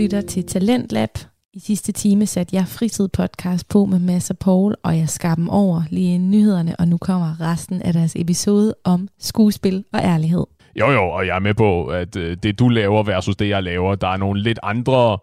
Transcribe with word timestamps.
lytter 0.00 0.20
til 0.20 0.46
Talentlab. 0.46 1.10
I 1.54 1.58
sidste 1.58 1.92
time 1.92 2.26
satte 2.26 2.56
jeg 2.56 2.64
fritid 2.66 3.08
podcast 3.08 3.68
på 3.68 3.84
med 3.84 3.98
Mads 3.98 4.30
og 4.30 4.38
Paul, 4.38 4.74
og 4.82 4.98
jeg 4.98 5.08
skar 5.08 5.34
dem 5.34 5.48
over 5.48 5.82
lige 5.90 6.14
inden 6.14 6.30
nyhederne, 6.30 6.76
og 6.78 6.88
nu 6.88 6.98
kommer 6.98 7.40
resten 7.40 7.82
af 7.82 7.92
deres 7.92 8.16
episode 8.16 8.74
om 8.84 9.08
skuespil 9.18 9.84
og 9.92 10.00
ærlighed. 10.00 10.46
Jo, 10.80 10.90
jo, 10.90 11.10
og 11.10 11.26
jeg 11.26 11.36
er 11.36 11.40
med 11.40 11.54
på, 11.54 11.86
at 11.86 12.16
øh, 12.16 12.36
det 12.42 12.58
du 12.58 12.68
laver 12.68 13.02
versus 13.02 13.36
det 13.36 13.48
jeg 13.48 13.62
laver, 13.62 13.94
der 13.94 14.08
er 14.08 14.16
nogle 14.16 14.42
lidt 14.42 14.58
andre, 14.62 15.18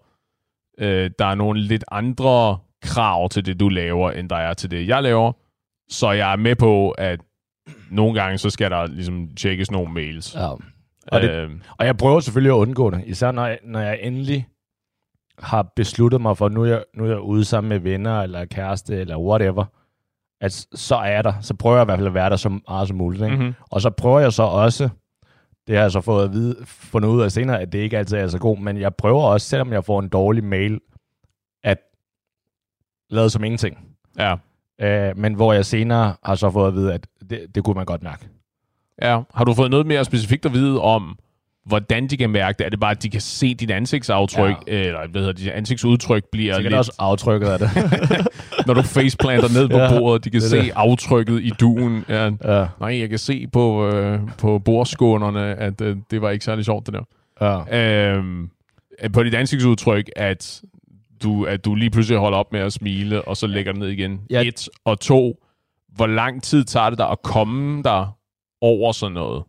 øh, 0.79 1.11
der 1.19 1.25
er 1.25 1.35
nogle 1.35 1.61
lidt 1.61 1.83
andre 1.91 2.57
krav 2.81 3.29
til 3.29 3.45
det 3.45 3.59
du 3.59 3.69
laver, 3.69 4.11
end 4.11 4.29
der 4.29 4.35
er 4.35 4.53
til 4.53 4.71
det 4.71 4.87
jeg 4.87 5.03
laver. 5.03 5.31
Så 5.89 6.11
jeg 6.11 6.31
er 6.31 6.35
med 6.37 6.55
på, 6.55 6.89
at 6.89 7.19
nogle 7.91 8.21
gange 8.21 8.37
så 8.37 8.49
skal 8.49 8.71
der 8.71 8.87
ligesom 8.87 9.27
tjekkes 9.35 9.71
nogle 9.71 9.93
mails. 9.93 10.35
Ja. 10.35 10.49
Og, 11.07 11.21
det, 11.21 11.29
Øh, 11.31 11.49
og 11.77 11.85
jeg 11.85 11.97
prøver 11.97 12.19
selvfølgelig 12.19 12.51
at 12.51 12.57
undgå 12.57 12.89
det, 12.89 13.03
især 13.05 13.31
når 13.31 13.45
jeg, 13.45 13.59
når 13.63 13.79
jeg 13.79 13.99
endelig 14.01 14.47
har 15.39 15.63
besluttet 15.75 16.21
mig 16.21 16.37
for, 16.37 16.49
nu 16.49 16.61
er, 16.63 16.67
jeg, 16.67 16.83
nu 16.93 17.03
er 17.05 17.09
jeg 17.09 17.19
ude 17.19 17.45
sammen 17.45 17.69
med 17.69 17.79
venner, 17.79 18.21
eller 18.21 18.45
kæreste, 18.45 18.95
eller 18.99 19.17
whatever, 19.17 19.65
at 20.41 20.67
så 20.73 20.95
er 20.95 21.11
jeg 21.11 21.23
der. 21.23 21.33
Så 21.41 21.53
prøver 21.53 21.75
jeg 21.77 21.83
i 21.83 21.85
hvert 21.85 21.97
fald 21.99 22.07
at 22.07 22.13
være 22.13 22.29
der 22.29 22.35
så 22.35 22.59
meget 22.67 22.87
som 22.87 22.97
muligt. 22.97 23.23
Ikke? 23.23 23.35
mhm. 23.37 23.53
Og 23.71 23.81
så 23.81 23.89
prøver 23.89 24.19
jeg 24.19 24.33
så 24.33 24.43
også, 24.43 24.89
det 25.67 25.75
har 25.75 25.81
jeg 25.83 25.91
så 25.91 26.01
fået 26.01 26.23
at 26.23 26.31
vide, 26.33 26.55
fundet 26.65 27.09
ud 27.09 27.21
af 27.21 27.31
senere, 27.31 27.61
at 27.61 27.71
det 27.73 27.79
ikke 27.79 27.97
altid 27.97 28.17
er 28.17 28.27
så 28.27 28.39
god, 28.39 28.57
men 28.57 28.77
jeg 28.77 28.95
prøver 28.95 29.23
også, 29.23 29.47
selvom 29.47 29.73
jeg 29.73 29.85
får 29.85 29.99
en 29.99 30.09
dårlig 30.09 30.43
mail, 30.43 30.79
at 31.63 31.77
lade 33.09 33.29
som 33.29 33.43
ingenting. 33.43 33.77
Ja, 34.19 34.35
Øh, 34.81 35.17
men 35.17 35.33
hvor 35.33 35.53
jeg 35.53 35.65
senere 35.65 36.15
har 36.23 36.35
så 36.35 36.51
fået 36.51 36.67
at 36.67 36.73
vide, 36.73 36.93
at 36.93 37.07
det, 37.29 37.55
det 37.55 37.63
kunne 37.63 37.73
man 37.73 37.85
godt 37.85 38.03
mærke. 38.03 38.27
ja. 39.01 39.21
Har 39.33 39.43
du 39.43 39.53
fået 39.53 39.71
noget 39.71 39.85
mere 39.85 40.05
specifikt 40.05 40.45
at 40.45 40.53
vide 40.53 40.81
om, 40.81 41.17
hvordan 41.67 42.07
de 42.07 42.17
kan 42.17 42.29
mærke 42.29 42.57
det? 42.57 42.65
Er 42.65 42.69
det 42.69 42.79
bare, 42.79 42.91
at 42.91 43.03
de 43.03 43.09
kan 43.09 43.21
se 43.21 43.53
dit 43.53 43.71
ansigtsaftryk, 43.71 44.55
ja. 44.67 44.71
eller 44.73 45.07
hvad 45.07 45.21
hedder 45.21 45.33
det, 45.33 45.41
dit 45.41 45.51
ansigtsudtryk 45.51 46.23
bliver 46.31 46.53
Sikkert 46.55 46.71
lidt... 46.71 46.77
også 46.79 46.95
aftrykket 46.99 47.47
af 47.47 47.59
det. 47.59 47.69
når 48.67 48.73
du 48.73 48.81
faceplanter 48.81 49.49
ned 49.61 49.69
på 49.69 49.77
Ja, 49.77 49.99
bordet, 49.99 50.25
de 50.25 50.29
kan 50.29 50.39
det 50.41 50.45
er 50.45 50.49
se 50.49 50.57
det. 50.61 50.71
aftrykket 50.75 51.41
i 51.41 51.49
duen. 51.59 52.05
Ja, 52.09 52.25
ja, 52.43 52.67
nej, 52.79 52.99
jeg 52.99 53.09
kan 53.09 53.19
se 53.19 53.47
på, 53.53 53.87
øh, 53.89 54.19
på 54.37 54.59
bordskånerne, 54.59 55.55
at 55.55 55.81
øh, 55.81 55.97
det 56.11 56.21
var 56.21 56.29
ikke 56.29 56.45
særlig 56.45 56.65
sjovt, 56.65 56.85
det 56.85 56.93
der. 56.93 57.63
ja. 57.71 58.13
Øhm, 58.17 58.49
på 59.13 59.23
dit 59.23 59.33
ansigtsudtryk, 59.35 60.09
at 60.15 60.61
du, 61.23 61.43
at 61.45 61.65
du 61.65 61.75
lige 61.75 61.89
pludselig 61.89 62.19
holder 62.19 62.37
op 62.37 62.51
med 62.51 62.59
at 62.59 62.73
smile, 62.73 63.21
og 63.27 63.37
så 63.37 63.47
lægger 63.47 63.71
det 63.71 63.79
ned 63.79 63.87
igen. 63.89 64.19
Ja. 64.29 64.41
Et. 64.41 64.69
Og 64.85 64.99
to, 64.99 65.35
hvor 65.95 66.07
lang 66.07 66.43
tid 66.43 66.63
tager 66.63 66.89
det 66.89 66.99
dig 66.99 67.09
at 67.09 67.21
komme 67.21 67.83
der 67.83 68.17
over 68.61 68.91
sådan 68.91 69.13
noget? 69.13 69.43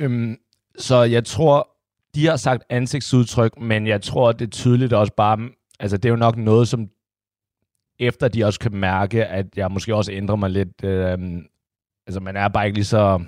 Øhm, 0.00 0.36
så 0.78 1.02
jeg 1.02 1.24
tror, 1.24 1.68
de 2.14 2.26
har 2.26 2.36
sagt 2.36 2.64
ansigtsudtryk, 2.70 3.60
men 3.60 3.86
jeg 3.86 4.02
tror, 4.02 4.32
det 4.32 4.46
er 4.46 4.50
tydeligt 4.50 4.92
også 4.92 5.12
bare, 5.12 5.50
altså 5.80 5.96
det 5.96 6.04
er 6.04 6.10
jo 6.10 6.16
nok 6.16 6.36
noget, 6.36 6.68
som 6.68 6.88
efter 7.98 8.28
de 8.28 8.44
også 8.44 8.60
kan 8.60 8.76
mærke, 8.76 9.26
at 9.26 9.46
jeg 9.56 9.70
måske 9.70 9.94
også 9.94 10.12
ændrer 10.12 10.36
mig 10.36 10.50
lidt. 10.50 10.84
Øhm, 10.84 11.46
altså 12.06 12.20
man 12.20 12.36
er 12.36 12.48
bare 12.48 12.66
ikke 12.66 12.78
lige 12.78 12.84
så 12.84 13.20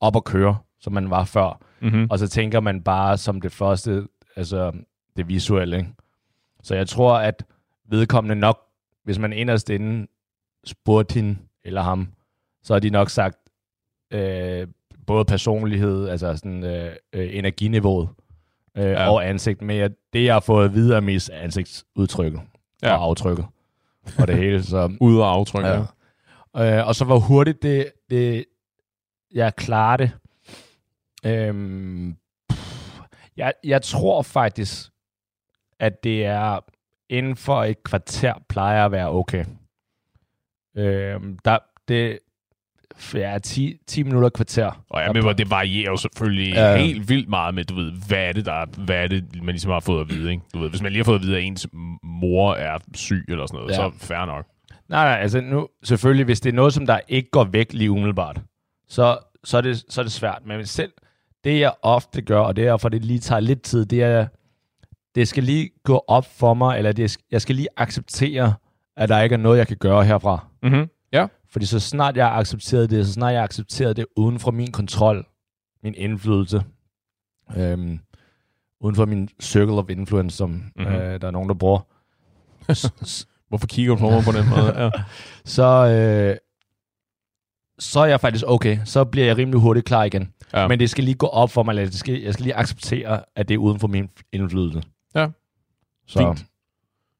op 0.00 0.16
at 0.16 0.24
køre, 0.24 0.58
som 0.80 0.92
man 0.92 1.10
var 1.10 1.24
før. 1.24 1.60
Mm-hmm. 1.80 2.06
Og 2.10 2.18
så 2.18 2.28
tænker 2.28 2.60
man 2.60 2.82
bare 2.82 3.18
som 3.18 3.40
det 3.40 3.52
første, 3.52 4.08
altså 4.36 4.72
det 5.16 5.28
visuelle. 5.28 5.76
Ikke? 5.76 5.90
Så 6.62 6.74
jeg 6.74 6.88
tror, 6.88 7.18
at 7.18 7.44
vedkommende 7.88 8.34
nok, 8.34 8.60
hvis 9.04 9.18
man 9.18 9.32
inderst 9.32 9.70
inde 9.70 10.06
spurgte 10.64 11.14
hende 11.14 11.38
eller 11.64 11.82
ham, 11.82 12.08
så 12.62 12.72
har 12.72 12.80
de 12.80 12.90
nok 12.90 13.10
sagt 13.10 13.38
øh, 14.10 14.66
både 15.08 15.24
personlighed, 15.24 16.08
altså 16.08 16.36
sådan 16.36 16.64
øh, 16.64 16.92
øh, 17.12 17.36
energiniveauet 17.36 18.08
øh, 18.76 18.84
Ja. 18.84 19.10
og 19.10 19.28
ansigt. 19.28 19.62
Men 19.62 19.76
jeg, 19.76 19.90
det, 20.12 20.24
jeg 20.24 20.34
har 20.34 20.40
fået 20.40 20.74
videre 20.74 20.96
er 20.96 21.00
mest 21.00 21.30
ansigtsudtrykket 21.30 22.40
Ja. 22.82 22.96
og 22.96 23.02
aftrykket 23.04 23.46
og 24.18 24.26
det 24.28 24.36
hele. 24.36 24.62
Så, 24.62 24.92
Ude 25.00 25.22
og 25.22 25.30
aftryk, 25.30 25.64
ja. 25.64 25.84
ja. 26.54 26.78
Øh, 26.80 26.88
og 26.88 26.94
så 26.94 27.04
hvor 27.04 27.18
hurtigt 27.18 27.62
det, 27.62 27.92
det 28.10 28.44
jeg 29.34 29.56
klarer 29.56 29.96
det. 29.96 30.10
Øhm, 31.26 32.16
pff, 32.50 32.98
jeg, 33.36 33.52
jeg 33.64 33.82
tror 33.82 34.22
faktisk, 34.22 34.90
at 35.80 36.04
det 36.04 36.24
er 36.24 36.60
inden 37.08 37.36
for 37.36 37.64
et 37.64 37.82
kvarter 37.82 38.34
plejer 38.48 38.84
at 38.84 38.92
være 38.92 39.10
okay. 39.10 39.44
Øhm, 40.76 41.38
der, 41.44 41.58
det 41.88 42.18
ja, 43.14 43.38
10, 43.38 43.76
10 43.86 44.02
minutter 44.02 44.28
kvarter. 44.28 44.84
Og 44.90 45.00
jeg 45.00 45.08
er 45.08 45.12
med, 45.12 45.34
det 45.34 45.50
varierer 45.50 45.90
jo 45.90 45.96
selvfølgelig 45.96 46.52
Ja. 46.54 46.76
helt 46.76 47.08
vildt 47.08 47.28
meget 47.28 47.54
med, 47.54 47.64
du 47.64 47.74
ved, 47.74 47.92
hvad 48.08 48.18
er 48.18 48.32
det, 48.32 48.46
der, 48.46 48.52
er- 48.52 48.66
hvad 48.84 48.96
er 48.96 49.06
det, 49.06 49.24
man 49.36 49.46
ligesom 49.46 49.70
har 49.70 49.80
fået 49.80 50.00
at 50.00 50.08
vide, 50.16 50.30
ikke? 50.30 50.42
Du 50.54 50.58
ved, 50.58 50.70
hvis 50.70 50.82
man 50.82 50.92
lige 50.92 50.98
har 51.00 51.04
fået 51.04 51.18
at 51.18 51.22
vide, 51.22 51.36
at 51.36 51.42
ens 51.42 51.68
mor 52.02 52.54
er 52.54 52.78
syg 52.94 53.24
eller 53.28 53.46
sådan 53.46 53.56
noget, 53.56 53.70
Ja. 53.70 53.74
så 53.76 53.82
er 53.82 53.90
det 53.90 54.00
fair 54.00 54.24
nok. 54.26 54.46
Nej, 54.88 55.04
nej, 55.04 55.18
altså 55.22 55.40
nu, 55.40 55.68
selvfølgelig, 55.84 56.24
hvis 56.24 56.40
det 56.40 56.50
er 56.50 56.54
noget, 56.54 56.72
som 56.74 56.86
der 56.86 57.00
ikke 57.08 57.30
går 57.30 57.44
væk 57.44 57.72
lige 57.72 57.90
umiddelbart, 57.90 58.40
så, 58.88 59.18
så, 59.44 59.56
er, 59.56 59.60
det, 59.60 59.84
så 59.88 60.00
er 60.00 60.02
det 60.02 60.12
svært. 60.12 60.38
Men 60.46 60.66
selv 60.66 60.92
det, 61.44 61.60
jeg 61.60 61.72
ofte 61.82 62.22
gør, 62.22 62.40
og 62.40 62.56
det 62.56 62.66
er, 62.66 62.76
for 62.76 62.88
det 62.88 63.04
lige 63.04 63.18
tager 63.18 63.40
lidt 63.40 63.62
tid, 63.62 63.86
det 63.86 64.02
er, 64.02 64.26
det 65.14 65.28
skal 65.28 65.42
lige 65.42 65.70
gå 65.84 66.04
op 66.08 66.26
for 66.38 66.54
mig, 66.54 66.78
eller 66.78 66.92
det, 66.92 67.16
jeg 67.30 67.40
skal 67.42 67.54
lige 67.54 67.68
acceptere, 67.76 68.54
at 68.96 69.08
der 69.08 69.20
ikke 69.22 69.32
er 69.34 69.38
noget, 69.38 69.58
jeg 69.58 69.66
kan 69.66 69.76
gøre 69.76 70.04
herfra. 70.04 70.46
Mm-hmm. 70.62 70.88
Ja. 71.12 71.26
Fordi 71.50 71.66
så 71.66 71.80
snart 71.80 72.16
jeg 72.16 72.26
har 72.26 72.32
accepteret 72.34 72.90
det, 72.90 73.06
så 73.06 73.12
snart 73.12 73.32
jeg 73.32 73.40
har 73.40 73.44
accepteret 73.44 73.96
det 73.96 74.06
uden 74.16 74.38
for 74.38 74.50
min 74.50 74.72
kontrol, 74.72 75.26
min 75.82 75.94
indflydelse, 75.94 76.62
øhm, 77.56 77.98
uden 78.80 78.96
for 78.96 79.06
min 79.06 79.28
circle 79.40 79.72
of 79.74 79.90
influence, 79.90 80.36
som 80.36 80.50
Mhm. 80.50 80.70
mm-hmm. 80.76 80.94
øh, 80.94 81.20
der 81.20 81.26
er 81.26 81.30
nogen, 81.30 81.48
der 81.48 81.54
bruger, 81.54 81.80
Hvorfor 83.48 83.66
kigger 83.66 83.94
du 83.94 83.98
på 84.00 84.10
mig 84.10 84.22
på 84.24 84.32
den 84.32 84.48
måde? 84.48 84.82
Ja. 84.82 84.90
så, 85.56 85.64
øh, 85.64 86.36
så 87.78 88.00
er 88.00 88.06
jeg 88.06 88.20
faktisk 88.20 88.44
okay. 88.46 88.78
Så 88.84 89.04
bliver 89.04 89.26
jeg 89.26 89.36
rimelig 89.36 89.60
hurtigt 89.60 89.86
klar 89.86 90.04
igen. 90.04 90.32
Ja. 90.52 90.68
Men 90.68 90.80
det 90.80 90.90
skal 90.90 91.04
lige 91.04 91.14
gå 91.14 91.26
op 91.26 91.50
for 91.50 91.62
mig, 91.62 91.72
eller 91.72 91.84
det 91.84 91.94
skal, 91.94 92.20
jeg 92.22 92.32
skal 92.34 92.42
lige 92.42 92.54
acceptere, 92.54 93.22
at 93.36 93.48
det 93.48 93.54
er 93.54 93.58
uden 93.58 93.80
for 93.80 93.88
min 93.88 94.10
indflydelse. 94.32 94.82
Ja. 95.14 95.28
Så, 96.06 96.18
Fint. 96.18 96.46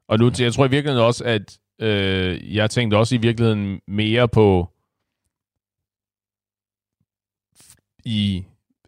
Og 0.08 0.18
nu, 0.18 0.30
jeg 0.38 0.52
tror 0.52 0.66
i 0.66 0.70
virkeligheden 0.70 1.06
også, 1.06 1.24
at 1.24 1.58
øh, 1.80 2.56
jeg 2.56 2.70
tænkte 2.70 2.96
også 2.96 3.14
i 3.14 3.18
virkeligheden 3.18 3.80
mere 3.88 4.28
på 4.28 4.68
i, 8.04 8.44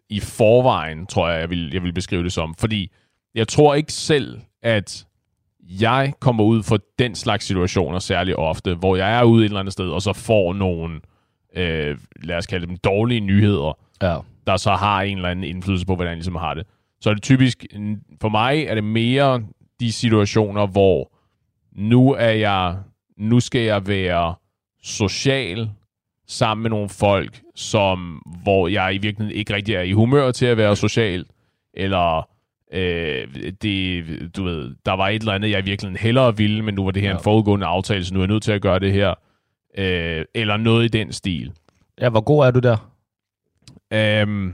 i 0.09 0.19
forvejen, 0.19 1.07
tror 1.07 1.29
jeg, 1.29 1.39
jeg 1.39 1.49
vil, 1.49 1.69
jeg 1.73 1.83
vil 1.83 1.93
beskrive 1.93 2.23
det 2.23 2.33
som. 2.33 2.55
Fordi 2.55 2.91
jeg 3.35 3.47
tror 3.47 3.75
ikke 3.75 3.93
selv, 3.93 4.41
at 4.61 5.05
jeg 5.59 6.13
kommer 6.19 6.43
ud 6.43 6.63
for 6.63 6.79
den 6.99 7.15
slags 7.15 7.45
situationer 7.45 7.99
særlig 7.99 8.35
ofte, 8.35 8.75
hvor 8.75 8.95
jeg 8.95 9.19
er 9.19 9.23
ude 9.23 9.45
et 9.45 9.45
eller 9.45 9.59
andet 9.59 9.73
sted, 9.73 9.89
og 9.89 10.01
så 10.01 10.13
får 10.13 10.53
nogle, 10.53 11.01
øh, 11.55 11.97
lad 12.23 12.37
os 12.37 12.47
kalde 12.47 12.67
dem, 12.67 12.77
dårlige 12.77 13.19
nyheder, 13.19 13.77
ja. 14.01 14.17
der 14.47 14.57
så 14.57 14.71
har 14.71 15.01
en 15.01 15.17
eller 15.17 15.29
anden 15.29 15.45
indflydelse 15.45 15.85
på, 15.85 15.95
hvordan 15.95 16.09
jeg 16.09 16.17
ligesom 16.17 16.35
har 16.35 16.53
det. 16.53 16.67
Så 17.01 17.09
er 17.09 17.13
det 17.13 17.23
typisk, 17.23 17.65
for 18.21 18.29
mig 18.29 18.63
er 18.63 18.75
det 18.75 18.83
mere 18.83 19.43
de 19.79 19.91
situationer, 19.91 20.67
hvor 20.67 21.11
nu 21.71 22.13
er 22.13 22.29
jeg, 22.29 22.77
nu 23.17 23.39
skal 23.39 23.61
jeg 23.61 23.87
være 23.87 24.35
social 24.83 25.69
sammen 26.27 26.61
med 26.61 26.69
nogle 26.69 26.89
folk, 26.89 27.41
som, 27.55 28.21
hvor 28.43 28.67
jeg 28.67 28.95
i 28.95 28.97
virkeligheden 28.97 29.39
ikke 29.39 29.53
rigtig 29.53 29.75
er 29.75 29.81
i 29.81 29.91
humør 29.91 30.31
til 30.31 30.45
at 30.45 30.57
være 30.57 30.75
social, 30.75 31.25
eller 31.73 32.29
øh, 32.73 33.53
det, 33.61 34.05
du 34.35 34.43
ved, 34.43 34.75
der 34.85 34.91
var 34.91 35.07
et 35.09 35.19
eller 35.19 35.33
andet, 35.33 35.49
jeg 35.49 35.59
i 35.59 35.65
virkeligheden 35.65 36.03
hellere 36.03 36.37
ville, 36.37 36.61
men 36.61 36.73
nu 36.73 36.83
var 36.83 36.91
det 36.91 37.01
her. 37.01 37.09
Ja. 37.09 37.15
en 37.15 37.23
forudgående 37.23 37.65
aftale, 37.65 38.05
så 38.05 38.13
nu 38.13 38.19
er 38.19 38.23
jeg 38.23 38.27
nødt 38.27 38.43
til 38.43 38.51
at 38.51 38.61
gøre 38.61 38.79
det 38.79 38.93
her, 38.93 39.13
øh, 39.77 40.25
eller 40.35 40.57
noget 40.57 40.85
i 40.85 40.87
den 40.87 41.11
stil. 41.11 41.51
ja, 42.01 42.09
hvor 42.09 42.21
god 42.21 42.45
er 42.45 42.51
du 42.51 42.59
der? 42.59 42.91
Øhm, 43.93 44.53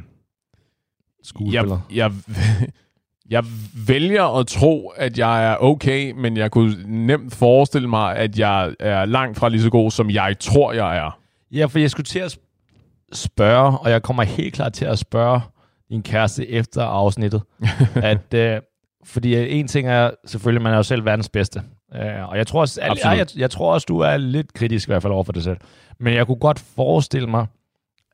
Skuespiller. 1.24 1.80
jeg, 1.92 1.96
jeg, 1.96 2.70
jeg 3.30 3.44
vælger 3.88 4.40
at 4.40 4.48
tro, 4.48 4.88
at 4.88 5.18
jeg 5.18 5.52
er 5.52 5.58
okay, 5.60 6.12
men 6.12 6.38
jeg 6.38 6.52
kunne 6.52 7.06
nemt 7.06 7.36
forestille 7.36 7.90
mig, 7.90 8.16
at 8.16 8.40
jeg 8.40 8.76
er 8.80 9.06
langt 9.06 9.38
fra 9.38 9.50
lige 9.50 9.62
så 9.62 9.70
god, 9.70 9.92
som 9.92 10.10
jeg 10.10 10.36
tror, 10.40 10.74
jeg 10.74 10.98
er. 10.98 11.20
Ja, 11.52 11.66
for 11.66 11.80
jeg 11.80 11.92
skulle 11.92 12.06
til 12.06 12.20
at 12.20 12.34
sp- 12.34 13.10
spørge, 13.14 13.78
og 13.78 13.90
jeg 13.90 14.04
kommer 14.04 14.24
helt 14.24 14.54
klart 14.54 14.74
til 14.74 14.86
at 14.86 15.00
spørge 15.00 15.42
din 15.90 16.04
kæreste 16.04 16.50
efter 16.50 16.84
afsnittet, 16.84 17.42
at, 17.96 18.34
øh, 18.34 18.62
fordi 19.06 19.36
øh, 19.36 19.48
en 19.50 19.68
ting 19.68 19.88
er 19.88 20.12
selvfølgelig, 20.26 20.62
man 20.62 20.74
er 20.74 20.78
jo 20.78 20.84
selv 20.84 21.06
verdens 21.06 21.30
bedste. 21.30 21.62
Øh, 21.96 22.30
og 22.30 22.38
jeg 22.38 22.48
tror, 22.48 22.60
også, 22.62 22.80
Absolut. 22.84 23.18
jeg, 23.18 23.18
jeg, 23.18 23.40
jeg 23.40 23.52
tror 23.52 23.74
også, 23.74 23.86
du 23.90 24.00
er 24.00 24.18
lidt 24.18 24.54
kritisk 24.54 24.88
i 24.88 24.92
hvert 24.92 25.02
fald 25.02 25.14
over 25.14 25.24
for 25.24 25.34
dig 25.34 25.44
selv. 25.44 25.58
Men 26.00 26.14
jeg 26.14 26.26
kunne 26.26 26.40
godt 26.40 26.60
forestille 26.60 27.28
mig, 27.28 27.46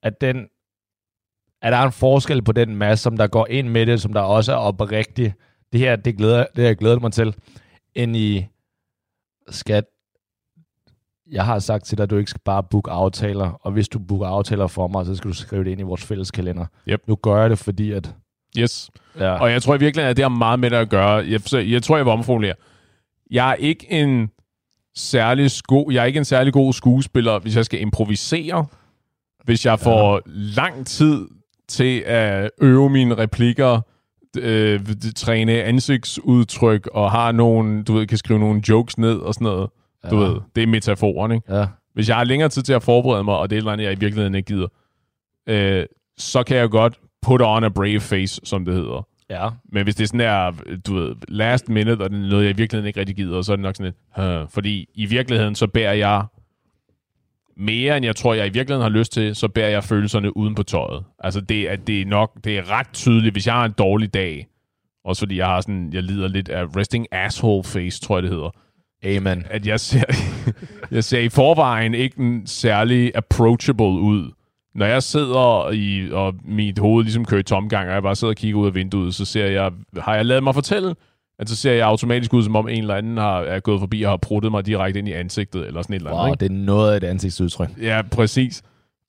at 0.03 0.21
den 0.21 0.45
at 1.63 1.71
der 1.71 1.77
er 1.77 1.85
en 1.85 1.91
forskel 1.91 2.41
på 2.41 2.51
den 2.51 2.75
masse, 2.75 3.03
som 3.03 3.17
der 3.17 3.27
går 3.27 3.47
ind 3.49 3.69
med 3.69 3.85
det, 3.85 4.01
som 4.01 4.13
der 4.13 4.21
også 4.21 4.51
er 4.51 4.55
oprigtig. 4.55 5.33
Det 5.71 5.79
her, 5.79 5.95
det, 5.95 6.17
glæder, 6.17 6.45
det 6.55 6.63
har 6.63 6.69
jeg 6.69 6.77
glædet 6.77 7.01
mig 7.01 7.11
til, 7.11 7.35
end 7.95 8.15
i 8.15 8.45
skat. 9.49 9.83
Jeg 11.31 11.45
har 11.45 11.59
sagt 11.59 11.85
til 11.85 11.97
dig, 11.97 12.03
at 12.03 12.09
du 12.09 12.17
ikke 12.17 12.29
skal 12.29 12.41
bare 12.45 12.63
booke 12.63 12.91
aftaler, 12.91 13.49
og 13.61 13.71
hvis 13.71 13.89
du 13.89 13.99
booker 13.99 14.27
aftaler 14.27 14.67
for 14.67 14.87
mig, 14.87 15.05
så 15.05 15.15
skal 15.15 15.29
du 15.29 15.35
skrive 15.35 15.63
det 15.63 15.71
ind 15.71 15.79
i 15.79 15.83
vores 15.83 16.03
fælles 16.03 16.31
kalender. 16.31 16.65
Yep. 16.89 17.01
Nu 17.07 17.15
gør 17.15 17.41
jeg 17.41 17.49
det, 17.49 17.59
fordi 17.59 17.91
at 17.91 18.13
Yes. 18.57 18.91
Ja. 19.19 19.31
Og 19.31 19.51
jeg 19.51 19.61
tror 19.61 19.75
i 19.75 19.79
virkeligheden, 19.79 20.09
at 20.09 20.17
det 20.17 20.23
har 20.23 20.29
meget 20.29 20.59
med 20.59 20.69
det 20.69 20.77
at 20.77 20.89
gøre. 20.89 21.11
Jeg, 21.11 21.41
jeg 21.53 21.83
tror, 21.83 21.97
jeg 21.97 22.05
vil 22.05 22.11
omformulere. 22.11 22.53
Jeg 23.31 23.51
er 23.51 23.55
ikke 23.55 23.91
en 23.91 24.29
særlig 24.95 25.51
sko 25.51 25.89
jeg 25.91 26.01
er 26.01 26.05
ikke 26.05 26.17
en 26.17 26.25
særlig 26.25 26.53
god 26.53 26.73
skuespiller, 26.73 27.39
hvis 27.39 27.55
jeg 27.55 27.65
skal 27.65 27.81
improvisere. 27.81 28.65
Hvis 29.43 29.65
jeg 29.65 29.79
får 29.79 30.15
ja. 30.15 30.21
lang 30.25 30.87
tid 30.87 31.27
til 31.67 31.99
at 32.05 32.51
øve 32.61 32.89
mine 32.89 33.15
replikker, 33.15 33.81
øh, 34.39 34.79
træne 35.15 35.63
ansigtsudtryk, 35.63 36.87
og 36.93 37.11
har 37.11 37.31
nogle, 37.31 37.83
du 37.83 37.93
ved, 37.93 38.07
kan 38.07 38.17
skrive 38.17 38.39
nogle 38.39 38.61
jokes 38.69 38.97
ned 38.97 39.15
og 39.15 39.33
sådan 39.33 39.45
noget. 39.45 39.69
Ja. 40.03 40.09
Du 40.09 40.17
ved, 40.17 40.35
det 40.55 40.63
er 40.63 40.67
metaforen, 40.67 41.31
ikke? 41.31 41.55
ja. 41.55 41.67
Hvis 41.93 42.09
jeg 42.09 42.17
har 42.17 42.23
længere 42.23 42.49
tid 42.49 42.61
til 42.61 42.73
at 42.73 42.83
forberede 42.83 43.23
mig, 43.23 43.37
og 43.37 43.49
det 43.49 43.55
er 43.55 43.57
et 43.57 43.61
eller 43.61 43.71
andet, 43.71 43.85
jeg 43.85 43.93
i 43.93 43.99
virkeligheden 43.99 44.35
ikke 44.35 44.53
gider, 44.53 44.67
øh, 45.47 45.85
så 46.17 46.43
kan 46.43 46.57
jeg 46.57 46.69
godt 46.69 46.99
put 47.21 47.41
on 47.43 47.63
a 47.63 47.69
brave 47.69 47.99
face, 47.99 48.41
som 48.43 48.65
det 48.65 48.73
hedder. 48.73 49.07
Ja. 49.29 49.49
Men 49.71 49.83
hvis 49.83 49.95
det 49.95 50.03
er 50.03 50.07
sådan 50.07 50.19
der, 50.19 50.51
du 50.87 50.93
ved, 50.93 51.15
last 51.27 51.69
minute, 51.69 52.01
og 52.01 52.09
det 52.09 52.23
er 52.23 52.29
noget, 52.29 52.43
jeg 52.43 52.53
i 52.53 52.57
virkeligheden 52.57 52.87
ikke 52.87 52.99
rigtig 52.99 53.15
gider, 53.15 53.41
så 53.41 53.51
er 53.51 53.55
det 53.55 53.63
nok 53.63 53.75
sådan 53.75 53.93
lidt, 54.17 54.25
øh, 54.25 54.47
fordi 54.49 54.89
i 54.95 55.05
virkeligheden, 55.05 55.55
så 55.55 55.67
bærer 55.67 55.93
jeg 55.93 56.23
mere, 57.57 57.97
end 57.97 58.05
jeg 58.05 58.15
tror, 58.15 58.33
jeg 58.33 58.47
i 58.47 58.49
virkeligheden 58.49 58.91
har 58.91 58.99
lyst 58.99 59.13
til, 59.13 59.35
så 59.35 59.47
bærer 59.47 59.69
jeg 59.69 59.83
følelserne 59.83 60.37
uden 60.37 60.55
på 60.55 60.63
tøjet. 60.63 61.03
Altså, 61.19 61.41
det 61.41 61.71
er, 61.71 61.75
det 61.75 62.01
er 62.01 62.05
nok, 62.05 62.31
det 62.43 62.57
er 62.57 62.71
ret 62.71 62.87
tydeligt, 62.93 63.33
hvis 63.33 63.47
jeg 63.47 63.55
har 63.55 63.65
en 63.65 63.71
dårlig 63.71 64.13
dag, 64.13 64.47
også 65.05 65.21
fordi 65.21 65.37
jeg 65.37 65.45
har 65.45 65.61
sådan, 65.61 65.93
jeg 65.93 66.03
lider 66.03 66.27
lidt 66.27 66.49
af 66.49 66.75
resting 66.77 67.07
asshole 67.11 67.63
face, 67.63 68.01
tror 68.01 68.17
jeg, 68.17 68.23
det 68.23 68.31
hedder, 68.31 68.49
Amen. 69.05 69.45
at 69.49 69.67
jeg 69.67 69.79
ser, 69.79 70.03
jeg 70.91 71.03
ser 71.03 71.19
i 71.19 71.29
forvejen 71.29 71.93
ikke 71.93 72.19
en 72.19 72.47
særlig 72.47 73.11
approachable 73.15 73.85
ud. 73.85 74.31
Når 74.75 74.85
jeg 74.85 75.03
sidder 75.03 75.71
i, 75.71 76.11
og 76.11 76.35
mit 76.45 76.79
hoved 76.79 77.03
ligesom 77.03 77.25
kører 77.25 77.39
i 77.39 77.43
tomgang, 77.43 77.87
og 77.87 77.93
jeg 77.93 78.03
bare 78.03 78.15
sidder 78.15 78.31
og 78.31 78.35
kigger 78.35 78.59
ud 78.59 78.67
af 78.67 78.75
vinduet, 78.75 79.15
så 79.15 79.25
ser 79.25 79.45
jeg, 79.45 79.71
har 79.97 80.15
jeg 80.15 80.25
lavet 80.25 80.43
mig 80.43 80.53
fortælle, 80.53 80.95
at 81.39 81.49
så 81.49 81.55
ser 81.55 81.71
jeg 81.71 81.87
automatisk 81.87 82.33
ud, 82.33 82.43
som 82.43 82.55
om 82.55 82.69
en 82.69 82.79
eller 82.79 82.95
anden 82.95 83.17
har, 83.17 83.41
er 83.41 83.59
gået 83.59 83.79
forbi 83.79 84.01
og 84.01 84.11
har 84.11 84.17
pruttet 84.17 84.51
mig 84.51 84.65
direkte 84.65 84.99
ind 84.99 85.07
i 85.07 85.11
ansigtet, 85.11 85.67
eller 85.67 85.81
sådan 85.81 85.93
et 85.93 85.99
eller 85.99 86.11
andet. 86.11 86.23
Wow, 86.23 86.33
ikke? 86.33 86.39
det 86.39 86.51
er 86.51 86.65
noget 86.65 86.91
af 86.91 86.97
et 86.97 87.03
ansigtsudtryk. 87.03 87.69
Ja, 87.81 88.01
præcis. 88.11 88.63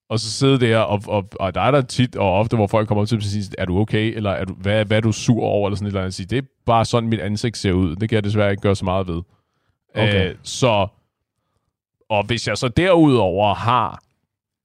Og 0.08 0.18
så 0.20 0.30
sidder 0.30 0.58
der, 0.58 0.78
og, 0.78 1.02
og, 1.06 1.28
og 1.40 1.54
der 1.54 1.60
er 1.60 1.70
der 1.70 1.82
tit 1.82 2.16
og 2.16 2.32
ofte, 2.32 2.56
hvor 2.56 2.66
folk 2.66 2.88
kommer 2.88 3.02
op 3.02 3.08
til 3.08 3.16
mig 3.16 3.20
og 3.20 3.24
siger, 3.24 3.54
er 3.58 3.64
du 3.64 3.78
okay, 3.78 4.16
eller 4.16 4.30
er 4.30 4.44
du, 4.44 4.54
hvad, 4.54 4.84
hvad 4.84 4.96
er 4.96 5.00
du 5.00 5.12
sur 5.12 5.42
over, 5.42 5.68
eller 5.68 5.76
sådan 5.76 5.86
et 5.86 5.90
eller 5.90 6.00
andet. 6.00 6.06
Jeg 6.06 6.14
siger, 6.14 6.28
det 6.28 6.38
er 6.38 6.48
bare 6.66 6.84
sådan, 6.84 7.08
mit 7.08 7.20
ansigt 7.20 7.56
ser 7.56 7.72
ud. 7.72 7.96
Det 7.96 8.08
kan 8.08 8.16
jeg 8.16 8.24
desværre 8.24 8.50
ikke 8.50 8.60
gøre 8.60 8.76
så 8.76 8.84
meget 8.84 9.08
ved. 9.08 9.22
Okay. 9.94 10.28
Øh, 10.28 10.34
så, 10.42 10.86
og 12.08 12.26
hvis 12.26 12.48
jeg 12.48 12.58
så 12.58 12.68
derudover 12.68 13.54
har 13.54 14.02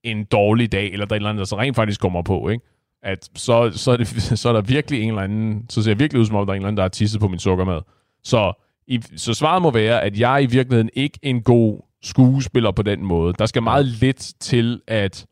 en 0.03 0.23
dårlig 0.23 0.71
dag, 0.71 0.91
eller 0.91 1.05
der 1.05 1.13
er 1.13 1.15
et 1.15 1.19
eller 1.19 1.29
andet, 1.29 1.39
der 1.39 1.45
så 1.45 1.59
rent 1.59 1.75
faktisk 1.75 2.01
kommer 2.01 2.21
på, 2.21 2.49
ikke? 2.49 2.65
At 3.03 3.29
så, 3.35 3.71
så, 3.75 3.91
er 3.91 3.97
det, 3.97 4.07
så 4.41 4.49
er 4.49 4.53
der 4.53 4.61
virkelig 4.61 5.01
en 5.01 5.09
eller 5.09 5.21
anden, 5.21 5.65
så 5.69 5.83
ser 5.83 5.91
jeg 5.91 5.99
virkelig 5.99 6.19
ud 6.21 6.25
som 6.25 6.35
om, 6.35 6.45
der 6.45 6.53
er 6.53 6.55
en 6.55 6.61
eller 6.61 6.67
anden, 6.67 6.77
der 6.77 6.83
har 6.83 6.89
tisset 6.89 7.21
på 7.21 7.27
min 7.27 7.39
sukkermad. 7.39 7.81
Så, 8.23 8.53
i, 8.87 9.01
så 9.15 9.33
svaret 9.33 9.61
må 9.61 9.71
være, 9.71 10.01
at 10.01 10.19
jeg 10.19 10.33
er 10.33 10.37
i 10.37 10.45
virkeligheden 10.45 10.89
ikke 10.93 11.19
en 11.21 11.41
god 11.41 11.81
skuespiller 12.01 12.71
på 12.71 12.81
den 12.81 13.05
måde. 13.05 13.33
Der 13.39 13.45
skal 13.45 13.63
meget 13.63 13.85
lidt 13.85 14.33
til, 14.39 14.81
at 14.87 15.25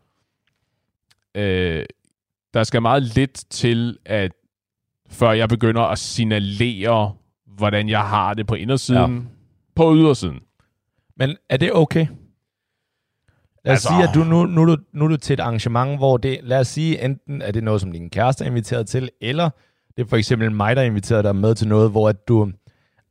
øh, 1.35 1.85
der 2.53 2.63
skal 2.63 2.81
meget 2.81 3.03
lidt 3.03 3.43
til, 3.49 3.97
at 4.05 4.31
før 5.09 5.31
jeg 5.31 5.49
begynder 5.49 5.81
at 5.81 5.99
signalere, 5.99 7.13
hvordan 7.45 7.89
jeg 7.89 8.01
har 8.01 8.33
det 8.33 8.47
på 8.47 8.55
indersiden, 8.55 9.15
ja. 9.15 9.21
på 9.75 9.95
ydersiden. 9.95 10.39
Men 11.15 11.37
er 11.49 11.57
det 11.57 11.73
okay? 11.73 12.07
Lad 13.67 13.73
os 13.73 13.85
Altså- 13.85 13.87
sige, 13.87 14.03
at 14.03 14.09
du 14.15 14.23
nu, 14.29 14.45
nu, 14.45 14.61
er 14.61 14.65
du, 14.65 14.77
nu 14.93 15.03
er 15.05 15.09
du 15.09 15.17
til 15.17 15.33
et 15.33 15.39
arrangement, 15.39 15.97
hvor 15.97 16.17
det, 16.17 16.39
lad 16.43 16.59
os 16.59 16.67
sige, 16.67 17.03
enten 17.05 17.41
er 17.41 17.51
det 17.51 17.63
noget, 17.63 17.81
som 17.81 17.91
din 17.91 18.09
kæreste 18.09 18.43
er 18.43 18.49
inviteret 18.49 18.87
til, 18.87 19.09
eller 19.21 19.49
det 19.97 20.03
er 20.03 20.07
for 20.07 20.17
eksempel 20.17 20.51
mig, 20.51 20.75
der 20.75 20.81
inviterer 20.81 21.21
dig 21.21 21.35
med 21.35 21.55
til 21.55 21.67
noget, 21.67 21.91
hvor 21.91 22.09
at 22.09 22.27
du 22.27 22.41
af 22.41 22.45
en 22.47 22.53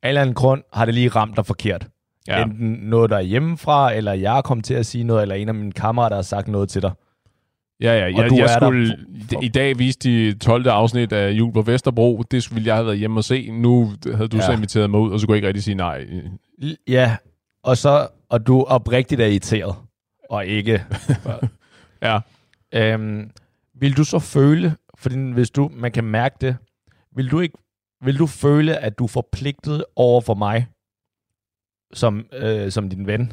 eller 0.03 0.21
anden 0.21 0.35
grund 0.35 0.63
har 0.73 0.85
det 0.85 0.95
lige 0.95 1.09
ramt 1.09 1.37
dig 1.37 1.47
forkert. 1.47 1.87
Ja. 2.29 2.43
Enten 2.45 2.71
noget, 2.83 3.11
der 3.11 3.17
er 3.17 3.21
hjemmefra, 3.23 3.95
eller 3.95 4.13
jeg 4.13 4.39
er 4.39 4.43
kommet 4.43 4.65
til 4.65 4.75
at 4.75 4.87
sige 4.87 5.05
noget, 5.05 5.23
eller 5.23 5.35
en 5.35 5.49
af 5.49 5.55
mine 5.55 5.73
kammerater 5.73 6.17
har 6.17 6.23
sagt 6.23 6.49
noget 6.49 6.69
til 6.69 6.83
dig. 6.83 6.93
Ja, 7.81 7.93
ja. 7.99 8.05
Jeg, 8.17 8.31
du 8.31 8.35
jeg 8.35 8.43
er 8.43 8.47
der 8.59 8.67
skulle 8.67 8.97
for- 9.33 9.43
i 9.43 9.49
dag 9.49 9.79
vise 9.79 9.99
de 9.99 10.33
12. 10.39 10.67
afsnit 10.69 11.13
af 11.13 11.31
Jul 11.31 11.53
på 11.53 11.63
Vesterbro. 11.63 12.23
Det 12.31 12.55
ville 12.55 12.67
jeg 12.67 12.75
have 12.75 12.87
været 12.87 12.99
hjemme 12.99 13.21
og 13.21 13.25
se. 13.25 13.51
Nu 13.53 13.93
havde 14.15 14.29
du 14.29 14.37
ja. 14.37 14.43
så 14.47 14.53
inviteret 14.53 14.91
mig 14.91 15.01
ud, 15.01 15.11
og 15.13 15.21
så 15.21 15.27
kunne 15.27 15.33
jeg 15.35 15.39
ikke 15.39 15.49
rigtig 15.49 15.65
sige 15.65 15.75
nej. 15.75 16.07
Ja, 16.89 17.17
og 17.65 17.77
så 17.77 18.09
og 18.31 18.47
du 18.47 18.63
oprigtigt 18.63 19.21
er 19.21 19.27
irriteret, 19.27 19.75
og 20.31 20.47
ikke... 20.47 20.85
Ja. 22.03 22.21
øhm, 22.75 23.31
vil 23.75 23.97
du 23.97 24.05
så 24.05 24.19
føle, 24.19 24.77
fordi 24.99 25.33
hvis 25.33 25.51
du, 25.51 25.71
man 25.73 25.93
kan 25.93 26.05
mærke 26.05 26.37
det, 26.41 26.57
vil 27.17 27.31
du 27.31 27.41
ikke, 27.41 27.59
vil 28.05 28.19
du 28.19 28.27
føle, 28.27 28.77
at 28.79 28.99
du 28.99 29.05
er 29.05 29.09
forpligtet 29.09 29.85
over 29.97 30.21
for 30.21 30.35
mig, 30.35 30.67
som, 31.95 32.27
øh, 32.33 32.71
som 32.73 32.91
din 32.91 33.07
ven, 33.07 33.33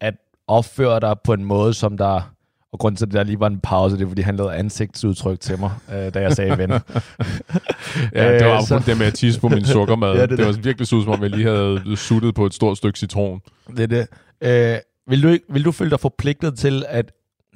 at 0.00 0.14
opføre 0.46 1.00
dig 1.00 1.16
på 1.24 1.32
en 1.32 1.44
måde, 1.44 1.74
som 1.74 1.96
der, 1.96 2.34
og 2.72 2.78
grunden 2.78 2.96
til, 2.96 3.06
at 3.06 3.12
der 3.12 3.22
lige 3.22 3.40
var 3.40 3.46
en 3.46 3.60
pause, 3.60 3.96
det 3.96 4.04
er, 4.04 4.08
fordi 4.08 4.22
han 4.22 4.36
lavede 4.36 4.54
ansigtsudtryk 4.54 5.40
til 5.40 5.58
mig, 5.58 5.70
øh, 5.92 6.14
da 6.14 6.20
jeg 6.20 6.32
sagde 6.32 6.58
ven. 6.58 6.70
Ja, 8.14 8.38
det 8.38 8.46
var 8.46 8.60
så- 8.64 8.82
det 8.86 8.98
med 8.98 9.06
at 9.06 9.14
tisse 9.14 9.40
på 9.40 9.48
min 9.48 9.64
sukkermad. 9.64 10.14
Ja, 10.16 10.22
det 10.22 10.30
det, 10.30 10.38
det 10.38 10.46
var 10.46 10.52
virkelig 10.52 10.86
så 10.88 11.02
som 11.02 11.12
om 11.12 11.22
jeg 11.22 11.30
lige 11.30 11.46
havde 11.48 11.96
suttet 11.96 12.34
på 12.34 12.46
et 12.46 12.54
stort 12.54 12.76
stykke 12.76 12.98
citron. 12.98 13.40
Det 13.76 13.80
er 13.80 13.86
det. 13.86 14.08
Øh, 14.74 14.78
vil, 15.06 15.22
du 15.22 15.28
ikke, 15.28 15.44
vil 15.48 15.64
du 15.64 15.72
føle 15.72 15.90
dig 15.90 16.00
forpligtet 16.00 16.58
til 16.58 16.84
at 16.88 17.12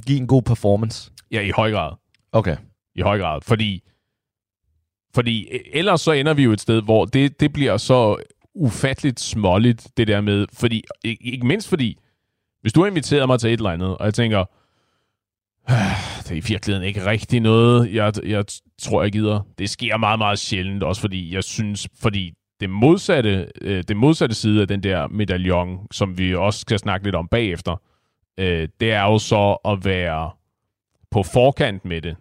give 0.06 0.18
en 0.18 0.26
god 0.26 0.42
performance? 0.42 1.10
Ja, 1.30 1.40
i 1.40 1.50
høj 1.50 1.70
grad. 1.70 1.92
Okay. 2.32 2.56
I 2.94 3.00
høj 3.00 3.18
grad. 3.18 3.40
Fordi, 3.42 3.82
fordi 5.14 5.48
ellers 5.72 6.00
så 6.00 6.12
ender 6.12 6.34
vi 6.34 6.42
jo 6.42 6.52
et 6.52 6.60
sted, 6.60 6.82
hvor 6.82 7.04
det, 7.04 7.40
det 7.40 7.52
bliver 7.52 7.76
så 7.76 8.16
ufatteligt 8.54 9.20
småligt, 9.20 9.88
det 9.96 10.08
der 10.08 10.20
med, 10.20 10.46
fordi, 10.52 10.82
ikke, 11.04 11.46
mindst 11.46 11.68
fordi, 11.68 11.98
hvis 12.60 12.72
du 12.72 12.80
har 12.80 12.86
inviteret 12.88 13.28
mig 13.28 13.40
til 13.40 13.48
et 13.52 13.56
eller 13.56 13.70
andet, 13.70 13.96
og 13.98 14.04
jeg 14.04 14.14
tænker, 14.14 14.44
"Ah, 15.66 15.96
det 16.22 16.30
er 16.30 16.36
i 16.36 16.40
virkeligheden 16.48 16.88
ikke 16.88 17.06
rigtig 17.06 17.40
noget, 17.40 17.94
jeg, 17.94 18.12
jeg 18.26 18.44
tror, 18.82 19.02
jeg 19.02 19.12
gider. 19.12 19.40
Det 19.58 19.70
sker 19.70 19.96
meget, 19.96 20.18
meget 20.18 20.38
sjældent, 20.38 20.82
også 20.82 21.00
fordi 21.00 21.34
jeg 21.34 21.44
synes, 21.44 21.88
fordi 22.00 22.32
det 22.60 22.70
modsatte, 22.70 23.48
øh, 23.60 23.84
det 23.88 23.96
modsatte 23.96 24.34
side 24.34 24.60
af 24.60 24.68
den 24.68 24.82
der 24.82 25.08
medaljon, 25.08 25.86
som 25.90 26.18
vi 26.18 26.34
også 26.34 26.60
skal 26.60 26.78
snakke 26.78 27.06
lidt 27.06 27.14
om 27.14 27.28
bagefter, 27.28 27.76
øh, 28.38 28.68
det 28.80 28.92
er 28.92 29.02
jo 29.02 29.18
så 29.18 29.56
at 29.64 29.84
være 29.84 30.30
på 31.10 31.22
forkant 31.22 31.84
med 31.84 32.00
det. 32.00 32.16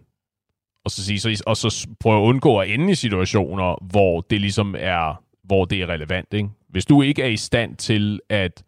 Og 0.84 0.90
så, 0.90 1.04
sige, 1.04 1.20
så, 1.20 1.42
og 1.46 1.56
så 1.56 1.88
prøve 2.00 2.18
at 2.18 2.22
undgå 2.22 2.58
at 2.58 2.70
ende 2.70 2.92
i 2.92 2.94
situationer, 2.94 3.84
hvor 3.90 4.20
det 4.20 4.40
ligesom 4.40 4.74
er, 4.78 5.22
hvor 5.44 5.64
det 5.64 5.82
er 5.82 5.86
relevant. 5.86 6.34
Ikke? 6.34 6.48
Hvis 6.68 6.86
du 6.86 7.02
ikke 7.02 7.22
er 7.22 7.26
i 7.26 7.36
stand 7.36 7.76
til 7.76 8.20
at 8.28 8.62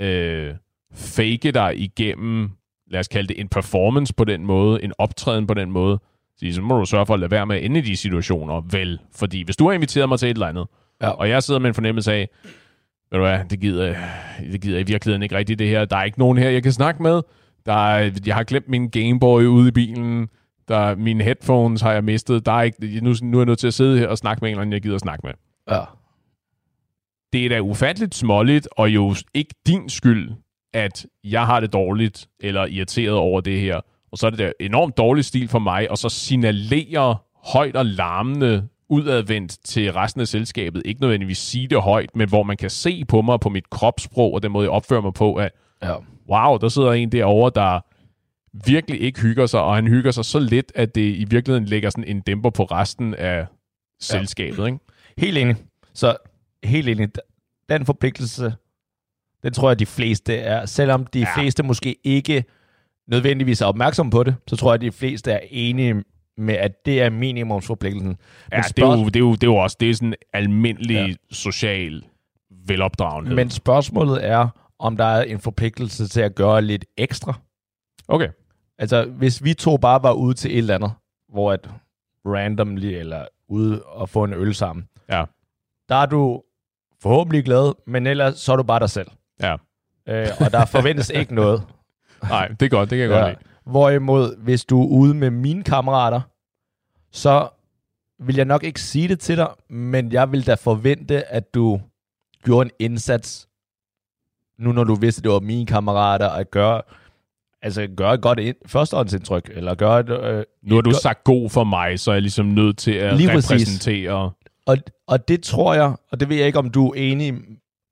øh, 0.00 0.54
fake 0.94 1.52
dig 1.52 1.72
igennem, 1.76 2.50
lad 2.90 3.00
os 3.00 3.08
kalde 3.08 3.28
det 3.28 3.40
en 3.40 3.48
performance 3.48 4.14
på 4.14 4.24
den 4.24 4.46
måde, 4.46 4.84
en 4.84 4.92
optræden 4.98 5.46
på 5.46 5.54
den 5.54 5.70
måde, 5.70 5.98
så 6.36 6.52
så 6.52 6.60
må 6.62 6.78
du 6.78 6.84
sørge 6.84 7.06
for 7.06 7.14
at 7.14 7.20
lade 7.20 7.30
være 7.30 7.46
med 7.46 7.56
at 7.56 7.64
ende 7.64 7.78
i 7.78 7.82
de 7.82 7.96
situationer, 7.96 8.60
vel? 8.60 9.00
Fordi 9.12 9.42
hvis 9.42 9.56
du 9.56 9.66
har 9.66 9.72
inviteret 9.72 10.08
mig 10.08 10.18
til 10.18 10.26
et 10.26 10.34
eller 10.34 10.46
andet, 10.46 10.66
Ja. 11.02 11.08
og 11.08 11.28
jeg 11.28 11.42
sidder 11.42 11.60
med 11.60 11.68
en 11.68 11.74
fornemmelse 11.74 12.12
af, 12.12 12.28
ved 13.10 13.18
du 13.18 13.24
hvad, 13.24 13.38
det 13.50 13.60
gider, 13.60 13.94
det 14.52 14.60
gider 14.60 14.78
i 14.78 14.82
virkeligheden 14.82 15.22
ikke 15.22 15.36
rigtigt 15.36 15.58
det 15.58 15.68
her. 15.68 15.84
Der 15.84 15.96
er 15.96 16.04
ikke 16.04 16.18
nogen 16.18 16.38
her, 16.38 16.50
jeg 16.50 16.62
kan 16.62 16.72
snakke 16.72 17.02
med. 17.02 17.22
Der 17.66 17.72
er, 17.72 18.10
jeg 18.26 18.34
har 18.34 18.42
glemt 18.42 18.68
min 18.68 18.90
Gameboy 18.90 19.44
ude 19.44 19.68
i 19.68 19.70
bilen. 19.70 20.28
Der, 20.68 20.94
mine 20.94 21.24
headphones 21.24 21.80
har 21.80 21.92
jeg 21.92 22.04
mistet. 22.04 22.46
Der 22.46 22.52
er 22.52 22.62
ikke, 22.62 23.00
nu, 23.00 23.14
nu 23.22 23.38
er 23.38 23.40
jeg 23.40 23.46
nødt 23.46 23.58
til 23.58 23.66
at 23.66 23.74
sidde 23.74 23.98
her 23.98 24.08
og 24.08 24.18
snakke 24.18 24.40
med 24.40 24.48
en 24.48 24.52
eller 24.52 24.62
anden, 24.62 24.72
jeg 24.72 24.82
gider 24.82 24.98
snakke 24.98 25.26
med. 25.26 25.32
Ja. 25.70 25.84
Det 27.32 27.44
er 27.44 27.48
da 27.48 27.60
ufatteligt 27.60 28.14
småligt, 28.14 28.68
og 28.72 28.88
jo 28.88 29.14
ikke 29.34 29.54
din 29.66 29.88
skyld, 29.88 30.30
at 30.74 31.06
jeg 31.24 31.46
har 31.46 31.60
det 31.60 31.72
dårligt 31.72 32.28
eller 32.40 32.66
irriteret 32.66 33.14
over 33.16 33.40
det 33.40 33.60
her. 33.60 33.80
Og 34.12 34.18
så 34.18 34.26
er 34.26 34.30
det 34.30 34.38
da 34.38 34.52
enormt 34.60 34.96
dårlig 34.96 35.24
stil 35.24 35.48
for 35.48 35.58
mig, 35.58 35.90
og 35.90 35.98
så 35.98 36.08
signalere 36.08 37.16
højt 37.44 37.76
og 37.76 37.86
larmende 37.86 38.68
udadvendt 38.88 39.58
til 39.64 39.92
resten 39.92 40.20
af 40.20 40.28
selskabet. 40.28 40.82
Ikke 40.84 41.00
nødvendigvis 41.00 41.38
sige 41.38 41.68
det 41.68 41.82
højt, 41.82 42.16
men 42.16 42.28
hvor 42.28 42.42
man 42.42 42.56
kan 42.56 42.70
se 42.70 43.04
på 43.04 43.22
mig, 43.22 43.40
på 43.40 43.48
mit 43.48 43.70
kropssprog, 43.70 44.34
og 44.34 44.42
den 44.42 44.52
måde, 44.52 44.64
jeg 44.64 44.70
opfører 44.70 45.00
mig 45.00 45.14
på, 45.14 45.34
at 45.34 45.50
Ja. 45.82 45.94
wow, 46.30 46.56
der 46.56 46.68
sidder 46.68 46.92
en 46.92 47.12
derovre, 47.12 47.50
der 47.54 47.80
virkelig 48.66 49.00
ikke 49.00 49.20
hygger 49.20 49.46
sig, 49.46 49.60
og 49.60 49.74
han 49.74 49.86
hygger 49.86 50.10
sig 50.10 50.24
så 50.24 50.38
lidt, 50.38 50.72
at 50.74 50.94
det 50.94 51.16
i 51.16 51.24
virkeligheden 51.30 51.64
lægger 51.68 51.90
sådan 51.90 52.04
en 52.04 52.20
dæmper 52.20 52.50
på 52.50 52.64
resten 52.64 53.14
af 53.14 53.46
selskabet. 54.00 54.66
Ikke? 54.66 54.78
Helt 55.18 55.38
enig. 55.38 55.56
Så 55.94 56.16
helt 56.64 56.88
enig. 56.88 57.08
Den 57.68 57.86
forpligtelse, 57.86 58.54
den 59.42 59.52
tror 59.52 59.70
jeg, 59.70 59.78
de 59.78 59.86
fleste 59.86 60.34
er. 60.36 60.66
Selvom 60.66 61.06
de 61.06 61.18
Ja. 61.18 61.26
ja. 61.36 61.40
fleste 61.42 61.62
måske 61.62 61.96
ikke 62.04 62.44
nødvendigvis 63.08 63.60
er 63.60 63.66
opmærksomme 63.66 64.10
på 64.10 64.22
det, 64.22 64.34
så 64.48 64.56
tror 64.56 64.72
jeg, 64.72 64.80
de 64.80 64.92
fleste 64.92 65.32
er 65.32 65.40
enige 65.50 66.04
med, 66.36 66.54
at 66.54 66.86
det 66.86 67.02
er 67.02 67.10
minimumsforpligtelsen. 67.10 68.16
Ja, 68.52 68.62
det 68.76 68.82
er, 68.82 68.86
jo, 68.86 69.04
det, 69.04 69.16
er 69.16 69.20
jo, 69.20 69.32
det 69.32 69.42
er 69.42 69.46
jo 69.46 69.56
også 69.56 69.76
det 69.80 69.90
er 69.90 69.94
sådan 69.94 70.14
almindelig 70.32 71.08
ja. 71.08 71.14
social 71.30 72.04
velopdragenhed. 72.66 73.34
Men 73.36 73.50
spørgsmålet 73.50 74.26
er, 74.26 74.48
om 74.78 74.96
der 74.96 75.04
er 75.04 75.22
en 75.22 75.40
forpligtelse 75.40 76.08
til 76.08 76.20
at 76.20 76.34
gøre 76.34 76.62
lidt 76.62 76.84
ekstra. 76.96 77.34
okay. 78.08 78.28
Altså, 78.78 79.04
hvis 79.04 79.44
vi 79.44 79.54
to 79.54 79.76
bare 79.76 80.02
var 80.02 80.12
ude 80.12 80.34
til 80.34 80.50
et 80.52 80.58
eller 80.58 80.74
andet, 80.74 80.92
hvor 81.28 81.52
at 81.52 81.68
randomly, 82.26 82.84
eller 82.86 83.26
ude 83.48 83.82
og 83.82 84.08
få 84.08 84.24
en 84.24 84.32
øl 84.32 84.54
sammen. 84.54 84.88
Ja. 85.10 85.24
Der 85.88 85.94
er 85.94 86.06
du 86.06 86.42
forhåbentlig 87.02 87.44
glad, 87.44 87.74
men 87.86 88.06
ellers 88.06 88.38
så 88.38 88.52
er 88.52 88.56
du 88.56 88.62
bare 88.62 88.80
dig 88.80 88.90
selv. 88.90 89.08
Ja. 89.42 89.56
Øh, 90.08 90.28
og 90.40 90.52
der 90.52 90.64
forventes 90.64 91.10
ikke 91.10 91.34
noget. 91.34 91.62
Nej, 92.22 92.48
det 92.48 92.62
er 92.62 92.68
godt. 92.70 92.90
Det 92.90 92.98
kan 92.98 93.10
jeg 93.10 93.10
ja. 93.10 93.20
godt 93.20 93.38
lide. 93.38 93.51
Hvorimod, 93.64 94.36
hvis 94.38 94.64
du 94.64 94.82
er 94.82 94.86
ude 94.86 95.14
med 95.14 95.30
mine 95.30 95.62
kammerater, 95.62 96.20
så 97.10 97.48
vil 98.18 98.36
jeg 98.36 98.44
nok 98.44 98.64
ikke 98.64 98.80
sige 98.80 99.08
det 99.08 99.20
til 99.20 99.36
dig, 99.36 99.48
men 99.68 100.12
jeg 100.12 100.32
vil 100.32 100.46
da 100.46 100.54
forvente, 100.54 101.32
at 101.32 101.54
du 101.54 101.80
gjorde 102.44 102.66
en 102.66 102.70
indsats, 102.92 103.48
nu 104.58 104.72
når 104.72 104.84
du 104.84 104.94
vidste, 104.94 105.20
at 105.20 105.24
det 105.24 105.32
var 105.32 105.40
mine 105.40 105.66
kammerater, 105.66 106.28
at 106.28 106.50
gøre, 106.50 106.82
altså 107.62 107.88
gøre 107.96 108.14
et 108.14 108.22
godt 108.22 108.38
ind, 108.38 108.56
førstehåndsindtryk, 108.66 109.50
eller 109.52 109.74
gøre 109.74 110.00
et, 110.00 110.10
øh, 110.10 110.44
Nu 110.62 110.74
har 110.74 110.82
du 110.82 110.92
sagt 111.02 111.24
god 111.24 111.50
for 111.50 111.64
mig, 111.64 112.00
så 112.00 112.10
er 112.10 112.14
jeg 112.14 112.22
ligesom 112.22 112.46
nødt 112.46 112.78
til 112.78 112.92
at 112.92 113.16
Lige 113.16 113.28
præcis. 113.28 113.50
repræsentere. 113.50 114.32
Og, 114.66 114.76
og 115.06 115.28
det 115.28 115.42
tror 115.42 115.74
jeg, 115.74 115.96
og 116.12 116.20
det 116.20 116.28
ved 116.28 116.36
jeg 116.36 116.46
ikke, 116.46 116.58
om 116.58 116.70
du 116.70 116.88
er 116.88 116.94
enig 116.94 117.34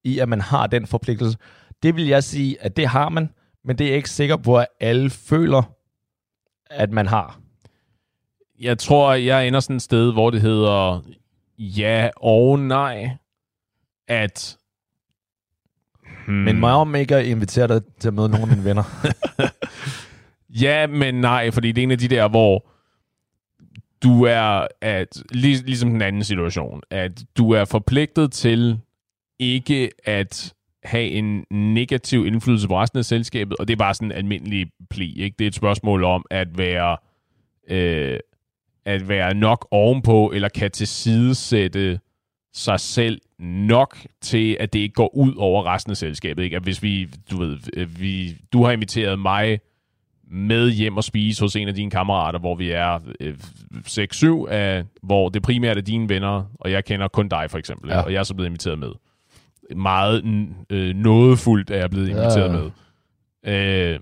i, 0.05 0.19
at 0.19 0.29
man 0.29 0.41
har 0.41 0.67
den 0.67 0.87
forpligtelse. 0.87 1.39
Det 1.83 1.97
vil 1.97 2.07
jeg 2.07 2.25
sige, 2.25 2.57
at 2.63 2.77
det 2.77 2.87
har 2.87 3.09
man, 3.09 3.31
men 3.65 3.79
det 3.79 3.85
er 3.85 3.89
jeg 3.89 3.97
ikke 3.97 4.11
sikker 4.11 4.37
på, 4.37 4.59
at 4.59 4.67
alle 4.81 5.11
føler, 5.11 5.63
at 6.71 6.91
man 6.91 7.07
har. 7.07 7.41
Jeg 8.61 8.79
tror, 8.79 9.15
jeg 9.15 9.47
ender 9.47 9.61
sådan 9.61 9.77
et 9.77 9.83
sted, 9.83 10.13
hvor 10.13 10.31
det 10.31 10.41
hedder 10.41 11.01
ja 11.59 12.09
og 12.17 12.59
nej. 12.59 13.11
At... 14.09 14.57
Hmm. 16.27 16.35
Men 16.35 16.61
må 16.61 16.69
jeg 16.69 16.77
om 16.77 16.95
ikke 16.95 17.17
at 17.17 17.27
invitere 17.27 17.69
dig 17.69 17.83
til 18.01 18.09
at 18.09 18.15
møde 18.15 18.29
nogle 18.29 18.43
af 18.43 18.49
mine 18.49 18.65
venner? 18.65 18.83
Ja, 20.61 20.87
men 20.87 21.15
nej, 21.15 21.51
fordi 21.51 21.73
det 21.73 21.81
er 21.81 21.83
en 21.83 21.91
af 21.91 21.99
de 21.99 22.09
der, 22.09 22.29
hvor 22.29 22.71
du 24.03 24.25
er, 24.25 24.67
at, 24.81 25.23
lig, 25.33 25.65
ligesom 25.65 25.91
den 25.91 26.03
anden 26.03 26.25
situation, 26.25 26.83
at 26.91 27.25
du 27.37 27.51
er 27.51 27.65
forpligtet 27.65 28.33
til 28.33 28.81
ikke 29.39 29.91
at 30.05 30.55
have 30.85 31.09
en 31.09 31.45
negativ 31.51 32.27
indflydelse 32.27 32.69
på 32.69 32.81
resten 32.81 32.99
af 32.99 33.05
selskabet, 33.05 33.57
og 33.57 33.69
det 33.69 33.75
er 33.75 33.79
bare 33.79 33.95
sådan 33.95 34.09
en 34.09 34.17
almindelig 34.17 34.67
pli. 34.91 35.23
Ikke? 35.23 35.35
Det 35.39 35.45
er 35.45 35.49
et 35.49 35.55
spørgsmål 35.55 36.05
om 36.05 36.25
at 36.31 36.59
være, 36.59 36.97
øh, 37.69 38.19
at 38.85 39.09
være 39.09 39.35
nok 39.35 39.69
ovenpå, 39.71 40.31
eller 40.35 40.49
kan 40.49 40.71
tilsidesætte 40.71 42.01
sig 42.55 42.81
selv 42.81 43.21
nok 43.39 43.97
til, 44.21 44.57
at 44.61 44.73
det 44.73 44.79
ikke 44.79 44.95
går 44.95 45.17
ud 45.17 45.35
over 45.37 45.75
resten 45.75 45.91
af 45.91 45.97
selskabet. 45.97 46.43
Ikke? 46.43 46.57
At 46.57 46.63
hvis 46.63 46.83
vi, 46.83 47.09
du 47.31 47.39
ved, 47.39 47.87
vi, 47.87 48.37
du 48.53 48.65
har 48.65 48.73
inviteret 48.73 49.19
mig 49.19 49.61
med 50.31 50.71
hjem 50.71 50.97
og 50.97 51.05
spise 51.05 51.43
hos 51.43 51.57
en 51.57 51.69
af 51.69 51.75
dine 51.75 51.91
kammerater, 51.91 52.39
hvor 52.39 52.55
vi 52.55 52.71
er 52.71 52.99
øh, 53.21 53.35
6-7, 53.87 54.51
af, 54.51 54.85
hvor 55.03 55.29
det 55.29 55.43
primært 55.43 55.77
er 55.77 55.81
dine 55.81 56.09
venner, 56.09 56.45
og 56.55 56.71
jeg 56.71 56.85
kender 56.85 57.09
kun 57.09 57.29
dig 57.29 57.51
for 57.51 57.59
eksempel, 57.59 57.91
ja. 57.91 58.01
og 58.01 58.13
jeg 58.13 58.19
er 58.19 58.23
så 58.23 58.35
blevet 58.35 58.49
inviteret 58.49 58.79
med. 58.79 58.91
Meget 59.77 60.25
øh, 60.71 60.95
nådefuldt 60.97 61.71
er 61.71 61.77
jeg 61.79 61.91
blevet 61.91 62.09
inviteret 62.09 62.53
Ja. 62.55 62.71
med. 63.53 63.93
Øh, 63.95 64.01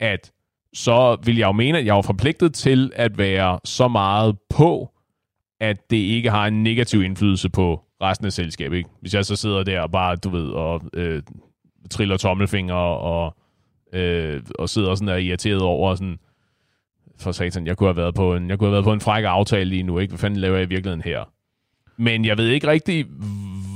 at 0.00 0.32
så 0.74 1.16
vil 1.24 1.36
jeg 1.36 1.46
jo 1.46 1.52
mene, 1.52 1.78
at 1.78 1.86
jeg 1.86 1.96
er 1.98 2.02
forpligtet 2.02 2.54
til 2.54 2.92
at 2.94 3.18
være 3.18 3.58
så 3.64 3.88
meget 3.88 4.36
på, 4.50 4.90
at 5.60 5.90
det 5.90 5.96
ikke 5.96 6.30
har 6.30 6.46
en 6.46 6.62
negativ 6.62 7.02
indflydelse 7.02 7.48
på 7.50 7.80
resten 8.02 8.26
af 8.26 8.32
selskabet. 8.32 8.76
Ikke? 8.76 8.90
Hvis 9.00 9.14
jeg 9.14 9.24
så 9.24 9.36
sidder 9.36 9.62
der 9.62 9.80
og 9.80 9.90
bare, 9.90 10.16
du 10.16 10.30
ved, 10.30 10.48
og 10.50 10.82
øh, 10.94 11.22
triller 11.90 12.16
tommelfinger 12.16 12.74
og 12.74 13.36
øh, 13.92 14.42
og 14.58 14.68
sidder 14.68 14.94
sådan 14.94 15.08
der 15.08 15.16
irriteret 15.16 15.62
over 15.62 15.94
sådan, 15.94 16.18
for 17.20 17.32
satan, 17.32 17.66
jeg 17.66 17.76
kunne 17.76 17.88
have 17.88 17.96
været 17.96 18.14
på 18.14 18.34
en, 18.36 18.48
jeg 18.50 18.58
kunne 18.58 18.66
have 18.66 18.72
været 18.72 18.84
på 18.84 18.92
en 18.92 19.00
fræk 19.00 19.24
aftale 19.24 19.64
lige 19.70 19.82
nu, 19.82 19.98
ikke? 19.98 20.10
Hvad 20.10 20.18
fanden 20.18 20.40
laver 20.40 20.56
jeg 20.56 20.66
i 20.66 20.68
virkeligheden 20.68 21.02
her? 21.02 21.24
Men 21.96 22.24
jeg 22.24 22.38
ved 22.38 22.48
ikke 22.48 22.66
rigtig, 22.66 23.06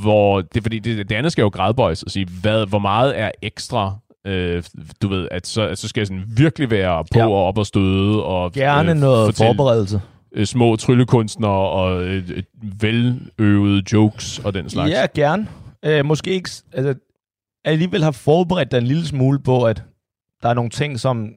hvor... 0.03 0.41
Det 0.41 0.57
er 0.57 0.63
fordi, 0.63 0.79
det, 0.79 1.09
det 1.09 1.15
andet 1.17 1.33
skal 1.33 1.43
jo 1.43 1.49
gradbøjes 1.49 2.03
og 2.03 2.11
sige, 2.11 2.27
hvad, 2.43 2.67
hvor 2.67 2.79
meget 2.79 3.19
er 3.21 3.31
ekstra... 3.43 3.97
Øh, 4.27 4.63
du 5.03 5.09
ved, 5.09 5.29
at 5.31 5.47
så, 5.47 5.63
at 5.63 5.79
så 5.79 5.89
skal 5.89 6.01
jeg 6.01 6.07
sådan 6.07 6.25
virkelig 6.37 6.71
være 6.71 7.05
på 7.05 7.19
Ja. 7.19 7.27
og 7.27 7.45
op 7.47 7.59
og 7.59 7.67
støde 7.67 8.25
og 8.25 8.53
Gerne 8.53 8.91
øh, 8.91 8.97
noget 8.97 9.27
fortælle, 9.27 9.49
forberedelse. 9.49 10.01
øh, 10.35 10.47
små 10.47 10.77
tryllekunstnere 10.77 11.51
og 11.71 12.05
øh, 12.05 12.23
øh, 12.35 12.43
veløvede 12.81 13.83
jokes 13.93 14.39
og 14.39 14.55
den 14.55 14.71
slags. 14.71 14.91
Ja, 14.91 15.07
gerne. 15.15 15.47
Øh, 15.85 16.05
måske 16.05 16.31
ikke... 16.31 16.51
Altså, 16.73 16.95
alligevel 17.65 18.03
har 18.05 18.11
forberedt 18.11 18.71
dig 18.71 18.79
en 18.79 18.85
lille 18.87 19.07
smule 19.07 19.39
på, 19.39 19.65
at 19.65 19.83
der 20.43 20.49
er 20.49 20.55
nogle 20.55 20.71
ting, 20.71 21.01
som 21.01 21.29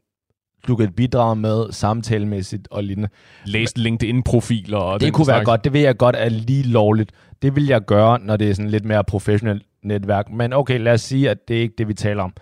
du 0.67 0.75
kan 0.75 0.91
bidrage 0.93 1.35
med 1.35 1.71
samtalemæssigt 1.71 2.67
og 2.71 2.83
lignende. 2.83 3.09
Læst 3.45 3.77
LinkedIn-profiler 3.77 4.77
og 4.77 4.99
Det 4.99 5.05
den 5.05 5.13
kunne 5.13 5.27
være 5.27 5.35
slags. 5.37 5.45
godt. 5.45 5.63
Det 5.63 5.73
ved 5.73 5.81
jeg 5.81 5.97
godt 5.97 6.15
er 6.19 6.29
lige 6.29 6.63
lovligt. 6.63 7.11
Det 7.41 7.55
vil 7.55 7.65
jeg 7.65 7.81
gøre, 7.81 8.19
når 8.19 8.37
det 8.37 8.49
er 8.49 8.53
sådan 8.53 8.71
lidt 8.71 8.85
mere 8.85 9.03
professionelt 9.03 9.65
netværk. 9.83 10.29
Men 10.29 10.53
okay, 10.53 10.79
lad 10.79 10.93
os 10.93 11.01
sige, 11.01 11.29
at 11.29 11.47
det 11.47 11.57
er 11.57 11.61
ikke 11.61 11.75
det, 11.77 11.87
vi 11.87 11.93
taler 11.93 12.23
om. 12.23 12.33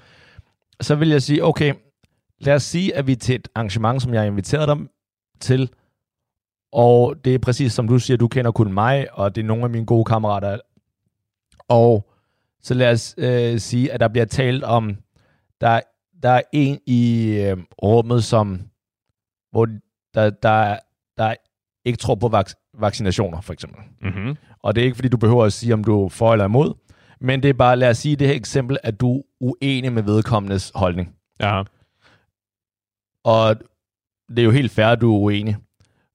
Så 0.81 0.95
vil 0.95 1.09
jeg 1.09 1.21
sige, 1.21 1.43
okay, 1.43 1.73
lad 2.39 2.55
os 2.55 2.63
sige, 2.63 2.95
at 2.95 3.07
vi 3.07 3.11
er 3.11 3.15
til 3.15 3.35
et 3.35 3.47
arrangement, 3.55 4.01
som 4.01 4.13
jeg 4.13 4.21
har 4.21 4.27
inviteret 4.27 4.67
dem 4.67 4.89
til, 5.39 5.69
og 6.71 7.15
det 7.25 7.35
er 7.35 7.39
præcis 7.39 7.73
som 7.73 7.87
du 7.87 7.99
siger, 7.99 8.17
du 8.17 8.27
kender 8.27 8.51
kun 8.51 8.73
mig, 8.73 9.07
og 9.13 9.35
det 9.35 9.41
er 9.41 9.45
nogle 9.45 9.63
af 9.63 9.69
mine 9.69 9.85
gode 9.85 10.05
kammerater. 10.05 10.59
Og 11.67 12.09
så 12.61 12.73
lad 12.73 12.91
os 12.91 13.15
øh, 13.17 13.59
sige, 13.59 13.91
at 13.91 13.99
der 13.99 14.07
bliver 14.07 14.25
talt 14.25 14.63
om, 14.63 14.97
der, 15.61 15.81
der 16.23 16.29
er 16.29 16.41
en 16.53 16.79
i 16.85 17.33
øh, 17.41 17.57
rummet, 17.83 18.23
som, 18.23 18.61
hvor 19.51 19.67
der, 20.13 20.29
der, 20.29 20.77
der 21.17 21.35
ikke 21.85 21.97
tror 21.97 22.15
på 22.15 22.29
vac- 22.33 22.62
vaccinationer, 22.79 23.41
for 23.41 23.53
eksempel. 23.53 23.79
Mm-hmm. 24.01 24.37
Og 24.59 24.75
det 24.75 24.81
er 24.81 24.85
ikke, 24.85 24.95
fordi 24.95 25.09
du 25.09 25.17
behøver 25.17 25.45
at 25.45 25.53
sige, 25.53 25.73
om 25.73 25.83
du 25.83 26.05
er 26.05 26.09
for 26.09 26.31
eller 26.31 26.45
imod, 26.45 26.73
men 27.21 27.43
det 27.43 27.49
er 27.49 27.53
bare, 27.53 27.75
lad 27.75 27.89
os 27.89 27.97
sige 27.97 28.11
i 28.11 28.15
det 28.15 28.27
her 28.27 28.35
eksempel, 28.35 28.77
at 28.83 29.01
du 29.01 29.17
er 29.17 29.21
uenig 29.39 29.93
med 29.93 30.03
vedkommendes 30.03 30.71
holdning. 30.75 31.15
Ja. 31.39 31.63
Og 33.23 33.55
det 34.29 34.39
er 34.39 34.43
jo 34.43 34.51
helt 34.51 34.71
fair, 34.71 34.85
at 34.85 35.01
du 35.01 35.15
er 35.15 35.19
uenig. 35.19 35.57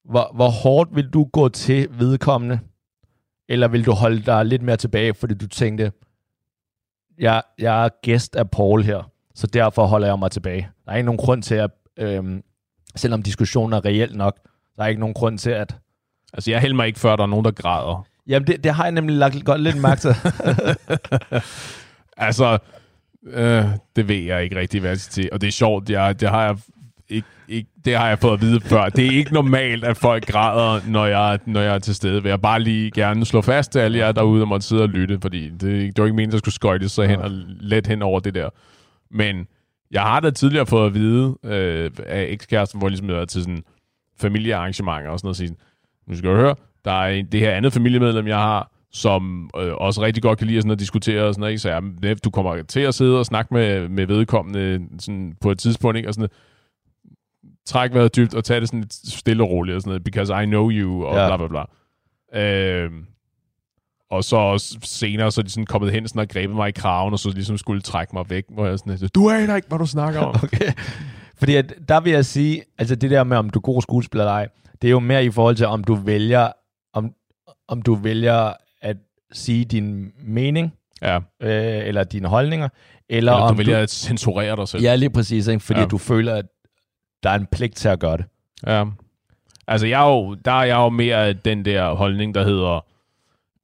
Hvor, 0.04 0.30
hvor 0.34 0.48
hårdt 0.48 0.96
vil 0.96 1.08
du 1.08 1.24
gå 1.24 1.48
til 1.48 1.88
vedkommende? 1.90 2.60
Eller 3.48 3.68
vil 3.68 3.86
du 3.86 3.92
holde 3.92 4.22
dig 4.22 4.44
lidt 4.44 4.62
mere 4.62 4.76
tilbage, 4.76 5.14
fordi 5.14 5.34
du 5.34 5.46
tænkte, 5.46 5.92
jeg, 7.18 7.42
jeg 7.58 7.84
er 7.84 7.88
gæst 8.02 8.36
af 8.36 8.50
Paul 8.50 8.82
her, 8.82 9.10
så 9.34 9.46
derfor 9.46 9.86
holder 9.86 10.06
jeg 10.06 10.18
mig 10.18 10.30
tilbage. 10.30 10.68
Der 10.84 10.92
er 10.92 10.96
ikke 10.96 11.06
nogen 11.06 11.18
grund 11.18 11.42
til 11.42 11.54
at, 11.54 11.70
øhm, 11.96 12.42
selvom 12.96 13.22
diskussionen 13.22 13.72
er 13.72 13.84
reelt 13.84 14.16
nok, 14.16 14.38
der 14.76 14.82
er 14.82 14.86
ikke 14.86 15.00
nogen 15.00 15.14
grund 15.14 15.38
til 15.38 15.50
at... 15.50 15.76
Altså, 16.32 16.50
jeg 16.50 16.60
hælder 16.60 16.76
mig 16.76 16.86
ikke, 16.86 17.00
før 17.00 17.16
der 17.16 17.22
er 17.22 17.26
nogen, 17.26 17.44
der 17.44 17.50
græder. 17.50 18.06
Jamen, 18.26 18.46
det, 18.46 18.64
det 18.64 18.74
har 18.74 18.84
jeg 18.84 18.92
nemlig 18.92 19.16
lagt 19.16 19.44
godt 19.44 19.60
lidt 19.60 19.76
mærke 19.76 20.00
til. 20.00 20.14
Altså, 22.20 22.58
øh, 23.26 23.64
det 23.96 24.08
ved 24.08 24.16
jeg 24.16 24.42
ikke 24.42 24.56
rigtig, 24.56 24.80
hvad 24.80 24.90
jeg 24.90 24.98
skal 24.98 25.12
til. 25.12 25.28
Og 25.32 25.40
det 25.40 25.46
er 25.46 25.52
sjovt, 25.52 25.90
jeg, 25.90 26.20
det 26.20 26.28
har 26.28 26.44
jeg 26.44 26.56
ikke, 27.08 27.28
ikke, 27.48 27.70
det 27.84 27.96
har 27.96 28.08
jeg 28.08 28.18
fået 28.18 28.32
at 28.32 28.40
vide 28.40 28.60
før. 28.60 28.88
Det 28.88 29.06
er 29.06 29.10
ikke 29.10 29.34
normalt, 29.34 29.84
at 29.84 29.96
folk 29.96 30.26
græder, 30.26 30.80
når 30.88 31.06
jeg, 31.06 31.38
når 31.46 31.60
jeg 31.60 31.74
er 31.74 31.78
til 31.78 31.94
stede. 31.94 32.22
Vil 32.22 32.28
jeg 32.28 32.40
bare 32.40 32.60
lige 32.60 32.90
gerne 32.90 33.24
slå 33.24 33.40
fast 33.40 33.72
til 33.72 33.78
alle 33.78 33.98
jer 33.98 34.12
derude, 34.12 34.40
der 34.40 34.46
måtte 34.46 34.66
sidde 34.66 34.82
og 34.82 34.88
lytte, 34.88 35.18
fordi 35.22 35.48
det, 35.48 35.60
det 35.60 35.98
var 35.98 36.04
ikke 36.04 36.16
meningen, 36.16 36.32
der 36.32 36.38
skulle 36.38 36.54
skøjtes 36.54 36.92
så 36.92 37.02
hen 37.02 37.20
og 37.20 37.30
let 37.60 37.86
hen 37.86 38.02
over 38.02 38.20
det 38.20 38.34
der. 38.34 38.48
Men 39.10 39.46
jeg 39.90 40.02
har 40.02 40.20
da 40.20 40.30
tidligere 40.30 40.66
fået 40.66 40.86
at 40.86 40.94
vide 40.94 41.36
øh, 41.44 41.90
af 42.06 42.26
ekskæresten, 42.28 42.78
hvor 42.78 42.86
jeg 42.88 42.90
ligesom 42.90 43.08
har 43.08 43.14
været 43.14 43.28
til 43.28 43.40
sådan 43.40 43.62
familiearrangementer 44.20 45.10
og 45.10 45.18
sådan 45.18 45.26
noget, 45.26 45.34
og 45.34 45.36
sige, 45.36 45.56
nu 46.08 46.16
skal 46.16 46.30
du 46.30 46.36
høre, 46.36 46.54
der 46.84 46.92
er 46.92 47.08
en, 47.08 47.26
det 47.26 47.40
her 47.40 47.50
andet 47.52 47.72
familiemedlem, 47.72 48.26
jeg 48.26 48.36
har, 48.38 48.72
som 48.92 49.50
øh, 49.60 49.74
også 49.74 50.02
rigtig 50.02 50.22
godt 50.22 50.38
kan 50.38 50.46
lide 50.46 50.60
sådan 50.60 50.70
at 50.70 50.78
diskutere 50.80 51.24
og 51.24 51.34
sådan 51.34 51.40
noget, 51.40 51.52
ikke? 51.52 51.60
så 51.60 51.68
jeg, 52.02 52.24
du 52.24 52.30
kommer 52.30 52.62
til 52.62 52.80
at 52.80 52.94
sidde 52.94 53.18
og 53.18 53.26
snakke 53.26 53.54
med, 53.54 53.88
med 53.88 54.06
vedkommende 54.06 54.80
sådan 54.98 55.34
på 55.40 55.50
et 55.50 55.58
tidspunkt, 55.58 55.96
ikke? 55.96 56.08
og 56.08 56.14
sådan 56.14 56.28
træk 57.66 57.94
vejret 57.94 58.16
dybt 58.16 58.34
og 58.34 58.44
tage 58.44 58.60
det 58.60 58.68
sådan 58.68 58.80
lidt 58.80 58.94
stille 58.94 59.42
og 59.42 59.50
roligt 59.50 59.74
og 59.74 59.80
sådan 59.82 59.90
noget, 59.90 60.04
because 60.04 60.42
I 60.42 60.46
know 60.46 60.70
you, 60.70 61.04
og 61.04 61.14
Ja. 61.14 61.22
ja. 61.22 61.36
bla 61.36 61.46
bla 61.46 61.64
bla. 62.32 62.42
Øh, 62.42 62.90
og 64.10 64.24
så 64.24 64.36
også 64.36 64.78
senere, 64.82 65.30
så 65.30 65.40
er 65.40 65.42
de 65.42 65.50
sådan 65.50 65.66
kommet 65.66 65.92
hen 65.92 66.08
sådan 66.08 66.20
og 66.20 66.28
grebet 66.28 66.56
mig 66.56 66.68
i 66.68 66.72
kraven, 66.72 67.12
og 67.12 67.18
så 67.18 67.30
ligesom 67.30 67.58
skulle 67.58 67.80
trække 67.80 68.10
mig 68.16 68.30
væk, 68.30 68.44
hvor 68.48 68.66
jeg 68.66 68.78
sådan, 68.78 69.08
du 69.14 69.30
aner 69.30 69.56
ikke, 69.56 69.68
hvad 69.68 69.78
du 69.78 69.86
snakker 69.86 70.20
om. 70.20 70.34
Okay. 70.44 70.72
Fordi 71.36 71.54
at, 71.54 71.74
der 71.88 72.00
vil 72.00 72.12
jeg 72.12 72.24
sige, 72.24 72.62
altså 72.78 72.94
det 72.94 73.10
der 73.10 73.24
med, 73.24 73.36
om 73.36 73.50
du 73.50 73.58
er 73.58 73.62
god 73.62 73.82
skuespiller 73.82 74.24
eller 74.24 74.32
ej, 74.32 74.48
det 74.82 74.88
er 74.88 74.92
jo 74.92 75.00
mere 75.00 75.24
i 75.24 75.30
forhold 75.30 75.56
til, 75.56 75.66
om 75.66 75.84
du 75.84 75.94
vælger, 75.94 76.52
om, 76.92 77.12
om 77.68 77.82
du 77.82 77.94
vælger 77.94 78.52
at 78.80 78.96
sige 79.32 79.64
din 79.64 80.12
mening, 80.22 80.74
ja, 81.02 81.16
øh, 81.16 81.86
eller 81.86 82.04
dine 82.04 82.28
holdninger, 82.28 82.68
eller, 83.08 83.32
eller 83.32 83.44
om 83.44 83.54
du 83.54 83.56
vælger 83.56 83.78
at 83.78 83.90
censurere 83.90 84.56
dig 84.56 84.68
selv. 84.68 84.82
Ja, 84.82 84.94
lige 84.94 85.10
præcis, 85.10 85.46
ikke? 85.46 85.60
fordi 85.60 85.80
ja. 85.80 85.86
Du 85.86 85.98
føler, 85.98 86.34
at 86.34 86.46
der 87.22 87.30
er 87.30 87.34
en 87.34 87.46
pligt 87.52 87.76
til 87.76 87.88
at 87.88 88.00
gøre 88.00 88.16
det. 88.16 88.24
Ja. 88.66 88.84
Altså, 89.66 89.86
jeg 89.86 90.02
er 90.02 90.10
jo, 90.10 90.34
der 90.34 90.52
er 90.52 90.64
jeg 90.64 90.76
jo 90.76 90.88
mere 90.88 91.26
af 91.26 91.36
den 91.36 91.64
der 91.64 91.94
holdning, 91.94 92.34
der 92.34 92.44
hedder, 92.44 92.84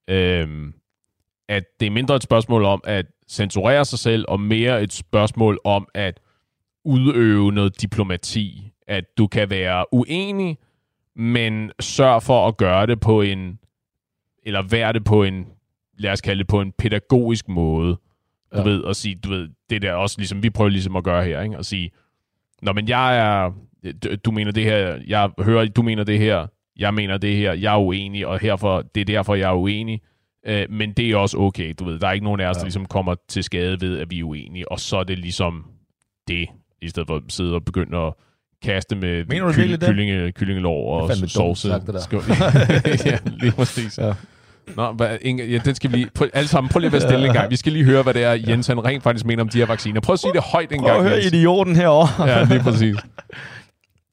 øhm, 0.09 0.75
at 1.49 1.65
det 1.81 1.87
er 1.87 1.91
mindre 1.91 2.17
et 2.17 2.23
spørgsmål 2.23 2.65
om 2.65 2.81
at 2.85 3.07
censurere 3.29 3.85
sig 3.85 3.99
selv, 3.99 4.25
og 4.29 4.41
mere 4.41 4.83
et 4.83 4.93
spørgsmål 4.93 5.61
om 5.65 5.89
at 5.95 6.21
udøve 6.85 7.53
noget 7.53 7.81
diplomati. 7.83 8.71
At 8.89 9.05
du 9.19 9.27
kan 9.27 9.51
være 9.51 9.95
uenig, 9.95 10.59
men 11.17 11.71
sørg 11.81 12.23
for 12.23 12.49
at 12.49 12.57
gøre 12.57 12.87
det 12.87 13.01
på 13.01 13.23
en, 13.23 13.59
eller 14.43 14.63
være 14.63 14.93
det 14.93 15.05
på 15.05 15.23
en, 15.23 15.47
lad 15.99 16.13
os 16.13 16.21
kalde 16.21 16.39
det 16.39 16.47
på 16.49 16.61
en 16.61 16.73
pædagogisk 16.73 17.49
måde. 17.49 17.93
Du 18.55 18.59
Ja. 18.59 18.63
ved, 18.63 18.85
at 18.85 18.97
sige, 18.97 19.15
du 19.15 19.29
ved, 19.29 19.49
det 19.71 19.83
der 19.83 19.93
også 19.93 20.19
ligesom, 20.19 20.43
vi 20.43 20.51
prøver 20.51 20.71
ligesom 20.71 20.97
at 20.97 21.05
gøre 21.05 21.25
her, 21.25 21.41
ikke? 21.43 21.57
At 21.57 21.67
sige, 21.67 21.91
Nå, 22.63 22.73
men 22.73 22.89
jeg 22.89 23.19
er, 23.19 23.51
du- 24.05 24.17
du 24.25 24.31
mener 24.31 24.53
det 24.53 24.65
her, 24.65 25.01
jeg 25.07 25.31
hører, 25.39 25.67
du 25.69 25.83
mener 25.83 26.05
det 26.05 26.19
her, 26.19 26.47
jeg 26.77 26.95
mener 26.95 27.19
det 27.19 27.37
her, 27.37 27.53
jeg 27.53 27.75
er 27.75 27.79
uenig, 27.81 28.27
og 28.27 28.39
herfor, 28.39 28.83
det 28.83 29.01
er 29.01 29.05
derfor, 29.05 29.35
jeg 29.35 29.51
er 29.51 29.55
uenig. 29.57 30.01
Øh, 30.47 30.67
men 30.71 30.93
det 30.93 31.11
er 31.11 31.17
også 31.17 31.39
okay, 31.39 31.75
du 31.79 31.85
ved. 31.85 31.99
Der 31.99 32.09
er 32.09 32.13
ikke 32.13 32.25
nogen 32.25 32.41
af 32.41 32.47
os, 32.49 32.57
ja. 32.57 32.59
der 32.59 32.65
ligesom 32.65 32.87
kommer 32.87 33.15
til 33.29 33.45
skade 33.45 33.81
ved, 33.81 33.99
at 33.99 34.11
vi 34.11 34.19
er 34.21 34.25
uenige, 34.25 34.73
og 34.73 34.81
så 34.81 34.97
er 34.97 35.05
det 35.05 35.19
ligesom 35.19 35.67
det, 36.29 36.49
i 36.83 36.89
stedet 36.89 37.07
for 37.07 37.17
at 37.17 37.23
sidde 37.29 37.55
og 37.55 37.65
begynde 37.65 37.99
at 37.99 38.13
kaste 38.65 38.97
med 38.97 39.25
Mener 39.29 39.47
du 39.47 39.53
kyllinge, 39.53 40.33
kyllingelår 40.33 41.01
og 41.01 41.11
er 41.11 41.27
sovse. 41.27 41.69
det. 41.69 42.03
Skål. 42.03 42.23
ja, 43.07 43.19
lige 43.27 43.53
præcis. 43.53 43.99
Ja. 43.99 44.13
Nå, 44.77 44.93
hvad, 44.93 45.19
Inge, 45.21 45.45
ja, 45.47 45.59
den 45.59 45.75
skal 45.75 45.93
vi 45.93 45.97
lige... 45.97 46.11
Prøv, 46.15 46.29
alle 46.35 46.49
sammen, 46.49 46.69
prøv 46.69 46.79
lige 46.79 46.87
at 46.87 46.93
være 46.93 47.01
stille 47.01 47.27
en 47.27 47.33
gang. 47.33 47.51
Vi 47.51 47.57
skal 47.57 47.73
lige 47.73 47.85
høre, 47.85 48.03
hvad 48.03 48.15
det 48.15 48.25
er, 48.25 48.33
Jens 48.49 48.67
han 48.67 48.85
rent 48.85 49.03
faktisk 49.03 49.25
mener 49.27 49.43
om 49.43 49.49
de 49.49 49.59
her 49.59 49.67
vacciner. 49.67 50.01
Prøv 50.01 50.13
at 50.13 50.19
sige 50.19 50.33
det 50.33 50.43
højt 50.53 50.73
en 50.73 50.79
Prøv 50.81 50.89
gang. 50.89 50.99
at 50.99 51.05
høre 51.09 51.15
Jens. 51.23 51.27
idioten 51.33 51.77
herovre. 51.77 52.29
Ja, 52.31 52.45
lige 52.45 52.61
præcis. 52.61 52.97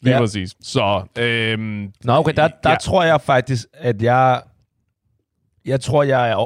Lige 0.01 0.13
Ja. 0.15 0.19
præcis. 0.19 0.55
Så, 0.61 1.03
øhm, 1.19 1.91
Nå, 2.03 2.13
okay, 2.13 2.33
der, 2.35 2.47
der 2.47 2.53
Ja. 2.65 2.69
ja. 2.69 2.75
tror 2.75 3.03
jeg 3.03 3.21
faktisk, 3.21 3.65
at 3.73 4.01
jeg... 4.01 4.41
Jeg 5.65 5.81
tror, 5.81 6.03
jeg 6.03 6.29
er... 6.29 6.45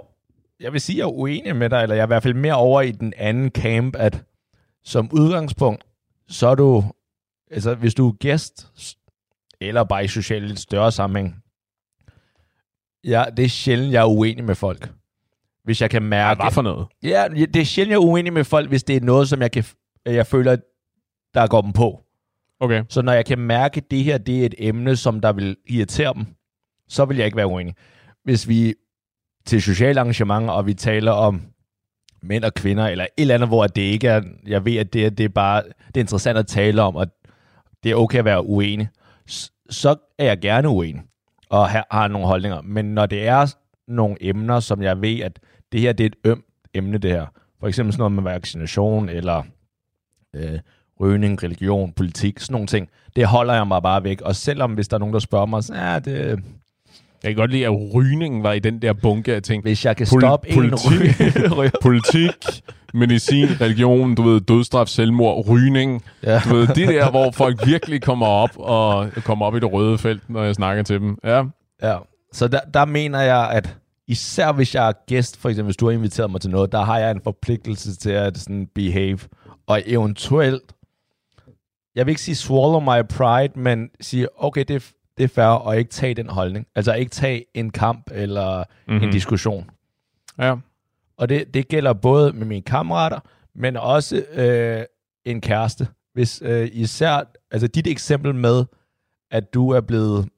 Jeg 0.60 0.74
vil 0.74 0.82
sige, 0.82 0.98
jeg 0.98 1.04
er 1.04 1.08
uenig 1.18 1.56
med 1.56 1.70
dig, 1.70 1.82
eller 1.84 1.96
jeg 1.96 2.02
er 2.02 2.06
i 2.06 2.08
hvert 2.08 2.24
fald 2.24 2.34
mere 2.34 2.54
over 2.56 2.82
i 2.82 2.92
den 2.92 3.14
anden 3.18 3.50
camp, 3.50 3.96
at 4.00 4.22
som 4.86 5.10
udgangspunkt, 5.12 5.84
så 6.30 6.48
er 6.48 6.56
du... 6.56 6.84
Altså, 7.56 7.76
hvis 7.76 7.94
du 7.94 8.08
er 8.08 8.12
gæst, 8.12 8.68
eller 9.62 9.84
bare 9.84 10.06
i 10.06 10.08
socialt 10.08 10.48
lidt 10.48 10.60
større 10.60 10.92
sammenhæng, 10.92 11.36
ja, 13.04 13.24
det 13.38 13.46
er 13.46 13.50
sjældent, 13.50 13.94
jeg 13.94 14.02
er 14.02 14.06
uenig 14.06 14.44
med 14.44 14.56
folk. 14.56 14.92
Hvis 15.64 15.82
jeg 15.82 15.90
kan 15.90 16.02
mærke... 16.04 16.44
hvad 16.44 16.52
for 16.52 16.62
noget? 16.62 16.88
Ja, 17.04 17.28
det 17.54 17.56
er 17.56 17.64
sjældent, 17.66 17.92
jeg 17.92 17.96
er 17.98 18.06
uenig 18.10 18.34
med 18.34 18.44
folk, 18.44 18.70
hvis 18.70 18.84
det 18.84 18.96
er 18.96 19.02
noget, 19.02 19.30
som 19.30 19.42
jeg, 19.42 19.52
kan, 19.52 19.64
jeg 20.06 20.28
føler, 20.28 20.56
der 21.34 21.48
går 21.48 21.62
dem 21.62 21.74
på. 21.74 22.02
Okay. 22.60 22.84
Så 22.90 23.02
når 23.02 23.12
jeg 23.14 23.26
kan 23.26 23.40
mærke, 23.40 23.78
at 23.78 23.92
det 23.92 24.04
her 24.04 24.18
det 24.18 24.42
er 24.42 24.46
et 24.46 24.56
emne, 24.58 24.96
som 24.96 25.20
der 25.22 25.34
vil 25.34 25.58
irritere 25.68 26.14
dem, 26.14 26.26
så 26.88 27.06
vil 27.06 27.18
jeg 27.18 27.26
ikke 27.26 27.38
være 27.38 27.48
uenig. 27.48 27.76
Hvis 28.24 28.48
vi 28.48 28.74
til 29.46 29.62
sociale 29.62 30.00
arrangementer, 30.00 30.50
og 30.54 30.66
vi 30.66 30.74
taler 30.74 31.12
om 31.12 31.42
mænd 32.22 32.44
og 32.44 32.54
kvinder, 32.54 32.88
eller 32.88 33.04
et 33.04 33.10
eller 33.18 33.34
andet, 33.36 33.50
hvor 33.50 33.68
det 33.68 33.82
ikke 33.82 34.08
er, 34.08 34.22
jeg 34.48 34.66
ved, 34.66 34.76
at 34.78 34.94
det, 34.94 35.06
er- 35.06 35.10
det 35.10 35.24
er 35.24 35.30
bare, 35.30 35.64
det 35.88 35.98
er 35.98 36.00
interessant 36.02 36.38
at 36.38 36.48
tale 36.48 36.82
om, 36.82 36.96
og 36.96 37.08
det 37.86 37.92
er 37.92 37.96
okay 37.96 38.20
at 38.20 38.26
være 38.26 38.46
uenig, 38.46 38.88
så 39.70 39.96
er 40.20 40.26
jeg 40.26 40.40
gerne 40.40 40.70
uenig, 40.70 41.02
og 41.50 41.70
har, 41.70 41.88
har 41.92 42.08
nogle 42.08 42.28
holdninger. 42.28 42.62
Men 42.62 42.86
når 42.86 43.06
det 43.06 43.28
er 43.28 43.56
nogle 43.88 44.16
emner, 44.22 44.60
som 44.60 44.82
jeg 44.82 45.02
ved, 45.02 45.20
at 45.20 45.40
det 45.72 45.80
her 45.82 45.94
det 45.94 46.04
er 46.04 46.08
et 46.08 46.16
ømt 46.26 46.46
emne, 46.74 46.98
det 46.98 47.12
her, 47.12 47.26
for 47.60 47.68
eksempel 47.68 47.94
sådan 47.94 48.00
noget 48.02 48.12
med 48.12 48.24
vaccination, 48.24 49.10
eller 49.10 49.44
øh, 50.36 50.60
rygning, 51.00 51.44
religion, 51.44 51.94
politik, 51.94 52.40
sådan 52.40 52.54
nogle 52.54 52.68
ting, 52.68 52.90
det 53.16 53.26
holder 53.28 53.54
jeg 53.54 53.68
mig 53.68 53.82
bare 53.84 54.04
væk. 54.04 54.22
Og 54.22 54.36
selvom 54.36 54.74
hvis 54.74 54.88
der 54.88 54.98
er 54.98 55.00
nogen, 55.00 55.14
der 55.14 55.20
spørger 55.20 55.46
mig, 55.46 55.64
så 55.64 55.76
ja, 55.76 56.00
det, 56.00 56.16
Jeg 57.24 57.32
kan 57.32 57.36
godt 57.36 57.52
lide, 57.52 57.66
at 57.66 57.94
rygningen 57.94 58.44
var 58.44 58.52
i 58.54 58.60
den 58.60 58.82
der 58.82 58.94
bunke 58.94 59.36
af 59.36 59.42
ting. 59.44 59.64
hvis 59.64 59.86
jeg 59.86 59.98
kan 59.98 60.08
Pol- 60.08 60.20
stoppe 60.20 60.50
en 60.50 60.56
politik. 60.56 61.20
ryg, 61.58 61.72
Politik, 61.82 62.32
medicin, 62.96 63.48
religion, 63.62 64.16
du 64.16 64.22
ved, 64.24 64.42
dødstraf, 64.42 64.88
selvmord, 64.88 65.50
rygning. 65.50 66.04
Ja. 66.24 66.42
Du 66.50 66.56
ved, 66.56 66.68
det 66.68 66.88
der, 66.88 67.12
hvor 67.12 67.32
folk 67.32 67.68
virkelig 67.68 68.02
kommer 68.02 68.26
op 68.26 68.52
og 68.56 69.10
kommer 69.24 69.46
op 69.46 69.56
i 69.56 69.60
det 69.60 69.74
røde 69.74 69.98
felt, 69.98 70.30
når 70.30 70.44
jeg 70.44 70.56
snakker 70.56 70.84
til 70.84 71.00
dem. 71.00 71.18
Ja, 71.24 71.44
Ja, 71.82 71.98
så 72.34 72.48
der, 72.48 72.60
der 72.74 72.86
mener 72.86 73.22
jeg, 73.22 73.50
at 73.52 73.78
især 74.08 74.52
hvis 74.52 74.76
jeg 74.76 74.88
er 74.88 74.94
gæst, 75.08 75.38
for 75.38 75.50
eksempel 75.50 75.68
hvis 75.68 75.78
du 75.78 75.86
har 75.86 75.92
inviteret 75.92 76.32
mig 76.32 76.42
til 76.42 76.50
noget, 76.50 76.72
der 76.72 76.82
har 76.82 77.00
jeg 77.00 77.12
en 77.12 77.22
forpligtelse 77.22 77.96
til 77.96 78.10
at 78.10 78.38
sådan 78.38 78.68
behave, 78.76 79.20
og 79.68 79.82
eventuelt, 79.86 80.74
jeg 81.96 82.06
vil 82.06 82.12
ikke 82.12 82.22
sige 82.22 82.36
swallow 82.36 82.80
my 82.80 83.08
pride, 83.10 83.60
men 83.60 83.90
sige, 84.02 84.44
okay, 84.44 84.66
det, 84.68 84.92
det 85.18 85.24
er 85.24 85.28
fair, 85.28 85.46
og 85.46 85.78
ikke 85.78 85.92
tage 85.92 86.14
den 86.14 86.30
holdning. 86.30 86.68
Altså 86.76 86.94
ikke 86.94 87.12
tage 87.12 87.46
en 87.54 87.70
kamp 87.70 88.12
eller 88.12 88.64
mm-hmm. 88.88 89.04
en 89.04 89.12
diskussion. 89.12 89.70
ja. 90.40 90.56
Og 91.18 91.30
det, 91.30 91.54
det 91.54 91.68
gælder 91.68 91.94
både 91.94 92.34
med 92.34 92.46
mine 92.46 92.62
kammerater, 92.62 93.20
men 93.56 93.78
også 93.78 94.26
øh, 94.34 94.84
en 95.26 95.42
kæreste. 95.42 95.88
Hvis 96.14 96.42
øh, 96.46 96.70
især, 96.74 97.32
altså 97.52 97.68
dit 97.68 97.88
eksempel 97.88 98.36
med, 98.36 98.66
at 99.32 99.54
du 99.54 99.70
er 99.70 99.82
blevet, 99.82 100.30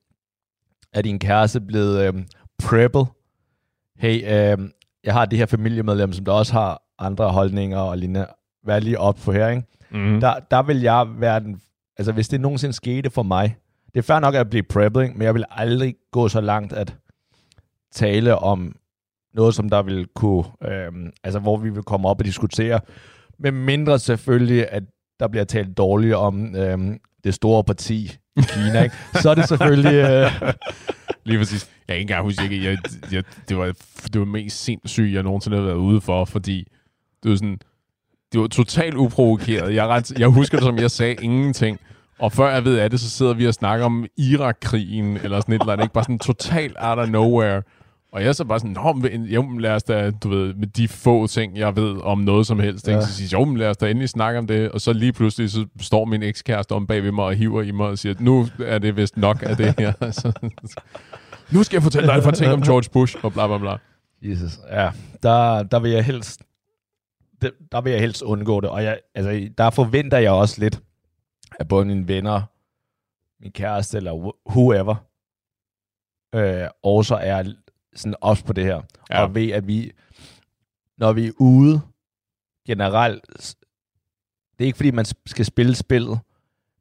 at 0.93 1.03
din 1.03 1.19
kæreste 1.19 1.59
er 1.59 1.63
blevet 1.67 2.07
øh, 2.07 2.13
preppet. 2.59 3.07
Hey, 3.95 4.15
øh, 4.15 4.69
jeg 5.03 5.13
har 5.13 5.25
det 5.25 5.39
her 5.39 5.45
familiemedlem, 5.45 6.13
som 6.13 6.25
der 6.25 6.31
også 6.31 6.53
har 6.53 6.81
andre 6.99 7.31
holdninger 7.31 7.79
og 7.79 7.97
lignende. 7.97 8.27
Vær 8.65 8.79
lige 8.79 8.99
op 8.99 9.15
på 9.25 9.31
her, 9.31 9.47
ikke? 9.47 9.63
Mm. 9.91 10.19
Der, 10.19 10.39
der 10.39 10.63
vil 10.63 10.81
jeg 10.81 11.07
være 11.17 11.39
den, 11.39 11.61
altså 11.97 12.11
hvis 12.11 12.27
det 12.27 12.41
nogensinde 12.41 12.73
skete 12.73 13.09
for 13.09 13.23
mig, 13.23 13.57
det 13.93 13.99
er 13.99 14.03
fair 14.03 14.19
nok 14.19 14.35
at 14.35 14.49
blive 14.49 14.63
preppet, 14.63 15.03
ikke? 15.03 15.13
men 15.13 15.21
jeg 15.21 15.33
vil 15.33 15.45
aldrig 15.49 15.95
gå 16.11 16.27
så 16.27 16.41
langt 16.41 16.73
at 16.73 16.95
tale 17.91 18.35
om 18.35 18.75
noget, 19.33 19.55
som 19.55 19.69
der 19.69 19.81
vil 19.83 20.07
kunne, 20.15 20.43
øhm, 20.63 21.11
altså 21.23 21.39
hvor 21.39 21.57
vi 21.57 21.69
vil 21.69 21.83
komme 21.83 22.07
op 22.07 22.19
og 22.19 22.25
diskutere, 22.25 22.79
med 23.39 23.51
mindre 23.51 23.99
selvfølgelig, 23.99 24.67
at 24.71 24.83
der 25.19 25.27
bliver 25.27 25.43
talt 25.43 25.77
dårligt 25.77 26.15
om 26.15 26.55
øhm, 26.55 26.97
det 27.23 27.33
store 27.33 27.63
parti 27.63 28.11
i 28.37 28.41
Kina, 28.41 28.83
ikke? 28.83 28.95
så 29.21 29.29
er 29.29 29.35
det 29.35 29.47
selvfølgelig... 29.47 29.93
Øh, 29.93 30.53
Lige 31.27 31.39
præcis. 31.39 31.69
Jeg 31.87 31.93
kan 31.93 31.99
ikke 31.99 32.01
engang 32.01 32.23
huske, 32.23 32.43
jeg, 32.43 32.63
jeg, 32.63 32.77
jeg, 33.11 33.23
det, 33.49 33.57
var, 33.57 33.73
det 34.13 34.19
var 34.19 34.25
mest 34.25 34.63
sindssygt, 34.63 35.13
jeg 35.13 35.23
nogensinde 35.23 35.57
har 35.57 35.63
været 35.63 35.75
ude 35.75 36.01
for, 36.01 36.25
fordi 36.25 36.67
det 37.23 37.31
var 37.31 37.37
sådan, 37.37 37.59
det 38.31 38.41
var 38.41 38.47
totalt 38.47 38.95
uprovokeret. 38.95 39.75
Jeg, 39.75 39.87
ret, 39.87 40.11
jeg 40.19 40.27
husker 40.27 40.57
det 40.57 40.65
som, 40.65 40.77
jeg 40.77 40.91
sagde 40.91 41.15
ingenting. 41.21 41.79
Og 42.19 42.31
før 42.31 42.53
jeg 42.53 42.65
ved 42.65 42.77
af 42.77 42.89
det, 42.89 42.99
så 42.99 43.09
sidder 43.09 43.33
vi 43.33 43.47
og 43.47 43.53
snakker 43.53 43.85
om 43.85 44.05
Irak-krigen, 44.17 45.17
eller 45.17 45.39
sådan 45.39 45.55
et 45.55 45.61
eller 45.61 45.73
andet, 45.73 45.85
ikke? 45.85 45.93
Bare 45.93 46.03
sådan 46.03 46.19
totalt 46.19 46.75
out 46.79 46.99
of 46.99 47.09
nowhere. 47.09 47.61
Og 48.11 48.23
jeg 48.23 48.35
så 48.35 48.45
bare 48.45 48.59
sådan, 48.59 48.71
Nå, 48.71 48.93
men, 48.93 49.23
jo, 49.23 49.41
men 49.41 49.61
lad 49.61 49.71
os 49.71 49.83
da, 49.83 50.11
du 50.11 50.29
ved, 50.29 50.53
med 50.53 50.67
de 50.67 50.87
få 50.87 51.27
ting, 51.27 51.57
jeg 51.57 51.75
ved 51.75 52.01
om 52.01 52.19
noget 52.19 52.47
som 52.47 52.59
helst, 52.59 52.87
ikke? 52.87 52.99
Ja. 52.99 53.05
så 53.05 53.13
siger 53.13 53.39
jo, 53.39 53.45
men 53.45 53.57
lad 53.57 53.69
os 53.69 53.77
da 53.77 53.89
endelig 53.89 54.09
snakke 54.09 54.39
om 54.39 54.47
det. 54.47 54.71
Og 54.71 54.81
så 54.81 54.93
lige 54.93 55.13
pludselig, 55.13 55.51
så 55.51 55.65
står 55.81 56.05
min 56.05 56.23
ekskæreste 56.23 56.71
om 56.71 56.87
bag 56.87 57.03
ved 57.03 57.11
mig 57.11 57.25
og 57.25 57.35
hiver 57.35 57.61
i 57.61 57.71
mig 57.71 57.87
og 57.87 57.97
siger, 57.97 58.15
nu 58.19 58.47
er 58.65 58.79
det 58.79 58.95
vist 58.95 59.17
nok 59.17 59.43
af 59.43 59.57
det 59.57 59.79
her. 59.79 59.93
Så, 60.11 60.49
nu 61.51 61.63
skal 61.63 61.75
jeg 61.75 61.83
fortælle 61.83 62.07
dig 62.07 62.17
et 62.17 62.23
par 62.23 62.31
ting 62.31 62.51
om 62.51 62.61
George 62.61 62.89
Bush, 62.93 63.17
og 63.23 63.33
bla 63.33 63.47
bla 63.47 63.57
bla. 63.57 63.77
Jesus, 64.21 64.59
ja, 64.71 64.89
der, 65.23 65.63
der 65.63 65.79
vil 65.79 65.91
jeg 65.91 66.05
helst 66.05 66.41
der, 67.41 67.49
der 67.71 67.81
vil 67.81 67.91
jeg 67.91 68.01
helst 68.01 68.21
undgå 68.21 68.61
det, 68.61 68.69
og 68.69 68.83
jeg, 68.83 68.99
altså, 69.15 69.49
der 69.57 69.69
forventer 69.69 70.17
jeg 70.17 70.31
også 70.31 70.61
lidt, 70.61 70.81
at 71.59 71.67
både 71.67 71.85
mine 71.85 72.07
venner, 72.07 72.41
min 73.41 73.51
kæreste 73.51 73.97
eller 73.97 74.13
wh- 74.13 74.51
whoever, 74.51 74.95
øh, 76.35 76.67
også 76.83 77.15
er 77.15 77.43
sådan 77.97 78.15
også 78.21 78.45
på 78.45 78.53
det 78.53 78.63
her, 78.63 78.81
Ja. 79.09 79.21
og 79.23 79.35
ved, 79.35 79.51
at 79.51 79.67
vi, 79.67 79.91
når 80.97 81.13
vi 81.13 81.27
er 81.27 81.31
ude 81.39 81.81
generelt, 82.67 83.23
det 84.57 84.63
er 84.63 84.65
ikke 84.65 84.75
fordi, 84.77 84.91
man 84.91 85.05
skal 85.25 85.45
spille 85.45 85.75
spillet, 85.75 86.19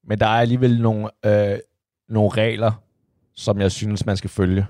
men 0.05 0.21
der 0.21 0.27
er 0.27 0.41
alligevel 0.41 0.83
nogle, 0.83 1.11
øh, 1.27 1.59
nogle 2.09 2.31
regler, 2.31 2.73
som 3.35 3.61
jeg 3.61 3.73
synes, 3.73 4.07
man 4.07 4.17
skal 4.17 4.31
følge. 4.31 4.67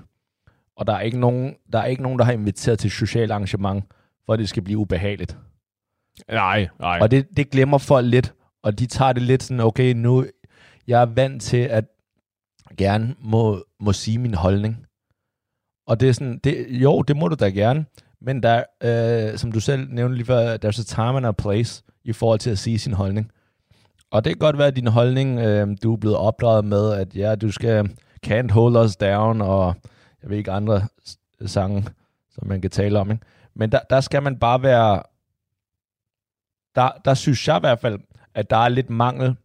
Og 0.75 0.87
der 0.87 0.93
er 0.93 0.99
ikke 1.01 1.19
nogen, 1.19 1.55
der, 1.73 1.79
er 1.79 1.85
ikke 1.85 2.03
nogen, 2.03 2.19
der 2.19 2.25
har 2.25 2.31
inviteret 2.31 2.79
til 2.79 2.91
socialt 2.91 3.31
arrangement, 3.31 3.83
for 4.25 4.33
at 4.33 4.39
det 4.39 4.49
skal 4.49 4.63
blive 4.63 4.77
ubehageligt. 4.77 5.37
Nej, 6.31 6.67
nej. 6.79 6.99
Og 7.01 7.11
det, 7.11 7.27
det 7.37 7.49
glemmer 7.49 7.77
folk 7.77 8.05
lidt, 8.07 8.33
og 8.63 8.79
de 8.79 8.85
tager 8.85 9.13
det 9.13 9.21
lidt 9.23 9.43
sådan, 9.43 9.59
okay, 9.59 9.93
nu 9.93 10.25
jeg 10.87 11.01
er 11.01 11.05
vant 11.05 11.41
til 11.41 11.57
at 11.57 11.85
gerne 12.77 13.15
må, 13.19 13.63
må 13.79 13.93
sige 13.93 14.17
min 14.17 14.33
holdning. 14.33 14.86
Og 15.87 15.99
det 15.99 16.09
er 16.09 16.13
sådan, 16.13 16.39
det, 16.43 16.67
jo, 16.69 17.01
det 17.01 17.17
må 17.17 17.27
du 17.27 17.35
da 17.35 17.49
gerne, 17.49 17.85
men 18.21 18.43
der, 18.43 18.63
øh, 18.83 19.37
som 19.37 19.51
du 19.51 19.59
selv 19.59 19.87
nævnte 19.89 20.15
lige 20.15 20.25
før, 20.25 20.57
there's 20.57 20.81
a 20.81 20.83
time 20.83 21.17
and 21.17 21.25
a 21.25 21.31
place 21.31 21.83
i 22.03 22.13
forhold 22.13 22.39
til 22.39 22.49
at 22.49 22.59
sige 22.59 22.79
sin 22.79 22.93
holdning. 22.93 23.31
Og 24.11 24.23
det 24.23 24.33
kan 24.33 24.39
godt 24.39 24.57
være, 24.57 24.67
at 24.67 24.75
din 24.75 24.87
holdning, 24.87 25.39
øh, 25.39 25.77
du 25.83 25.93
er 25.93 25.97
blevet 25.97 26.17
opdraget 26.17 26.65
med, 26.65 26.93
at 26.93 27.15
ja, 27.15 27.35
du 27.35 27.51
skal 27.51 27.97
can't 28.27 28.51
hold 28.51 28.75
us 28.85 28.95
down, 28.95 29.41
og 29.41 29.75
jeg 30.21 30.29
ved 30.29 30.37
ikke 30.37 30.51
andre 30.51 30.87
sange, 31.45 31.83
som 32.29 32.47
man 32.47 32.61
kan 32.61 32.71
tale 32.71 32.99
om. 32.99 33.11
Ikke? 33.11 33.25
Men 33.53 33.71
der, 33.71 33.79
der 33.89 34.01
skal 34.01 34.23
man 34.23 34.39
bare 34.39 34.63
være, 34.63 35.03
der, 36.75 36.91
der 37.05 37.13
synes 37.13 37.47
jeg 37.47 37.57
i 37.57 37.59
hvert 37.59 37.79
fald, 37.79 37.99
at 38.33 38.49
der 38.49 38.57
er 38.57 38.69
lidt 38.69 38.89
mangel 38.89 39.35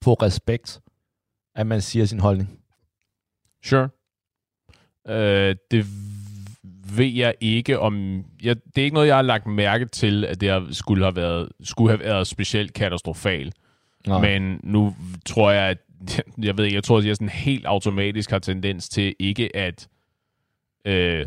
på 0.00 0.14
respekt, 0.14 0.80
at 1.54 1.66
man 1.66 1.80
siger 1.80 2.04
sin 2.04 2.20
holdning. 2.20 2.60
Sure. 3.64 3.88
Øh, 5.08 5.56
det 5.70 5.86
ved 6.96 7.06
jeg 7.06 7.34
ikke 7.40 7.78
om... 7.78 8.24
Jeg, 8.42 8.56
det 8.56 8.78
er 8.78 8.84
ikke 8.84 8.94
noget, 8.94 9.08
jeg 9.08 9.16
har 9.16 9.22
lagt 9.22 9.46
mærke 9.46 9.86
til, 9.86 10.24
at 10.24 10.40
det 10.40 10.50
har, 10.50 10.66
skulle, 10.70 11.04
have 11.04 11.16
været, 11.16 11.48
skulle 11.62 11.90
have 11.90 12.00
været 12.00 12.26
specielt 12.26 12.72
katastrofalt. 12.72 13.54
Nej. 14.06 14.20
Men 14.20 14.60
nu 14.62 14.96
tror 15.26 15.50
jeg, 15.50 15.70
at 15.70 15.78
jeg 16.42 16.58
ved 16.58 16.64
ikke, 16.64 16.74
jeg 16.74 16.84
tror, 16.84 16.98
at 16.98 17.06
jeg 17.06 17.16
sådan 17.16 17.28
helt 17.28 17.66
automatisk 17.66 18.30
har 18.30 18.38
tendens 18.38 18.88
til 18.88 19.14
ikke 19.18 19.56
at 19.56 19.88
øh, 20.84 21.26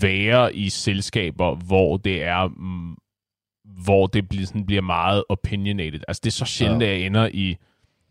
være 0.00 0.56
i 0.56 0.68
selskaber, 0.68 1.54
hvor 1.54 1.96
det 1.96 2.22
er, 2.24 2.46
mm, 2.46 2.96
hvor 3.84 4.06
det 4.06 4.28
bliver, 4.28 4.46
sådan, 4.46 4.66
bliver 4.66 4.82
meget 4.82 5.24
opinionated. 5.28 6.00
Altså, 6.08 6.20
det 6.24 6.30
er 6.30 6.32
så 6.32 6.44
sjældent, 6.44 6.82
Ja. 6.82 6.88
at 6.88 6.98
jeg 6.98 7.06
ender 7.06 7.28
i 7.34 7.56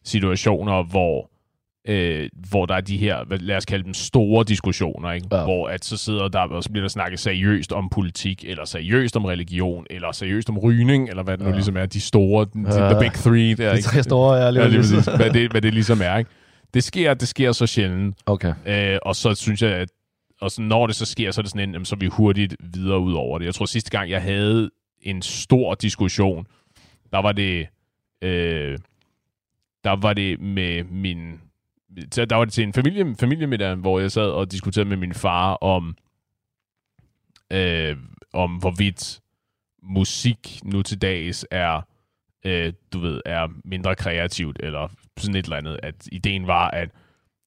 situationer, 0.04 0.84
hvor 0.84 1.32
øh, 1.88 2.30
hvor 2.50 2.65
der 2.65 2.76
er 2.76 2.82
de 2.82 2.97
her, 2.97 3.38
lad 3.39 3.58
os 3.58 3.65
kalde 3.65 3.84
dem 3.84 3.93
store 3.93 4.43
diskussioner, 4.43 5.12
ikke? 5.12 5.28
Ja. 5.32 5.43
hvor 5.43 5.67
at 5.67 5.86
så 5.86 5.97
sidder 5.97 6.28
der, 6.28 6.39
og 6.39 6.63
så 6.63 6.69
bliver 6.71 6.84
der 6.84 6.89
snakket 6.89 7.19
seriøst 7.19 7.71
om 7.71 7.89
politik, 7.89 8.45
eller 8.47 8.65
seriøst 8.65 9.15
om 9.17 9.26
religion, 9.26 9.86
eller 9.89 10.12
seriøst 10.12 10.50
om 10.50 10.58
rygning, 10.58 11.10
eller 11.10 11.23
hvad 11.23 11.38
det 11.38 11.43
nu 11.43 11.50
Ja. 11.50 11.56
ligesom 11.56 11.78
er, 11.78 11.86
de 11.86 12.02
store, 12.02 12.45
de, 12.54 12.84
Ja. 12.84 12.89
the 12.93 13.00
big 13.00 13.12
three 13.13 13.54
der, 13.56 13.76
De 13.76 13.82
tre 13.82 14.04
store, 14.04 14.36
Ja, 14.36 14.50
lige 14.50 14.69
lige 14.69 14.80
præcis. 14.80 15.06
Hvad 15.06 15.30
det, 15.30 15.52
hvad 15.52 15.62
det 15.62 15.73
ligesom 15.73 16.02
er, 16.04 16.17
ikke? 16.17 16.32
Det 16.73 16.84
sker, 16.84 17.13
det 17.13 17.28
sker 17.28 17.52
så 17.52 17.67
sjældent, 17.67 18.17
Okay. 18.26 18.54
øh, 18.65 19.00
og 19.02 19.15
så 19.15 19.36
synes 19.36 19.62
jeg, 19.62 19.71
at 19.71 19.89
og 20.41 20.52
så 20.52 20.62
når 20.62 20.88
det 20.88 20.95
så 20.95 21.06
sker, 21.06 21.32
så 21.32 21.41
er 21.41 21.43
det 21.43 21.52
sådan 21.52 21.69
en, 21.69 21.73
jamen, 21.73 21.86
så 21.86 21.95
er 21.95 22.00
vi 22.00 22.06
hurtigt 22.08 22.56
videre 22.73 23.00
ud 23.00 23.13
over 23.13 23.38
det. 23.39 23.45
Jeg 23.45 23.56
tror, 23.56 23.65
sidste 23.65 23.91
gang, 23.91 24.10
jeg 24.10 24.21
havde 24.21 24.69
en 25.02 25.21
stor 25.21 25.76
diskussion, 25.76 26.45
der 27.12 27.21
var 27.21 27.32
det, 27.32 27.67
øh, 28.21 28.78
der 29.84 29.95
var 30.02 30.13
det 30.13 30.39
med 30.41 30.84
min, 30.84 31.39
så 32.12 32.26
der 32.26 32.36
var 32.36 32.46
det 32.46 32.54
til 32.54 32.64
en 32.64 32.74
familie, 32.74 33.16
familiemiddag, 33.20 33.76
hvor 33.76 34.00
jeg 34.00 34.12
sad 34.12 34.30
og 34.30 34.52
diskuterede 34.52 34.90
med 34.90 34.98
min 34.98 35.14
far 35.14 35.54
om, 35.54 35.96
øh, 37.54 37.98
om 38.34 38.56
hvorvidt 38.56 39.20
musik 39.84 40.60
nu 40.64 40.82
til 40.82 41.02
dags 41.02 41.46
er, 41.52 41.82
øh, 42.46 42.74
du 42.94 43.00
ved, 43.00 43.22
er 43.26 43.48
mindre 43.66 43.96
kreativt, 43.96 44.58
eller 44.60 44.88
sådan 45.18 45.36
et 45.36 45.46
eller 45.46 45.58
andet. 45.58 45.80
At 45.84 46.08
ideen 46.12 46.48
var, 46.48 46.70
at 46.70 46.90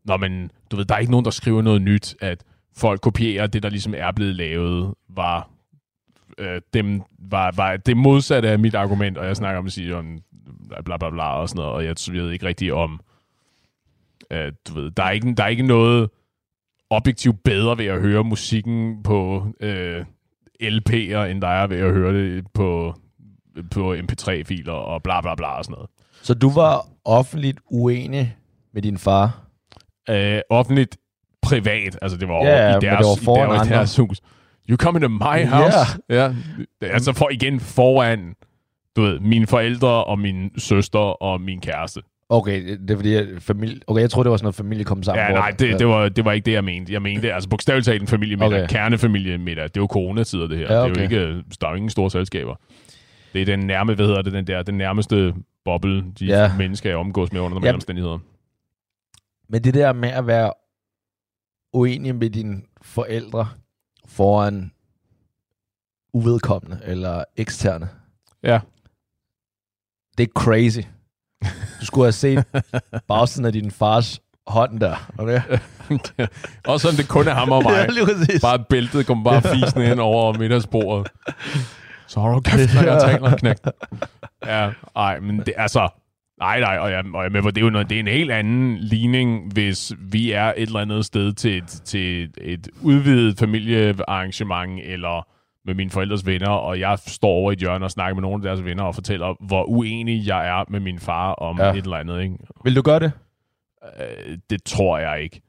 når 0.04 0.16
man, 0.16 0.50
du 0.70 0.76
ved, 0.76 0.84
der 0.84 0.94
er 0.94 0.98
ikke 0.98 1.10
nogen, 1.10 1.24
der 1.24 1.30
skriver 1.30 1.62
noget 1.62 1.82
nyt, 1.82 2.16
at 2.20 2.44
folk 2.76 3.00
kopierer 3.00 3.46
det, 3.46 3.62
der 3.62 3.68
ligesom 3.68 3.94
er 3.96 4.12
blevet 4.12 4.34
lavet, 4.34 4.94
var, 5.08 5.50
øh, 6.38 6.60
dem, 6.74 7.02
var, 7.18 7.52
var 7.56 7.76
det 7.76 7.96
modsatte 7.96 8.48
af 8.48 8.58
mit 8.58 8.74
argument, 8.74 9.18
og 9.18 9.26
jeg 9.26 9.36
snakker 9.36 9.58
om 9.58 9.66
at 9.66 9.72
sige 9.72 9.96
om 9.96 10.18
bla 10.84 10.96
bla 10.96 11.10
bla 11.10 11.40
og 11.40 11.48
sådan 11.48 11.60
noget, 11.60 11.74
og 11.74 11.84
jeg, 11.84 12.22
ved 12.22 12.30
ikke 12.30 12.46
rigtig 12.46 12.72
om, 12.72 13.00
øh, 14.32 14.52
du 14.68 14.74
ved, 14.74 14.90
der 14.90 15.02
er, 15.02 15.10
ikke, 15.10 15.34
der 15.34 15.44
er 15.44 15.48
ikke 15.48 15.66
noget 15.66 16.10
objektivt 16.90 17.44
bedre 17.44 17.78
ved 17.78 17.86
at 17.86 18.00
høre 18.00 18.24
musikken 18.24 19.02
på 19.02 19.46
øh, 19.60 20.04
LP'er, 20.62 21.18
end 21.18 21.40
der 21.42 21.48
er 21.48 21.66
ved 21.66 21.78
at 21.78 21.92
høre 21.92 22.14
det 22.14 22.44
på, 22.54 22.94
på 23.70 23.94
MP3-filer 23.94 24.72
og 24.72 25.02
bla 25.02 25.20
bla 25.20 25.34
bla 25.34 25.58
og 25.58 25.64
sådan 25.64 25.72
noget. 25.74 25.90
Så 26.22 26.34
du 26.34 26.50
var 26.50 26.86
offentligt 27.04 27.58
uenig 27.70 28.36
med 28.74 28.82
din 28.82 28.98
far? 28.98 29.40
øh, 30.10 30.40
offentligt 30.50 30.96
privat. 31.42 31.98
Altså, 32.02 32.18
det 32.18 32.28
var 32.28 32.44
Ja, 32.44 32.68
i 32.68 32.72
men 32.72 32.74
det 32.74 32.82
deres, 32.90 33.04
var 33.06 33.24
foran 33.24 33.48
i 33.48 33.52
deres, 33.52 33.60
andre. 33.66 33.76
deres 33.76 33.96
hus. 33.96 34.20
You 34.70 34.76
come 34.76 34.96
into 34.96 35.08
my 35.08 35.44
house. 35.46 35.76
Ja. 36.08 36.22
ja. 36.22 36.34
Altså, 36.82 37.12
for 37.12 37.28
igen 37.30 37.60
foran, 37.60 38.34
du 38.96 39.02
ved, 39.02 39.20
mine 39.20 39.46
forældre 39.46 40.04
og 40.04 40.18
min 40.18 40.50
søster 40.58 40.98
og 41.22 41.40
min 41.40 41.60
kæreste. 41.60 42.00
Okay, 42.32 42.78
det 42.78 42.90
er 42.90 42.96
fordi, 42.96 43.40
familie... 43.40 43.80
Okay, 43.86 44.00
jeg 44.02 44.10
troede, 44.10 44.24
det 44.24 44.30
var 44.30 44.36
sådan 44.36 44.44
noget 44.44 44.54
familie 44.54 44.84
kom 44.84 45.02
sammen. 45.02 45.24
Ja, 45.24 45.32
nej, 45.32 45.50
det, 45.50 45.78
det, 45.78 45.86
var, 45.86 46.08
det 46.08 46.24
var 46.24 46.32
ikke 46.32 46.46
det, 46.46 46.52
jeg 46.52 46.64
mente. 46.64 46.92
Jeg 46.92 47.02
mente, 47.02 47.32
altså 47.32 47.48
bogstaveligt 47.48 47.84
talt 47.86 48.02
en 48.02 48.08
familiemiddag, 48.08 48.46
Okay. 48.48 48.62
okay. 48.64 48.72
kernefamiliemiddag. 48.74 49.64
Det 49.64 49.76
er 49.76 49.80
jo 49.80 49.86
coronatider, 49.86 50.46
det 50.46 50.58
her. 50.58 50.64
Ja, 50.64 50.72
Det 50.74 50.86
er 50.86 50.90
okay. 50.90 50.96
jo 50.96 51.02
ikke, 51.02 51.44
der 51.60 51.66
er 51.66 51.70
jo 51.70 51.76
ingen 51.76 51.90
store 51.90 52.10
selskaber. 52.10 52.54
Det 53.32 53.42
er 53.42 53.46
den 53.46 53.58
nærme, 53.58 53.94
hvad 53.94 54.06
hedder 54.06 54.22
det, 54.22 54.32
den 54.32 54.46
der, 54.46 54.62
den 54.62 54.74
nærmeste 54.78 55.34
boble, 55.64 56.04
de 56.18 56.26
Ja. 56.26 56.42
ja. 56.42 56.56
mennesker 56.58 56.90
er 56.92 56.96
omgås 56.96 57.32
med 57.32 57.40
under 57.40 57.54
normale 57.54 57.66
Jamen. 57.68 57.74
omstændigheder. 57.76 58.18
Men 59.48 59.64
det 59.64 59.74
der 59.74 59.92
med 59.92 60.08
at 60.08 60.26
være 60.26 60.52
uenig 61.72 62.14
med 62.14 62.30
dine 62.30 62.62
forældre 62.82 63.48
foran 64.06 64.72
uvedkommende 66.12 66.80
eller 66.84 67.24
eksterne, 67.36 67.88
Ja. 68.42 68.60
det 70.18 70.24
er 70.28 70.32
crazy. 70.34 70.80
Du 71.80 71.86
skulle 71.86 72.04
have 72.04 72.12
set 72.12 72.44
bagsiden 73.08 73.46
af 73.46 73.52
din 73.52 73.70
fars 73.70 74.20
hånd 74.46 74.80
der. 74.80 75.10
Okay? 75.18 75.40
Også 76.66 76.86
sådan, 76.86 76.98
det 76.98 77.08
kun 77.08 77.28
er 77.28 77.34
ham 77.34 77.52
og 77.52 77.62
mig. 77.68 77.88
Ja. 77.96 78.38
Bare 78.42 78.64
bæltet 78.70 79.06
kom 79.06 79.24
bare 79.24 79.42
fisende 79.42 79.86
hen 79.86 79.98
over 79.98 80.38
middagsbordet. 80.38 81.08
Så 82.06 82.20
har 82.20 82.28
du 82.28 82.40
kæft, 82.40 82.74
når 82.74 82.82
jeg 82.82 83.00
taler, 83.00 83.36
knægt. 83.36 83.66
Ja, 84.46 84.70
ej, 84.96 85.20
men 85.20 85.38
det 85.38 85.54
altså... 85.56 85.88
Nej, 86.40 86.60
nej, 86.60 86.78
og 86.78 86.90
jeg, 86.90 87.04
og 87.14 87.20
jeg 87.20 87.26
er 87.26 87.32
med 87.32 87.42
på, 87.42 87.50
det 87.50 87.60
er 87.60 87.64
jo 87.64 87.70
noget, 87.70 87.90
det 87.90 87.96
er 87.96 88.00
en 88.00 88.08
helt 88.08 88.30
anden 88.30 88.76
ligning, 88.76 89.52
hvis 89.52 89.92
vi 89.98 90.32
er 90.32 90.52
et 90.56 90.62
eller 90.62 90.80
andet 90.80 91.04
sted 91.04 91.32
til 91.32 91.56
et, 91.56 91.66
til 91.84 92.22
et, 92.22 92.38
et 92.40 92.68
udvidet 92.82 93.38
familiearrangement, 93.38 94.80
eller 94.84 95.26
med 95.66 95.74
mine 95.74 95.90
forældres 95.90 96.26
venner, 96.26 96.48
og 96.48 96.80
jeg 96.80 96.98
står 97.06 97.28
over 97.28 97.50
i 97.50 97.52
et 97.52 97.58
hjørne 97.58 97.84
og 97.84 97.90
snakker 97.90 98.14
med 98.14 98.22
nogle 98.22 98.34
af 98.36 98.42
deres 98.42 98.64
venner 98.64 98.84
og 98.84 98.94
fortæller, 98.94 99.46
hvor 99.46 99.64
uenig 99.64 100.26
jeg 100.26 100.48
er 100.60 100.64
med 100.68 100.80
min 100.80 100.98
far 100.98 101.32
om 101.32 101.58
Ja. 101.58 101.70
et 101.72 101.84
eller 101.84 101.96
andet. 101.96 102.22
Ikke? 102.22 102.34
Vil 102.64 102.76
du 102.76 102.82
gøre 102.82 102.98
det? 103.00 103.12
Øh, 104.00 104.38
det 104.50 104.64
tror 104.64 104.98
jeg 104.98 105.22
ikke. 105.22 105.40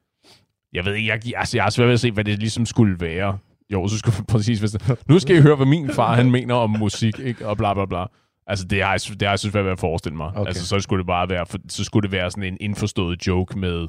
Jeg 0.74 0.86
ved 0.86 0.94
ikke, 0.94 1.08
jeg, 1.10 1.20
altså, 1.36 1.58
jeg 1.58 1.64
har 1.64 1.70
svært 1.70 1.88
ved 1.88 1.94
at 1.94 2.00
se, 2.00 2.12
hvad 2.12 2.24
det 2.24 2.40
ligesom 2.40 2.66
skulle 2.66 3.00
være. 3.00 3.38
Jo, 3.74 3.88
så 3.88 3.98
skulle 3.98 4.16
præcis, 4.34 4.60
hvis 4.60 4.76
nu 5.08 5.20
skal 5.20 5.36
I 5.36 5.42
høre, 5.42 5.56
hvad 5.56 5.66
min 5.66 5.90
far 5.90 6.16
han 6.16 6.32
mener 6.32 6.56
om 6.56 6.70
musik, 6.70 7.20
ikke? 7.20 7.48
og 7.48 7.58
bla 7.58 7.74
bla 7.74 7.86
bla. 7.86 8.06
Altså, 8.48 8.66
det 8.68 8.84
har 8.84 8.92
jeg, 8.92 9.00
det 9.10 9.22
har 9.22 9.30
jeg 9.30 9.40
synes 9.40 9.56
ved 9.56 9.62
at 9.72 9.80
forestille 9.80 10.18
mig. 10.18 10.28
Okay. 10.36 10.48
Altså, 10.48 10.68
så 10.68 10.80
skulle 10.80 11.00
det 11.00 11.08
bare 11.08 11.30
være, 11.30 11.46
for, 11.46 11.58
så 11.70 11.84
skulle 11.84 12.04
det 12.04 12.12
være 12.12 12.32
sådan 12.32 12.44
en 12.44 12.58
indforstået 12.62 13.28
joke 13.28 13.60
med, 13.60 13.88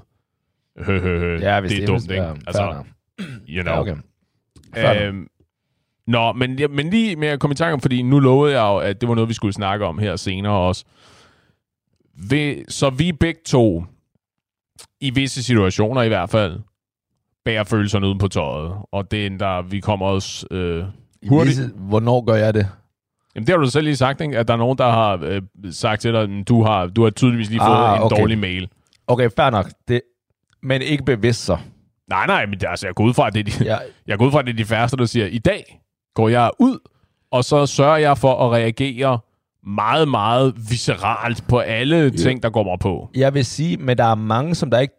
hø, 0.79 1.01
hø, 1.01 1.19
hø, 1.19 1.39
Ja, 1.41 1.61
det 1.61 1.83
er 1.83 1.87
dumt, 1.87 2.11
ikke? 2.11 2.23
Altså, 2.47 2.85
you 3.49 3.63
know. 3.63 3.75
Ja, 4.77 4.91
okay. 4.91 5.09
Øhm, 5.09 5.27
nå, 6.07 6.33
men, 6.33 6.59
ja, 6.59 6.67
men 6.69 6.91
lige 6.91 7.17
med 7.17 7.29
at 7.29 7.41
komme 7.41 7.53
i 7.53 7.57
tanke 7.57 7.73
om, 7.75 7.81
fordi 7.81 8.03
nu 8.03 8.19
lovede 8.19 8.55
jeg 8.61 8.67
jo, 8.67 8.77
at 8.77 9.01
det 9.01 9.09
var 9.09 9.15
noget, 9.15 9.29
vi 9.29 9.35
skulle 9.35 9.53
snakke 9.55 9.85
om 9.87 9.99
her 9.99 10.17
senere 10.17 10.53
også. 10.53 10.85
Ved, 12.31 12.65
så 12.69 12.91
vi 12.91 13.13
begge 13.13 13.41
to, 13.47 13.85
i 15.01 15.11
visse 15.11 15.43
situationer 15.43 16.03
i 16.03 16.09
hvert 16.09 16.31
fald, 16.31 16.61
bærer 17.45 17.65
følelserne 17.65 18.07
uden 18.07 18.19
på 18.19 18.29
tøjet. 18.29 18.73
Og 18.93 19.11
det 19.11 19.23
er 19.23 19.27
en, 19.27 19.41
der 19.41 19.63
vi 19.63 19.81
kommer 19.81 20.07
os 20.07 20.45
øh, 20.51 20.85
hurtigt. 21.29 21.59
visse- 21.59 21.73
Hvornår 21.77 22.25
gør 22.25 22.35
jeg 22.35 22.55
det? 22.55 22.69
Jamen, 23.35 23.47
det 23.47 23.53
har 23.55 23.61
du 23.61 23.71
selv 23.71 23.85
lige 23.85 23.97
sagt, 23.97 24.21
ikke? 24.21 24.39
at 24.39 24.49
der 24.49 24.55
er 24.55 24.59
nogen, 24.59 24.79
der 24.79 24.91
har 24.91 25.19
øh, 25.23 25.43
sagt 25.71 26.01
til 26.01 26.13
dig, 26.13 26.23
at 26.23 26.49
du 26.49 26.63
har, 26.63 26.87
du 26.87 27.03
har 27.03 27.11
tydeligvis 27.11 27.51
lige 27.51 27.61
fået 27.61 27.77
Ah, 27.77 27.97
en 27.97 28.03
okay. 28.03 28.17
dårlig 28.21 28.39
mail. 28.39 28.69
Okay, 29.07 29.31
fair 29.37 29.51
nok. 29.51 29.71
Det, 29.89 30.01
men 30.63 30.83
ikke 30.83 31.05
bevidst 31.05 31.45
så. 31.45 31.57
Nej, 32.09 32.27
nej, 32.27 32.47
men 32.47 32.61
det, 32.61 32.67
altså, 32.69 32.87
jeg 32.87 32.95
går 32.95 33.05
ud 33.05 33.15
fra, 33.15 33.27
at 33.27 33.35
det 33.35 33.41
er 33.49 33.59
de, 33.59 33.65
Jeg, 33.67 33.83
Jeg 34.07 34.19
går 34.19 34.27
ud 34.27 34.31
fra, 34.33 34.39
at 34.39 34.45
det 34.47 34.53
er 34.53 34.57
de 34.57 34.65
færreste, 34.65 34.97
der 34.97 35.05
siger, 35.05 35.27
i 35.27 35.39
dag 35.39 35.81
går 36.15 36.29
jeg 36.29 36.51
ud, 36.59 36.79
og 37.31 37.45
så 37.45 37.67
sørger 37.67 37.97
jeg 37.97 38.19
for 38.19 38.47
at 38.47 38.53
reagere 38.53 39.19
meget, 39.67 40.09
meget 40.09 40.55
visceralt 40.71 41.45
på 41.49 41.59
alle 41.59 42.11
ting, 42.11 42.43
der 42.43 42.51
går 42.51 42.63
mig 42.65 42.79
på. 42.79 43.11
jeg 43.15 43.35
vil 43.35 43.45
sige, 43.45 43.77
men 43.77 43.99
der 43.99 44.05
er 44.05 44.15
mange, 44.15 44.55
som 44.55 44.71
der 44.71 44.79
ikke 44.79 44.95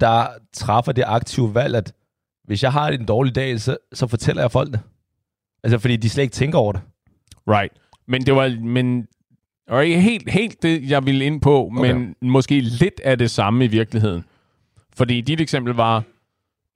der 0.00 0.26
træffer 0.52 0.92
det 0.92 1.04
aktive 1.06 1.54
valg, 1.54 1.74
at 1.74 1.92
hvis 2.44 2.62
jeg 2.62 2.72
har 2.72 2.88
en 2.88 3.04
dårlig 3.06 3.34
dag, 3.34 3.60
så, 3.60 3.76
så 3.92 4.06
fortæller 4.06 4.42
jeg 4.42 4.50
folk 4.50 4.72
det. 4.72 4.80
Altså, 5.64 5.78
fordi 5.78 5.96
de 5.96 6.08
slet 6.10 6.22
ikke 6.22 6.32
tænker 6.32 6.58
over 6.58 6.72
det. 6.72 6.80
Right. 7.48 7.72
Men 8.08 8.26
det 8.26 8.34
var, 8.34 8.58
men, 8.60 9.06
og 9.68 9.86
ikke 9.86 10.00
helt, 10.00 10.30
helt 10.30 10.62
det, 10.62 10.90
jeg 10.90 11.06
ville 11.06 11.24
ind 11.24 11.40
på, 11.40 11.66
Okay. 11.78 11.92
men 11.92 12.14
måske 12.22 12.60
lidt 12.60 13.00
af 13.04 13.18
det 13.18 13.30
samme 13.30 13.64
i 13.64 13.68
virkeligheden. 13.68 14.24
Fordi 14.94 15.20
dit 15.20 15.40
eksempel 15.40 15.74
var, 15.74 16.02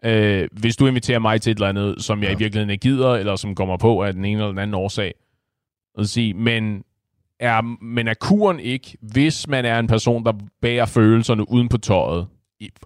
øh, 0.04 0.48
hvis 0.52 0.76
du 0.76 0.86
inviterer 0.86 1.18
mig 1.18 1.40
til 1.40 1.50
et 1.50 1.54
eller 1.54 1.68
andet, 1.68 2.02
som 2.02 2.20
jeg 2.22 2.28
Ja. 2.28 2.34
i 2.34 2.38
virkeligheden 2.38 2.70
ikke 2.70 2.82
gider, 2.82 3.10
eller 3.14 3.36
som 3.36 3.54
kommer 3.54 3.76
på 3.76 4.02
af 4.02 4.12
den 4.12 4.24
ene 4.24 4.38
eller 4.38 4.48
den 4.48 4.58
anden 4.58 4.74
årsag, 4.74 5.14
at 5.98 6.08
sige, 6.08 6.34
men 6.34 6.84
er, 7.40 7.60
men 7.84 8.08
er 8.08 8.14
kuren 8.14 8.60
ikke, 8.60 8.96
hvis 9.00 9.48
man 9.48 9.64
er 9.64 9.78
en 9.78 9.86
person, 9.86 10.24
der 10.24 10.32
bærer 10.62 10.86
følelserne 10.86 11.50
uden 11.50 11.68
på 11.68 11.78
tøjet, 11.78 12.26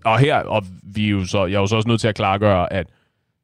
og 0.04 0.18
her, 0.18 0.36
og 0.36 0.64
vi 0.82 1.06
er 1.06 1.10
jo 1.10 1.24
så, 1.24 1.46
jeg 1.46 1.56
er 1.56 1.60
jo 1.60 1.66
så 1.66 1.76
også 1.76 1.88
nødt 1.88 2.00
til 2.00 2.08
at 2.08 2.14
klargøre, 2.14 2.72
at 2.72 2.86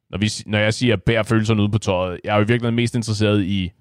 når, 0.09 0.17
vi, 0.17 0.29
når 0.45 0.57
jeg 0.59 0.73
siger 0.73 0.95
bærer 0.95 1.23
følelserne 1.23 1.61
uden 1.61 1.71
på 1.71 1.77
tøjet, 1.77 2.19
jeg 2.23 2.31
er 2.31 2.35
jo 2.35 2.43
i 2.43 2.47
virkeligheden 2.47 2.75
mest 2.75 2.95
interesseret 2.95 3.43
i, 3.43 3.71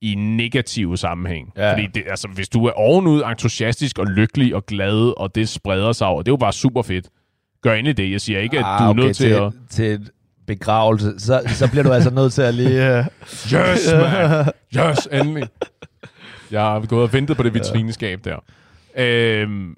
i 0.00 0.14
negative 0.14 0.96
sammenhæng. 0.96 1.52
Ja. 1.56 1.72
Fordi 1.72 1.86
det, 1.86 2.02
altså, 2.06 2.28
hvis 2.28 2.48
du 2.48 2.64
er 2.66 2.70
ovenud 2.72 3.22
entusiastisk 3.22 3.98
og 3.98 4.06
lykkelig 4.06 4.54
og 4.54 4.66
glad, 4.66 5.20
og 5.20 5.34
det 5.34 5.48
spreder 5.48 5.92
sig, 5.92 6.06
og 6.06 6.26
det 6.26 6.30
er 6.30 6.32
jo 6.32 6.36
bare 6.36 6.52
super 6.52 6.82
fedt, 6.82 7.08
gør 7.62 7.72
endelig 7.72 7.96
det. 7.96 8.10
Jeg 8.10 8.20
siger 8.20 8.40
ikke, 8.40 8.58
at 8.58 8.64
du 8.64 8.84
er 8.84 8.92
nødt 8.92 9.16
til, 9.16 9.28
at... 9.28 9.52
til 9.70 9.84
et 9.84 10.10
begravelse, 10.46 11.14
så, 11.18 11.42
så 11.46 11.70
bliver 11.70 11.82
du 11.82 11.92
altså 11.92 12.10
nødt 12.10 12.32
til 12.32 12.42
at 12.42 12.54
lige... 12.54 12.98
Uh... 12.98 13.04
Yes, 13.54 13.92
man! 13.92 14.46
Yes, 14.76 15.08
endelig! 15.12 15.48
Jeg 16.50 16.60
har 16.60 16.86
gået 16.86 17.02
og 17.02 17.12
ventet 17.12 17.36
på 17.36 17.42
det 17.42 17.54
vitrineskab 17.54 18.24
der. 18.24 18.36
Øhm, 18.96 19.76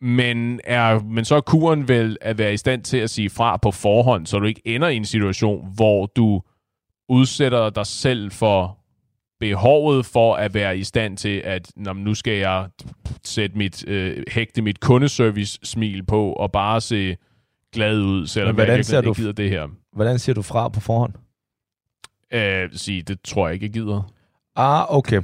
men, 0.00 0.60
er, 0.64 1.00
men 1.00 1.24
så 1.24 1.36
er 1.36 1.40
kuren 1.40 1.88
vel 1.88 2.16
at 2.20 2.38
være 2.38 2.54
i 2.54 2.56
stand 2.56 2.82
til 2.82 2.96
at 2.96 3.10
sige 3.10 3.30
fra 3.30 3.56
på 3.56 3.70
forhånd, 3.70 4.26
så 4.26 4.38
du 4.38 4.44
ikke 4.44 4.62
ender 4.64 4.88
i 4.88 4.96
en 4.96 5.04
situation, 5.04 5.68
hvor 5.74 6.06
du 6.06 6.42
udsætter 7.08 7.70
dig 7.70 7.86
selv 7.86 8.30
for 8.30 8.78
behovet 9.40 10.06
for 10.06 10.34
at 10.34 10.54
være 10.54 10.78
i 10.78 10.84
stand 10.84 11.16
til, 11.16 11.38
at 11.44 11.72
"Nå, 11.76 11.92
men 11.92 12.04
nu 12.04 12.14
skal 12.14 12.32
jeg 12.32 12.68
sætte 13.24 13.58
mit, 13.58 13.88
øh, 13.88 14.24
hægte 14.28 14.62
mit 14.62 14.80
kundeservice-smil 14.80 16.02
på, 16.06 16.32
og 16.32 16.52
bare 16.52 16.80
se 16.80 17.16
glad 17.72 18.00
ud, 18.00 18.26
selvom 18.26 18.54
hvordan 18.54 18.76
jeg 18.76 18.84
ser 18.84 19.00
du 19.00 19.10
ikke 19.10 19.20
gider 19.20 19.32
det 19.32 19.50
her. 19.50 19.68
Hvordan 19.92 20.18
siger 20.18 20.34
du 20.34 20.42
fra 20.42 20.68
på 20.68 20.80
forhånd? 20.80 21.12
Øh, 22.32 22.68
sige, 22.72 23.02
det 23.02 23.18
tror 23.24 23.46
jeg 23.48 23.54
ikke, 23.54 23.64
jeg 23.66 23.72
gider. 23.72 24.02
Ah, 24.56 24.96
okay. 24.96 25.22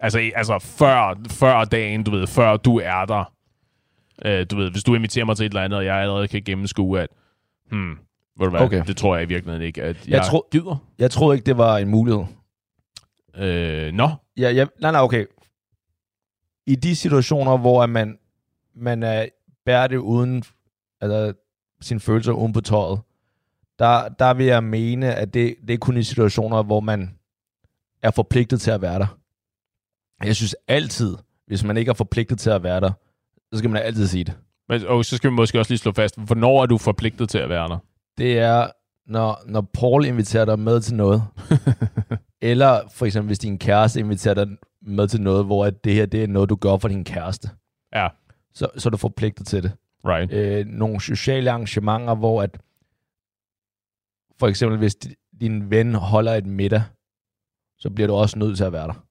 Altså, 0.00 0.30
altså 0.34 0.58
før, 0.58 1.18
før 1.30 1.64
dagen, 1.64 2.02
du 2.04 2.10
ved, 2.10 2.26
før 2.26 2.56
du 2.56 2.78
er 2.78 3.04
der. 3.04 3.32
Øh, 4.24 4.46
du 4.50 4.56
ved, 4.56 4.70
hvis 4.70 4.84
du 4.84 4.94
inviterer 4.94 5.24
mig 5.24 5.36
til 5.36 5.46
et 5.46 5.50
eller 5.50 5.62
andet, 5.62 5.78
og 5.78 5.84
jeg 5.84 5.96
allerede 5.96 6.28
kan 6.28 6.42
gennemskue, 6.42 7.00
at, 7.00 7.08
hmm, 7.70 7.90
ved 8.38 8.44
du 8.46 8.50
hvad, 8.50 8.60
Okay. 8.60 8.82
det 8.86 8.96
tror 8.96 9.14
jeg 9.16 9.24
i 9.24 9.28
virkeligheden 9.28 9.66
ikke, 9.66 9.82
at 9.82 10.06
jeg, 10.08 10.12
Jeg 10.16 10.24
tror- 10.26 10.48
gider. 10.52 10.84
Jeg 10.98 11.10
troede 11.10 11.36
ikke, 11.36 11.46
det 11.46 11.58
var 11.58 11.78
en 11.78 11.88
mulighed. 11.88 12.24
Øh, 13.36 13.92
nå, 13.92 14.10
Ja, 14.36 14.50
ja, 14.50 14.66
nej, 14.80 14.92
nej, 14.92 15.00
okay. 15.00 15.26
I 16.66 16.74
de 16.74 16.96
situationer, 16.96 17.56
hvor 17.56 17.86
man, 17.86 18.18
man 18.74 19.02
er, 19.02 19.26
bærer 19.64 19.86
det 19.86 19.96
uden, 19.96 20.44
altså 21.00 21.32
sine 21.80 22.00
følelser 22.00 22.32
uden 22.32 22.52
på 22.52 22.60
tøjet, 22.60 23.00
der, 23.78 24.08
der 24.08 24.34
vil 24.34 24.46
jeg 24.46 24.64
mene, 24.64 25.14
at 25.14 25.34
det, 25.34 25.54
det 25.68 25.74
er 25.74 25.78
kun 25.78 25.96
i 25.96 26.02
situationer, 26.02 26.62
hvor 26.62 26.80
man 26.80 27.18
er 28.02 28.10
forpligtet 28.10 28.60
til 28.60 28.70
at 28.70 28.82
være 28.82 28.98
der. 28.98 29.18
Jeg 30.24 30.36
synes 30.36 30.56
altid, 30.68 31.16
hvis 31.46 31.64
man 31.64 31.76
ikke 31.76 31.90
er 31.90 31.94
forpligtet 31.94 32.38
til 32.38 32.50
at 32.50 32.62
være 32.62 32.80
der, 32.80 32.92
så 33.52 33.58
skal 33.58 33.70
man 33.70 33.82
altid 33.82 34.06
sige 34.06 34.24
det. 34.24 34.34
men 34.68 34.86
og 34.86 35.04
så 35.04 35.16
skal 35.16 35.30
vi 35.30 35.34
måske 35.34 35.58
også 35.58 35.70
lige 35.72 35.78
slå 35.78 35.92
fast, 35.92 36.18
hvornår 36.18 36.62
er 36.62 36.66
du 36.66 36.78
forpligtet 36.78 37.28
til 37.28 37.38
at 37.38 37.48
være 37.48 37.68
der? 37.68 37.78
Det 38.18 38.38
er, 38.38 38.70
når, 39.06 39.42
når 39.46 39.60
Paul 39.60 40.04
inviterer 40.04 40.44
dig 40.44 40.58
med 40.58 40.80
til 40.80 40.94
noget, 40.94 41.22
eller 42.42 42.88
for 42.88 43.06
eksempel, 43.06 43.26
hvis 43.26 43.38
din 43.38 43.58
kæreste 43.58 44.00
inviterer 44.00 44.34
dig 44.34 44.48
med 44.82 45.08
til 45.08 45.20
noget, 45.20 45.44
hvor 45.46 45.64
at 45.66 45.84
det 45.84 45.94
her 45.94 46.06
det 46.06 46.22
er 46.22 46.26
noget, 46.26 46.50
du 46.50 46.54
gør 46.56 46.76
for 46.76 46.88
din 46.88 47.04
kæreste. 47.04 47.50
Ja. 47.94 48.08
så, 48.54 48.68
så 48.76 48.88
er 48.88 48.90
du 48.90 48.96
forpligtet 48.96 49.46
til 49.46 49.62
det. 49.62 49.72
Right. 50.04 50.32
Øh, 50.32 50.66
nogle 50.66 51.00
sociale 51.00 51.50
arrangementer, 51.50 52.14
hvor 52.14 52.42
at 52.42 52.58
for 54.38 54.46
eksempel 54.48 54.78
hvis 54.78 54.96
di- 55.04 55.36
din 55.40 55.70
ven 55.70 55.94
holder 55.94 56.34
et 56.34 56.46
middag, 56.46 56.82
så 57.78 57.90
bliver 57.90 58.06
du 58.06 58.14
også 58.14 58.38
nødt 58.38 58.56
til 58.56 58.64
at 58.64 58.72
være 58.72 58.86
der. 58.86 59.04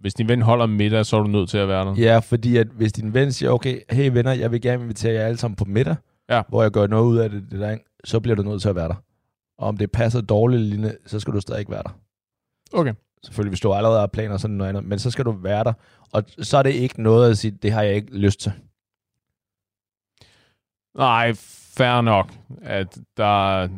Hvis 0.00 0.14
din 0.14 0.28
ven 0.28 0.42
holder 0.42 0.66
middag, 0.66 1.06
så 1.06 1.16
er 1.16 1.20
du 1.20 1.26
nødt 1.26 1.50
til 1.50 1.58
at 1.58 1.68
være 1.68 1.84
der. 1.84 1.94
Ja, 1.96 2.18
fordi 2.18 2.56
at 2.56 2.66
hvis 2.66 2.92
din 2.92 3.14
ven 3.14 3.32
siger, 3.32 3.50
okay, 3.50 3.80
hey 3.90 4.10
venner, 4.12 4.32
jeg 4.32 4.50
vil 4.52 4.60
gerne 4.60 4.82
invitere 4.82 5.12
jer 5.14 5.26
alle 5.26 5.36
sammen 5.38 5.56
på 5.56 5.64
middag, 5.64 5.96
Ja. 6.28 6.42
hvor 6.48 6.62
jeg 6.62 6.70
gør 6.70 6.86
noget 6.86 7.04
ud 7.06 7.18
af 7.18 7.30
det, 7.30 7.50
det 7.50 7.60
der, 7.60 7.78
så 8.04 8.20
bliver 8.20 8.36
du 8.36 8.42
nødt 8.42 8.62
til 8.62 8.68
at 8.68 8.74
være 8.74 8.88
der. 8.88 8.94
Og 9.62 9.68
om 9.68 9.76
det 9.76 9.92
passer 9.92 10.20
dårligt 10.20 10.62
lignende, 10.62 10.96
så 11.06 11.20
skal 11.20 11.34
du 11.34 11.40
stadig 11.40 11.60
ikke 11.60 11.72
være 11.72 11.82
der. 11.82 11.98
Okay. 12.72 12.94
Selvfølgelig, 13.24 13.50
hvis 13.50 13.60
du 13.60 13.72
allerede 13.72 14.00
har 14.00 14.06
planer, 14.06 14.36
så 14.36 14.46
er 14.46 14.48
det 14.48 14.58
noget 14.58 14.68
andet, 14.68 14.84
men 14.84 14.98
så 14.98 15.10
skal 15.10 15.24
du 15.24 15.30
være 15.32 15.64
der. 15.64 15.72
Og 16.12 16.24
så 16.38 16.58
er 16.58 16.62
det 16.62 16.74
ikke 16.74 17.02
noget 17.02 17.30
at 17.30 17.38
sige, 17.38 17.50
det 17.50 17.72
har 17.72 17.82
jeg 17.82 17.94
ikke 17.94 18.16
lyst 18.16 18.40
til. 18.40 18.52
Nej, 20.96 21.32
fair 21.76 22.00
nok, 22.00 22.32
at 22.62 22.98
der... 23.16 23.68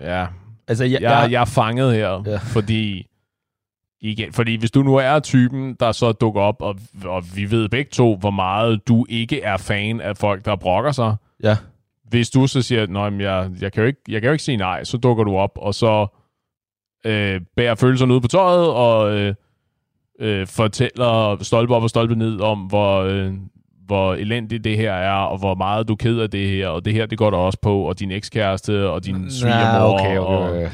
Ja, 0.00 0.26
Altså, 0.68 0.84
jeg, 0.84 1.02
jeg, 1.02 1.28
jeg 1.30 1.40
er 1.40 1.44
fanget 1.44 1.94
her, 1.94 2.22
ja. 2.26 2.36
fordi... 2.36 3.06
Igen, 4.00 4.32
fordi 4.32 4.56
hvis 4.56 4.70
du 4.70 4.82
nu 4.82 4.96
er 4.96 5.18
typen, 5.18 5.74
der 5.80 5.92
så 5.92 6.12
dukker 6.12 6.40
op, 6.40 6.62
og, 6.62 6.76
og 7.04 7.24
vi 7.34 7.50
ved 7.50 7.68
begge 7.68 7.90
to, 7.90 8.16
hvor 8.16 8.30
meget 8.30 8.88
du 8.88 9.06
ikke 9.08 9.42
er 9.42 9.56
fan 9.56 10.00
af 10.00 10.16
folk, 10.16 10.44
der 10.44 10.56
brokker 10.56 10.92
sig. 10.92 11.16
ja. 11.42 11.56
Hvis 12.10 12.30
du 12.30 12.46
så 12.46 12.62
siger, 12.62 12.82
at 12.82 13.20
jeg, 13.20 13.50
jeg, 13.60 13.72
kan 13.72 13.82
jo 13.82 13.86
ikke, 13.86 14.00
jeg 14.08 14.20
kan 14.20 14.28
jo 14.28 14.32
ikke 14.32 14.44
sige 14.44 14.56
nej, 14.56 14.84
så 14.84 14.96
dukker 14.96 15.24
du 15.24 15.36
op, 15.36 15.52
og 15.56 15.74
så 15.74 16.06
øh, 17.06 17.40
bærer 17.56 17.74
følelserne 17.74 18.14
ud 18.14 18.20
på 18.20 18.28
tøjet, 18.28 18.68
og 18.68 19.18
øh, 19.18 19.34
øh, 20.20 20.46
fortæller 20.46 21.42
stolpe 21.42 21.74
op 21.74 21.82
og 21.82 21.90
stolpe 21.90 22.14
ned 22.14 22.40
om, 22.40 22.58
hvor, 22.58 23.00
øh, 23.00 23.32
hvor 23.86 24.14
elendigt 24.14 24.64
det 24.64 24.76
her 24.76 24.92
er, 24.92 25.12
og 25.12 25.38
hvor 25.38 25.54
meget 25.54 25.88
du 25.88 25.92
er 25.92 25.96
ked 25.96 26.18
af 26.18 26.30
det 26.30 26.48
her, 26.48 26.68
og 26.68 26.84
det 26.84 26.92
her, 26.92 27.06
det 27.06 27.18
går 27.18 27.30
der 27.30 27.38
også 27.38 27.58
på, 27.62 27.82
og 27.82 27.98
din 27.98 28.10
ekskæreste, 28.10 28.88
og 28.88 29.04
din 29.04 29.30
svigermor. 29.30 29.94
okay, 29.94 30.18
okay, 30.18 30.64
Og. 30.64 30.70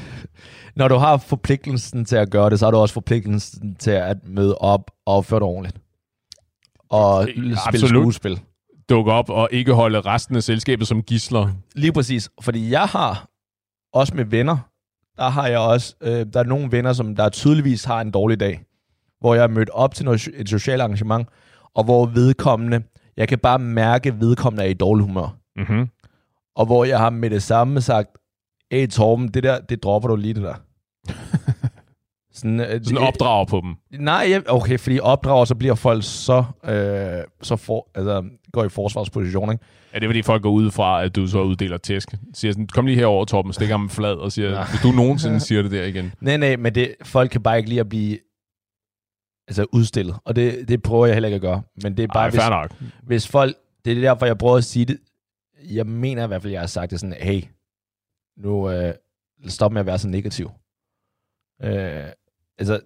Når 0.76 0.88
du 0.88 0.94
har 0.94 1.16
forpligtelsen 1.16 2.04
til 2.04 2.16
at 2.16 2.30
gøre 2.30 2.50
det, 2.50 2.58
så 2.58 2.66
har 2.66 2.70
du 2.70 2.76
også 2.76 2.92
forpligtelsen 2.92 3.74
til 3.74 3.90
at 3.90 4.16
møde 4.24 4.58
op 4.58 4.90
og 5.06 5.16
opføre 5.16 5.40
dig 5.40 5.46
ordentligt. 5.46 5.76
Og 6.88 7.22
spille 7.22 7.56
absolut. 7.66 8.02
skuespil. 8.02 8.40
Dukke 8.88 9.12
op 9.12 9.30
og 9.30 9.48
ikke 9.52 9.72
holde 9.72 10.00
resten 10.00 10.36
af 10.36 10.42
selskabet 10.42 10.88
som 10.88 11.02
gisler. 11.02 11.48
Lige 11.74 11.92
præcis. 11.92 12.30
Fordi 12.40 12.70
jeg 12.70 12.86
har, 12.86 13.28
også 13.92 14.14
med 14.14 14.24
venner, 14.24 14.56
der 15.16 15.28
har 15.28 15.46
jeg 15.46 15.58
også, 15.58 15.94
øh, 16.00 16.26
der 16.32 16.40
er 16.40 16.44
nogle 16.44 16.72
venner, 16.72 16.92
som 16.92 17.16
der 17.16 17.28
tydeligvis 17.28 17.84
har 17.84 18.00
en 18.00 18.10
dårlig 18.10 18.40
dag, 18.40 18.60
hvor 19.20 19.34
jeg 19.34 19.42
er 19.42 19.48
mødt 19.48 19.70
op 19.70 19.94
til 19.94 20.04
noget, 20.04 20.28
et 20.34 20.48
socialt 20.48 20.82
arrangement, 20.82 21.28
og 21.74 21.84
hvor 21.84 22.06
vedkommende, 22.06 22.82
jeg 23.16 23.28
kan 23.28 23.38
bare 23.38 23.58
mærke, 23.58 24.08
at 24.08 24.20
vedkommende 24.20 24.64
er 24.64 24.68
i 24.68 24.74
dårlig 24.74 25.06
humør. 25.06 25.36
Mm-hmm. 25.56 25.88
Og 26.56 26.66
hvor 26.66 26.84
jeg 26.84 26.98
har 26.98 27.10
med 27.10 27.30
det 27.30 27.42
samme 27.42 27.80
sagt, 27.80 28.08
hey 28.70 28.88
Torben, 28.88 29.28
det 29.28 29.42
der, 29.42 29.60
det 29.60 29.82
dropper 29.82 30.08
du 30.08 30.16
lige 30.16 30.34
det 30.34 30.42
der. 30.42 30.54
Sådan, 32.36 32.60
øh, 32.60 32.66
Sådan 32.84 32.98
opdrager 32.98 33.44
på 33.44 33.60
dem. 33.64 34.00
Nej, 34.00 34.42
okay, 34.48 34.78
fordi 34.78 35.00
opdrager, 35.00 35.44
så 35.44 35.54
bliver 35.54 35.74
folk 35.74 36.02
så, 36.04 36.44
øh, 36.64 37.24
så 37.42 37.56
for, 37.56 37.88
altså, 37.94 38.24
går 38.52 38.64
i 38.64 38.68
forsvarsposition, 38.68 39.52
ikke? 39.52 39.64
Er 39.92 39.98
det 39.98 40.08
fordi 40.08 40.22
folk 40.22 40.42
går 40.42 40.50
ud 40.50 40.70
fra, 40.70 41.04
at 41.04 41.16
du 41.16 41.26
så 41.26 41.40
uddeler 41.42 41.76
tæsk? 41.76 42.08
Siger 42.34 42.52
sådan, 42.52 42.66
kom 42.66 42.86
lige 42.86 42.96
herover, 42.98 43.24
Torben, 43.24 43.52
stikker 43.52 43.74
ham 43.76 43.90
flad 43.90 44.14
og 44.14 44.32
siger, 44.32 44.50
Ja. 44.50 44.64
hvis 44.70 44.80
du 44.82 44.90
nogensinde 44.90 45.40
siger 45.46 45.62
det 45.62 45.70
der 45.70 45.84
igen. 45.84 46.12
Nej, 46.20 46.36
nej, 46.36 46.56
men 46.56 46.74
det, 46.74 46.94
folk 47.02 47.30
kan 47.30 47.42
bare 47.42 47.56
ikke 47.58 47.68
lide 47.68 47.80
at 47.80 47.88
blive 47.88 48.18
altså, 49.48 49.66
udstillet, 49.72 50.16
og 50.24 50.36
det, 50.36 50.68
det 50.68 50.82
prøver 50.82 51.06
jeg 51.06 51.14
heller 51.14 51.26
ikke 51.28 51.34
at 51.34 51.40
gøre. 51.42 51.62
Men 51.82 51.96
det 51.96 52.02
er 52.02 52.06
bare, 52.14 52.24
Ej, 52.24 52.30
hvis, 52.30 52.40
nok. 52.50 52.74
hvis 53.02 53.28
folk, 53.28 53.56
det 53.84 53.96
er 53.96 54.00
derfor, 54.00 54.26
jeg 54.26 54.38
prøver 54.38 54.56
at 54.56 54.64
sige 54.64 54.84
det, 54.84 54.98
jeg 55.70 55.86
mener 55.86 56.24
i 56.24 56.26
hvert 56.26 56.42
fald, 56.42 56.52
jeg 56.52 56.60
har 56.62 56.66
sagt 56.66 56.90
det 56.90 57.00
sådan, 57.00 57.16
hey, 57.20 57.42
nu 58.36 58.70
øh, 58.70 58.94
stop 59.46 59.72
med 59.72 59.80
at 59.80 59.86
være 59.86 59.98
så 59.98 60.08
negativ. 60.08 60.50
Øh, 61.62 62.04
altså, 62.58 62.80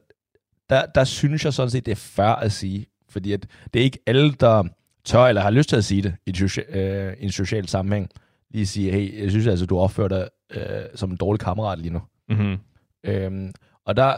der, 0.70 0.86
der 0.86 1.04
synes 1.04 1.44
jeg 1.44 1.52
sådan 1.52 1.70
set, 1.70 1.86
det 1.86 1.92
er 1.92 1.96
fair 1.96 2.26
at 2.26 2.52
sige, 2.52 2.86
fordi 3.08 3.32
at 3.32 3.46
det 3.74 3.80
er 3.80 3.84
ikke 3.84 3.98
alle, 4.06 4.32
der 4.32 4.64
tør 5.04 5.24
eller 5.24 5.42
har 5.42 5.50
lyst 5.50 5.68
til 5.68 5.76
at 5.76 5.84
sige 5.84 6.02
det 6.02 6.16
i, 6.26 6.30
et 6.30 6.36
socia- 6.36 6.76
øh, 6.76 7.16
en 7.18 7.30
social 7.32 7.68
sammenhæng. 7.68 8.10
Lige 8.50 8.66
sige, 8.66 8.92
hey, 8.92 9.22
jeg 9.22 9.30
synes 9.30 9.46
altså, 9.46 9.66
du 9.66 9.78
opfører 9.78 10.08
dig 10.08 10.28
øh, 10.50 10.84
som 10.94 11.10
en 11.10 11.16
dårlig 11.16 11.40
kammerat 11.40 11.78
lige 11.78 11.92
nu. 11.92 12.02
Mm-hmm. 12.28 12.58
Øhm, 13.04 13.52
og 13.84 13.96
der, 13.96 14.16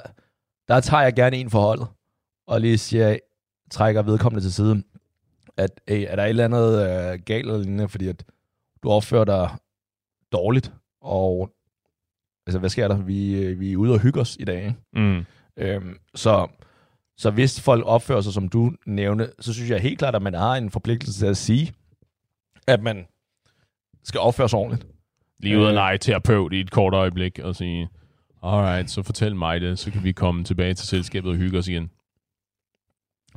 der 0.68 0.80
tager 0.80 1.02
jeg 1.02 1.14
gerne 1.14 1.36
en 1.36 1.50
for 1.50 1.60
holdet, 1.60 1.86
og 2.46 2.60
lige 2.60 2.78
siger, 2.78 3.18
trækker 3.70 4.02
vedkommende 4.02 4.44
til 4.44 4.52
side, 4.52 4.82
at 5.56 5.80
hey, 5.88 6.06
er 6.08 6.16
der 6.16 6.24
et 6.24 6.28
eller 6.28 6.44
andet 6.44 6.82
øh, 6.82 7.20
galt 7.24 7.46
eller 7.46 7.58
lignende, 7.58 7.88
fordi 7.88 8.08
at 8.08 8.24
du 8.82 8.90
opfører 8.90 9.24
dig 9.24 9.50
dårligt, 10.32 10.72
og 11.00 11.50
altså, 12.46 12.58
hvad 12.58 12.70
sker 12.70 12.88
der? 12.88 12.96
Vi, 12.96 13.42
øh, 13.44 13.60
vi 13.60 13.72
er 13.72 13.76
ude 13.76 13.92
og 13.92 14.00
hygge 14.00 14.20
os 14.20 14.36
i 14.40 14.44
dag, 14.44 14.64
ikke? 14.64 14.76
Mm. 14.92 15.24
Øhm, 15.56 15.96
så, 16.14 16.46
så 17.16 17.30
hvis 17.30 17.60
folk 17.60 17.82
opfører 17.86 18.20
sig, 18.20 18.32
som 18.32 18.48
du 18.48 18.72
nævnte, 18.86 19.32
så 19.40 19.54
synes 19.54 19.70
jeg 19.70 19.80
helt 19.80 19.98
klart, 19.98 20.14
at 20.14 20.22
man 20.22 20.34
har 20.34 20.54
en 20.56 20.70
forpligtelse 20.70 21.18
til 21.20 21.26
at 21.26 21.36
sige, 21.36 21.72
at 22.66 22.82
man 22.82 23.06
skal 24.04 24.20
opføre 24.20 24.48
sig 24.48 24.58
ordentligt. 24.58 24.86
Lige 25.38 25.58
ud 25.58 25.64
af 25.64 25.68
Øh. 25.68 25.74
lege 25.74 25.98
terapeut 25.98 26.52
i 26.52 26.60
et 26.60 26.70
kort 26.70 26.94
øjeblik 26.94 27.38
og 27.38 27.56
sige, 27.56 27.88
alright, 28.42 28.90
så 28.90 29.02
fortæl 29.02 29.36
mig 29.36 29.60
det, 29.60 29.78
så 29.78 29.90
kan 29.90 30.04
vi 30.04 30.12
komme 30.12 30.44
tilbage 30.44 30.74
til 30.74 30.88
selskabet 30.88 31.30
og 31.30 31.36
hygge 31.36 31.58
os 31.58 31.68
igen. 31.68 31.90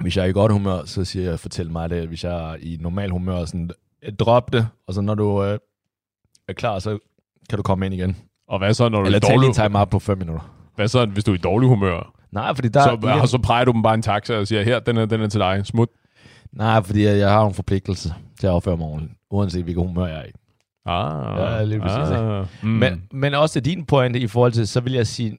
Hvis 0.01 0.17
jeg 0.17 0.23
er 0.23 0.29
i 0.29 0.31
godt 0.31 0.51
humør, 0.51 0.85
så 0.85 1.05
siger 1.05 1.29
jeg, 1.29 1.39
fortæl 1.39 1.71
mig 1.71 1.89
det. 1.89 2.07
Hvis 2.07 2.23
jeg 2.23 2.51
er 2.51 2.55
i 2.59 2.77
normal 2.79 3.09
humør, 3.09 3.45
sådan, 3.45 3.71
øh, 4.03 4.13
drop 4.13 4.53
det, 4.53 4.67
og 4.87 4.93
så 4.93 5.01
når 5.01 5.15
du 5.15 5.43
øh, 5.43 5.59
er 6.47 6.53
klar, 6.53 6.79
så 6.79 6.99
kan 7.49 7.57
du 7.57 7.63
komme 7.63 7.85
ind 7.85 7.95
igen. 7.95 8.17
Og 8.47 8.57
hvad 8.59 8.73
så, 8.73 8.89
når 8.89 8.99
du 8.99 9.05
Eller 9.05 9.19
er 9.23 9.29
i 9.29 9.33
dårlig, 9.33 9.47
en 9.47 9.53
time 9.53 9.81
up 9.81 9.89
på 9.89 9.99
5 9.99 10.17
minutter. 10.17 10.54
Hvad 10.75 10.87
så, 10.87 11.05
hvis 11.05 11.23
du 11.23 11.31
er 11.31 11.35
i 11.35 11.39
dårlig 11.39 11.69
humør? 11.69 12.13
Nej, 12.31 12.55
fordi 12.55 12.67
der, 12.67 12.83
Så, 12.83 13.19
og 13.21 13.27
så 13.27 13.37
præger 13.37 13.65
du 13.65 13.71
dem 13.71 13.83
bare 13.83 13.93
en 13.93 14.01
taxa 14.01 14.35
og 14.37 14.47
siger, 14.47 14.63
her, 14.63 14.79
den 14.79 14.97
er, 14.97 15.05
den 15.05 15.21
er 15.21 15.27
til 15.27 15.39
dig, 15.39 15.61
smut. 15.65 15.89
nej, 16.51 16.81
fordi 16.83 17.03
jeg 17.05 17.29
har 17.31 17.45
en 17.45 17.53
forpligtelse 17.53 18.13
til 18.39 18.47
at 18.47 18.51
opføre 18.53 18.77
mig 18.77 18.85
ordentligt, 18.87 19.13
uanset 19.31 19.63
hvilket 19.63 19.87
humør 19.87 20.05
jeg 20.07 20.17
er 20.19 20.23
i. 20.25 20.31
Ah, 20.85 21.37
Ja, 21.39 21.63
lige 21.63 21.79
præcis, 21.79 22.11
ah, 22.11 22.45
mm. 22.63 22.69
Men, 22.69 23.03
men 23.11 23.33
også 23.33 23.53
til 23.53 23.65
din 23.65 23.85
pointe 23.85 24.19
i 24.19 24.27
forhold 24.27 24.51
til, 24.51 24.67
så 24.67 24.79
vil 24.79 24.93
jeg 24.93 25.07
sige, 25.07 25.37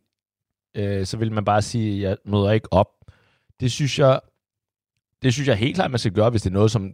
øh, 0.76 1.06
så 1.06 1.16
vil 1.16 1.32
man 1.32 1.44
bare 1.44 1.62
sige, 1.62 1.94
at 1.96 2.10
jeg 2.10 2.16
møder 2.26 2.50
ikke 2.50 2.72
op. 2.72 2.88
Det 3.60 3.72
synes 3.72 3.98
jeg, 3.98 4.20
det 5.22 5.32
synes 5.32 5.48
jeg 5.48 5.56
helt 5.56 5.74
klart, 5.74 5.90
man 5.90 5.98
skal 5.98 6.12
gøre, 6.12 6.30
hvis 6.30 6.42
det 6.42 6.50
er 6.50 6.54
noget, 6.54 6.70
som 6.70 6.92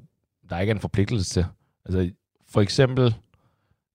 der 0.51 0.59
ikke 0.59 0.71
er 0.71 0.75
en 0.75 0.81
forpligtelse 0.81 1.31
til. 1.31 1.47
Altså, 1.87 2.11
for 2.51 2.61
eksempel, 2.61 3.15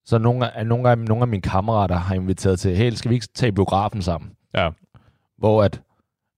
så 0.08 0.17
nogle 0.17 0.52
af, 0.54 0.65
nogle 0.67 0.89
af, 0.89 0.98
nogle 0.98 1.22
af 1.22 1.28
mine 1.28 1.41
kammerater 1.41 1.96
har 1.96 2.15
inviteret 2.15 2.60
til, 2.60 2.76
hey, 2.76 2.91
skal 2.91 3.10
vi 3.10 3.15
ikke 3.15 3.28
tage 3.36 3.52
biografen 3.52 4.02
sammen? 4.02 4.32
Ja. 4.54 4.70
Hvor 5.38 5.63
at 5.63 5.82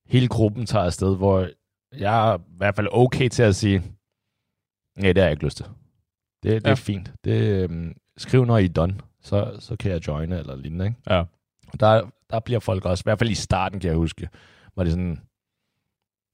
hele 0.08 0.28
gruppen 0.28 0.66
tager 0.66 0.86
afsted, 0.86 1.16
hvor 1.18 1.48
jeg 1.98 2.32
er 2.34 2.38
i 2.38 2.42
hvert 2.58 2.76
fald 2.76 2.88
okay 2.92 3.30
til 3.30 3.44
at 3.44 3.56
sige, 3.56 3.80
nej, 5.00 5.14
det 5.14 5.18
har 5.18 5.24
jeg 5.24 5.32
ikke 5.32 5.46
lyst 5.46 5.58
til. 5.58 5.66
Det, 6.44 6.52
det 6.62 6.66
Ja. 6.66 6.72
er 6.72 6.76
fint. 6.76 7.14
Det, 7.24 7.64
øhm, 7.64 7.94
skriv, 8.18 8.46
når 8.46 8.58
I 8.58 8.66
er 8.66 8.70
done, 8.70 9.00
så, 9.22 9.56
så 9.60 9.76
kan 9.76 9.92
jeg 9.92 10.08
joine 10.08 10.40
eller 10.40 10.56
lignende. 10.56 10.86
Ikke? 10.86 10.98
Ja. 11.10 11.20
Og 11.74 11.80
Der, 11.80 12.10
der 12.30 12.40
bliver 12.40 12.60
folk 12.60 12.86
også, 12.86 13.02
i 13.02 13.06
hvert 13.06 13.20
fald 13.20 13.30
i 13.30 13.36
starten 13.36 13.80
kan 13.80 13.88
jeg 13.90 13.98
huske, 13.98 14.30
var 14.76 14.84
det 14.84 14.92
sådan, 14.92 15.20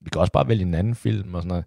vi 0.02 0.10
kan 0.10 0.22
også 0.22 0.32
bare 0.32 0.48
vælge 0.48 0.62
en 0.64 0.74
anden 0.74 0.96
film 0.96 1.36
og 1.36 1.42
sådan 1.42 1.48
noget. 1.48 1.66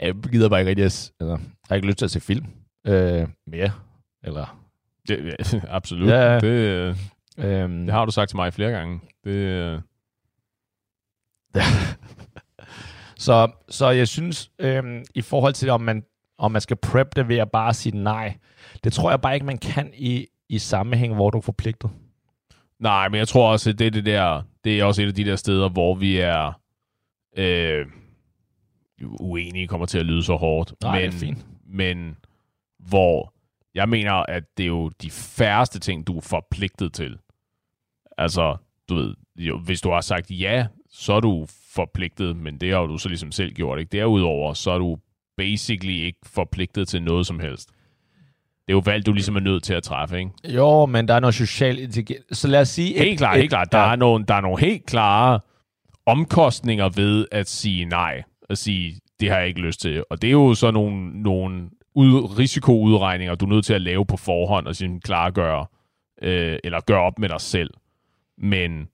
Jeg 0.00 0.14
gider 0.14 0.48
bare 0.48 0.60
ikke 0.60 0.68
rigtig, 0.70 0.84
altså, 0.84 1.12
jeg 1.20 1.38
har 1.68 1.74
ikke 1.76 1.86
lyst 1.88 1.98
til 1.98 2.04
at 2.04 2.10
se 2.10 2.20
film 2.20 2.46
øh, 2.86 3.28
mere. 3.46 3.70
Eller, 4.22 4.65
Det, 5.08 5.34
ja, 5.52 5.60
absolut. 5.68 6.08
Ja, 6.08 6.32
ja. 6.32 6.40
Det, 6.40 6.46
øh, 6.48 6.96
øhm, 7.38 7.86
det 7.86 7.94
har 7.94 8.04
du 8.04 8.12
sagt 8.12 8.28
til 8.28 8.36
mig 8.36 8.54
flere 8.54 8.70
gange. 8.70 9.00
Det, 9.24 9.30
øh, 9.30 9.80
Så, 13.18 13.50
så 13.68 13.90
jeg 13.90 14.08
synes, 14.08 14.50
øhm, 14.58 15.04
i 15.14 15.22
forhold 15.22 15.54
til, 15.54 15.70
om 15.70 15.80
man, 15.80 16.04
om 16.38 16.52
man 16.52 16.60
skal 16.60 16.76
prep 16.76 17.16
det 17.16 17.28
ved 17.28 17.36
at 17.36 17.50
bare 17.50 17.74
sige 17.74 17.96
nej, 17.96 18.36
det 18.84 18.92
tror 18.92 19.10
jeg 19.10 19.20
bare 19.20 19.34
ikke, 19.34 19.46
man 19.46 19.58
kan 19.58 19.90
i, 19.94 20.26
i 20.48 20.58
sammenhæng, 20.58 21.14
hvor 21.14 21.30
du 21.30 21.38
er 21.38 21.42
forpligtet. 21.42 21.90
nej, 22.80 23.08
men 23.08 23.18
jeg 23.18 23.28
tror 23.28 23.50
også, 23.52 23.70
at 23.70 23.78
det, 23.78 23.92
det, 23.92 24.06
der, 24.06 24.42
det 24.64 24.80
er 24.80 24.84
også 24.84 25.02
et 25.02 25.06
af 25.06 25.14
de 25.14 25.24
der 25.24 25.36
steder, 25.36 25.68
hvor 25.68 25.94
vi 25.94 26.16
er 26.18 26.60
øh, 27.36 27.86
uenige, 29.20 29.68
kommer 29.68 29.86
til 29.86 29.98
at 29.98 30.06
lyde 30.06 30.22
så 30.22 30.34
hårdt. 30.36 30.74
Nej, 30.82 31.00
men, 31.00 31.10
det 31.10 31.14
er 31.16 31.20
fint. 31.20 31.46
men 31.66 32.16
hvor 32.78 33.32
jeg 33.76 33.88
mener, 33.88 34.12
at 34.12 34.42
det 34.56 34.62
er 34.62 34.68
jo 34.68 34.88
de 34.88 35.10
færreste 35.10 35.78
ting, 35.78 36.06
du 36.06 36.16
er 36.16 36.20
forpligtet 36.20 36.92
til. 36.92 37.18
Altså, 38.18 38.56
du 38.88 38.94
ved, 38.94 39.14
jo, 39.38 39.58
hvis 39.58 39.80
du 39.80 39.90
har 39.90 40.00
sagt 40.00 40.30
ja, 40.30 40.66
så 40.90 41.12
er 41.12 41.20
du 41.20 41.46
forpligtet, 41.74 42.36
men 42.36 42.60
det 42.60 42.72
har 42.72 42.86
du 42.86 42.98
så 42.98 43.08
ligesom 43.08 43.32
selv 43.32 43.52
gjort. 43.52 43.78
Ikke? 43.78 43.98
Derudover, 43.98 44.54
så 44.54 44.70
er 44.70 44.78
du 44.78 44.98
basically 45.36 45.92
ikke 45.92 46.18
forpligtet 46.26 46.88
til 46.88 47.02
noget 47.02 47.26
som 47.26 47.40
helst. 47.40 47.68
Det 48.66 48.72
er 48.72 48.76
jo 48.76 48.82
valg, 48.84 49.06
du 49.06 49.12
ligesom 49.12 49.36
er 49.36 49.40
nødt 49.40 49.62
til 49.62 49.74
at 49.74 49.82
træffe, 49.82 50.18
ikke? 50.18 50.30
Jo, 50.44 50.86
men 50.86 51.08
der 51.08 51.14
er 51.14 51.20
noget 51.20 51.34
social 51.34 51.78
intelligens. 51.78 52.38
Så 52.38 52.48
lad 52.48 52.60
os 52.60 52.68
sige... 52.68 52.98
Helt 52.98 53.18
klart, 53.18 53.38
helt 53.38 53.50
klart. 53.50 53.72
Der, 53.72 53.78
ja. 53.78 53.92
er 53.92 53.96
nogle, 53.96 54.24
der 54.24 54.34
er 54.34 54.40
nogle 54.40 54.60
helt 54.60 54.86
klare 54.86 55.40
omkostninger 56.06 56.88
ved 56.88 57.26
at 57.32 57.48
sige 57.48 57.84
nej. 57.84 58.22
At 58.50 58.58
sige, 58.58 59.00
det 59.20 59.30
har 59.30 59.38
jeg 59.38 59.48
ikke 59.48 59.60
lyst 59.60 59.80
til. 59.80 60.04
Og 60.10 60.22
det 60.22 60.28
er 60.28 60.32
jo 60.32 60.54
så 60.54 60.70
nogle, 60.70 61.22
nogle 61.22 61.70
ud, 61.96 62.38
risikoudregninger, 62.38 63.34
du 63.34 63.44
er 63.44 63.48
nødt 63.48 63.64
til 63.64 63.74
at 63.74 63.82
lave 63.82 64.06
på 64.06 64.16
forhånd 64.16 64.66
og 64.66 64.76
sådan 64.76 65.00
klargøre, 65.00 65.66
øh, 66.22 66.58
eller 66.64 66.80
gøre 66.80 67.00
op 67.02 67.18
med 67.18 67.28
dig 67.28 67.40
selv. 67.40 67.70
Men 68.38 68.88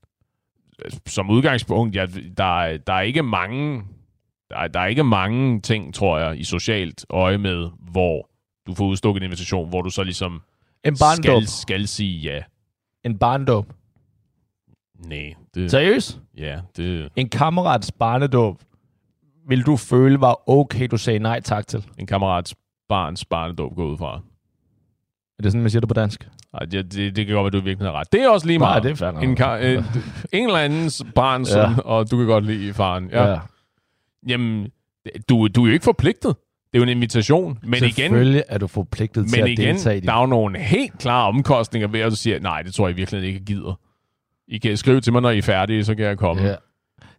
øh, 0.85 0.91
som 1.07 1.31
udgangspunkt, 1.31 1.97
ja, 1.97 2.07
der, 2.37 2.61
er- 2.63 2.77
der 2.77 2.93
er 2.93 3.01
ikke 3.01 3.23
mange 3.23 3.83
der 4.51 4.59
er, 4.59 4.69
der 4.69 4.81
er 4.81 4.87
ikke 4.87 5.05
mange 5.05 5.61
ting, 5.61 5.95
tror 5.95 6.19
jeg, 6.19 6.39
i 6.41 6.45
socialt 6.45 7.07
øje 7.11 7.39
med, 7.39 7.71
hvor 7.79 8.29
du 8.67 8.75
får 8.75 8.85
udstukket 8.87 9.21
en 9.21 9.25
invitation, 9.25 9.69
hvor 9.69 9.83
du 9.83 9.91
så 9.91 10.03
ligesom 10.03 10.43
En 10.85 10.97
skal, 10.97 11.47
skal 11.47 11.89
sige 11.89 12.19
ja. 12.33 12.41
En 13.05 13.19
barndåb. 13.19 13.73
Nej, 15.07 15.35
det, 15.55 15.71
Seriøst? 15.71 16.21
ja, 16.39 16.61
det 16.77 17.09
En 17.17 17.29
kammerats 17.29 17.93
barnedåb. 17.93 18.61
Vil 19.49 19.63
du 19.63 19.77
føle 19.77 20.21
var 20.21 20.49
okay, 20.51 20.89
du 20.91 20.97
sagde 20.97 21.19
nej 21.19 21.41
tak 21.41 21.67
til? 21.67 21.85
en 21.99 22.07
kammerats 22.07 22.55
barns 22.89 23.25
barnedåb 23.25 23.75
går 23.77 23.85
ud 23.85 23.99
fra. 23.99 24.21
Er 25.39 25.43
det 25.43 25.53
sådan, 25.53 25.63
man 25.63 25.71
siger 25.71 25.81
det 25.81 25.89
på 25.89 25.95
dansk? 25.95 26.29
Ej, 26.55 26.65
det, 26.67 26.93
det, 26.93 27.17
det 27.17 27.27
kan 27.27 27.35
godt 27.35 27.53
være, 27.53 27.61
du 27.61 27.65
virkelig 27.65 27.89
har 27.91 28.01
ret. 28.01 28.13
Det 28.13 28.23
er 28.23 28.29
også 28.29 28.47
lige 28.47 28.59
Nej, 28.59 28.69
meget. 28.81 28.83
det 28.99 29.03
er 29.03 29.11
nok. 29.11 29.23
en, 29.23 29.39
ka- 29.41 29.65
øh, 29.65 29.85
en 30.33 30.47
eller 30.47 30.59
andens 30.59 31.05
barn, 31.15 31.43
Ja. 31.45 31.79
og 31.85 32.11
du 32.11 32.17
kan 32.17 32.27
godt 32.27 32.45
lide 32.47 32.75
faren. 32.75 33.11
Ja. 33.11 33.31
ja. 33.31 33.39
Jamen, 34.29 34.69
du, 35.29 35.49
du 35.49 35.63
er 35.63 35.67
jo 35.69 35.73
ikke 35.73 35.85
forpligtet. 35.85 36.37
Det 36.73 36.79
er 36.79 36.79
jo 36.79 36.83
en 36.83 36.89
invitation. 36.89 37.59
Men 37.63 37.75
igen, 37.75 37.93
Selvfølgelig 37.93 38.43
er 38.49 38.59
du 38.59 38.67
forpligtet 38.67 39.29
til 39.29 39.41
at 39.41 39.49
igen 39.49 39.67
deltage 39.67 39.97
i 39.97 40.01
det. 40.01 40.09
der 40.09 40.15
er 40.15 40.21
jo 40.21 40.27
nogle 40.27 40.59
helt 40.59 40.99
klare 40.99 41.29
omkostninger 41.29 41.89
ved, 41.89 42.01
at 42.01 42.11
du 42.11 42.17
siger, 42.17 42.41
nej, 42.41 42.63
det 42.63 42.75
tror 42.75 42.89
jeg 42.89 42.97
virkelig 42.97 43.25
ikke, 43.25 43.41
gider. 43.45 43.81
I 44.49 44.59
kan 44.59 44.77
skrive 44.77 45.01
til 45.01 45.13
mig, 45.13 45.23
når 45.23 45.31
I 45.31 45.39
er 45.39 45.43
færdige, 45.43 45.85
så 45.85 45.95
kan 45.95 46.05
jeg 46.05 46.19
komme. 46.19 46.43
Ja. 46.43 46.55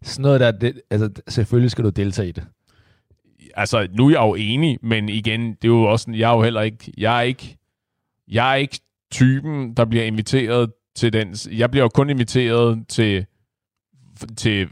Sådan 0.01 0.21
noget 0.23 0.39
der, 0.39 0.51
det, 0.51 0.81
altså, 0.89 1.09
selvfølgelig 1.27 1.71
skal 1.71 1.83
du 1.83 1.89
deltage 1.89 2.29
i 2.29 2.31
det. 2.31 2.43
Altså, 3.53 3.87
nu 3.91 4.07
er 4.07 4.11
jeg 4.11 4.21
jo 4.21 4.35
enig, 4.35 4.79
men 4.81 5.09
igen, 5.09 5.49
det 5.49 5.63
er 5.63 5.67
jo 5.67 5.83
også, 5.83 6.11
jeg 6.11 6.31
er 6.31 6.35
jo 6.35 6.43
heller 6.43 6.61
ikke, 6.61 6.93
jeg 6.97 7.17
er 7.17 7.21
ikke, 7.21 7.57
jeg 8.27 8.51
er 8.51 8.55
ikke 8.55 8.79
typen, 9.11 9.73
der 9.73 9.85
bliver 9.85 10.03
inviteret 10.03 10.71
til 10.95 11.13
den, 11.13 11.35
jeg 11.51 11.71
bliver 11.71 11.83
jo 11.83 11.89
kun 11.89 12.09
inviteret 12.09 12.87
til, 12.87 13.25
til 14.37 14.69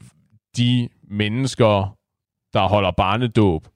de 0.58 0.90
mennesker, 1.04 1.98
der 2.54 2.68
holder 2.68 2.92
barnedåb, 2.92 3.68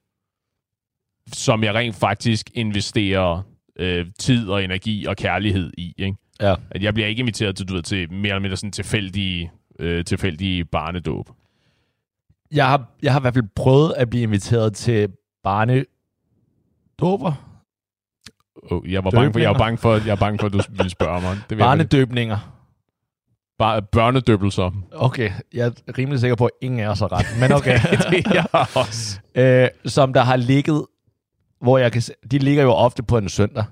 som 1.32 1.64
jeg 1.64 1.74
rent 1.74 1.96
faktisk 1.96 2.50
investerer 2.54 3.42
øh, 3.78 4.06
tid 4.18 4.48
og 4.48 4.64
energi 4.64 5.04
og 5.04 5.16
kærlighed 5.16 5.72
i, 5.78 5.94
ikke? 5.98 6.16
Ja. 6.40 6.54
At 6.70 6.82
jeg 6.82 6.94
bliver 6.94 7.06
ikke 7.06 7.20
inviteret 7.20 7.56
til, 7.56 7.68
du 7.68 7.74
ved, 7.74 7.82
til 7.82 8.12
mere 8.12 8.28
eller 8.28 8.40
mindre 8.40 8.56
sådan 8.56 8.72
tilfældige, 8.72 9.50
øh, 9.78 10.04
tilfældige 10.04 10.64
barnedåb. 10.64 11.28
Jeg 12.52 12.68
har, 12.68 12.84
jeg 13.02 13.12
har 13.12 13.20
i 13.20 13.22
hvert 13.22 13.34
fald 13.34 13.48
prøvet 13.56 13.94
at 13.96 14.10
blive 14.10 14.22
inviteret 14.22 14.74
til 14.74 15.08
barnedåber. 15.42 17.32
Oh, 18.70 18.92
jeg 18.92 19.04
var 19.04 19.10
bange 19.10 19.32
for, 19.32 19.40
jeg 19.40 19.50
var 19.50 19.58
bange 19.58 19.78
for, 19.78 19.92
jeg 19.92 20.06
var 20.06 20.16
bange 20.16 20.38
for, 20.38 20.46
at 20.46 20.52
du 20.52 20.60
ville 20.70 20.90
spørge 20.90 21.20
mig. 21.20 21.38
Det 21.50 21.58
Barnedøbninger. 21.58 22.52
Bare 23.58 23.82
børnedøbelser. 23.82 24.70
Okay, 24.92 25.30
jeg 25.54 25.66
er 25.66 25.98
rimelig 25.98 26.20
sikker 26.20 26.36
på, 26.36 26.44
at 26.44 26.50
ingen 26.60 26.80
af 26.80 26.88
os 26.88 27.00
har 27.00 27.12
ret. 27.12 27.26
Men 27.40 27.52
okay. 27.52 27.78
det 28.10 28.26
er 28.26 28.32
jeg 28.34 28.46
også. 28.76 29.20
øh, 29.40 29.68
som 29.86 30.12
der 30.12 30.20
har 30.20 30.36
ligget, 30.36 30.86
hvor 31.60 31.78
jeg 31.78 31.92
kan 31.92 32.02
se, 32.02 32.12
de 32.30 32.38
ligger 32.38 32.62
jo 32.62 32.72
ofte 32.72 33.02
på 33.02 33.18
en 33.18 33.28
søndag. 33.28 33.64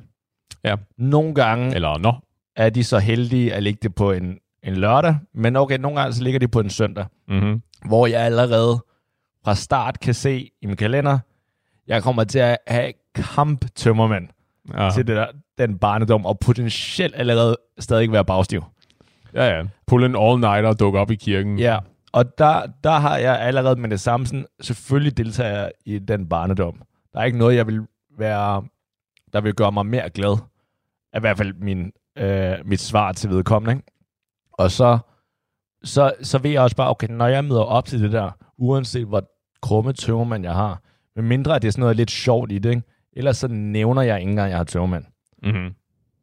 Ja. 0.64 0.76
Nogle 0.98 1.34
gange 1.34 1.74
Eller 1.74 1.98
nå. 1.98 2.12
er 2.56 2.70
de 2.70 2.84
så 2.84 2.98
heldige 2.98 3.54
at 3.54 3.62
ligge 3.62 3.78
det 3.82 3.94
på 3.94 4.12
en, 4.12 4.38
en 4.64 4.74
lørdag, 4.77 5.16
men 5.35 5.57
okay, 5.57 5.79
nogle 5.79 6.00
gange 6.00 6.12
så 6.12 6.22
ligger 6.22 6.40
de 6.40 6.48
på 6.48 6.61
en 6.61 6.70
søndag, 6.70 7.07
Mm-hmm. 7.29 7.62
hvor 7.87 8.07
jeg 8.07 8.20
allerede 8.20 8.85
fra 9.44 9.55
start 9.55 10.00
kan 10.00 10.14
se 10.14 10.50
i 10.62 10.66
min 10.66 10.77
kalender, 10.77 11.18
jeg 11.87 12.03
kommer 12.03 12.24
til 12.24 12.38
at 12.38 12.59
have 12.66 12.92
kamp 13.14 13.64
tømmermænd 13.74 14.29
Ja. 14.74 14.90
til 14.94 15.07
det 15.07 15.16
der, 15.16 15.27
den 15.59 15.79
barnedom, 15.79 16.27
og 16.27 16.38
potentielt 16.38 17.14
allerede 17.16 17.57
stadig 17.79 18.12
være 18.12 18.24
bagstiv. 18.24 18.64
ja, 19.35 19.57
ja. 19.57 19.62
Pull 19.87 20.05
en 20.05 20.16
all-nighter 20.16 20.68
og 20.68 20.81
dukke 20.81 20.98
op 20.98 21.11
i 21.11 21.14
kirken. 21.14 21.59
Ja, 21.59 21.79
og 22.12 22.38
der, 22.38 22.62
der 22.85 22.90
har 22.98 23.16
jeg 23.16 23.40
allerede 23.40 23.81
med 23.81 23.90
det 23.90 24.00
samme 24.00 24.27
sådan, 24.27 24.46
selvfølgelig 24.61 25.16
deltager 25.16 25.50
jeg 25.59 25.72
i 25.87 25.98
den 25.98 26.29
barnedom. 26.29 26.83
Der 27.12 27.20
er 27.20 27.24
ikke 27.24 27.38
noget, 27.38 27.57
jeg 27.57 27.66
vil 27.66 27.81
være, 28.18 28.62
der 29.33 29.40
vil 29.40 29.55
gøre 29.55 29.72
mig 29.72 29.87
mere 29.87 30.11
glad. 30.11 30.37
I 31.16 31.20
hvert 31.20 31.37
fald 31.37 31.53
min, 31.55 31.92
øh, 32.18 32.55
mit 32.64 32.81
svar 32.81 33.12
til 33.12 33.31
vedkommende. 33.31 33.72
Ikke? 33.77 33.87
Og 34.58 34.70
så, 34.70 34.98
så, 35.84 36.12
så 36.22 36.38
ved 36.38 36.50
jeg 36.50 36.62
også 36.62 36.76
bare, 36.76 36.90
okay, 36.90 37.08
når 37.10 37.26
jeg 37.26 37.44
møder 37.44 37.62
op 37.62 37.84
til 37.84 38.02
det 38.02 38.12
der, 38.12 38.30
uanset 38.58 39.06
hvor 39.06 39.22
krumme 39.62 39.92
tømmermand 39.92 40.44
jeg 40.44 40.54
har, 40.54 40.82
med 41.16 41.24
mindre 41.24 41.56
at 41.56 41.62
det 41.62 41.68
er 41.68 41.72
sådan 41.72 41.80
noget 41.80 41.96
lidt 41.96 42.10
sjovt 42.10 42.52
i 42.52 42.58
det, 42.58 42.70
ikke? 42.70 42.82
ellers 43.12 43.36
så 43.36 43.48
nævner 43.48 44.02
jeg 44.02 44.20
ikke 44.20 44.30
engang, 44.30 44.46
at 44.46 44.50
jeg 44.50 44.58
har 44.58 44.64
tømmermand. 44.64 45.04
Mm-hmm. 45.42 45.74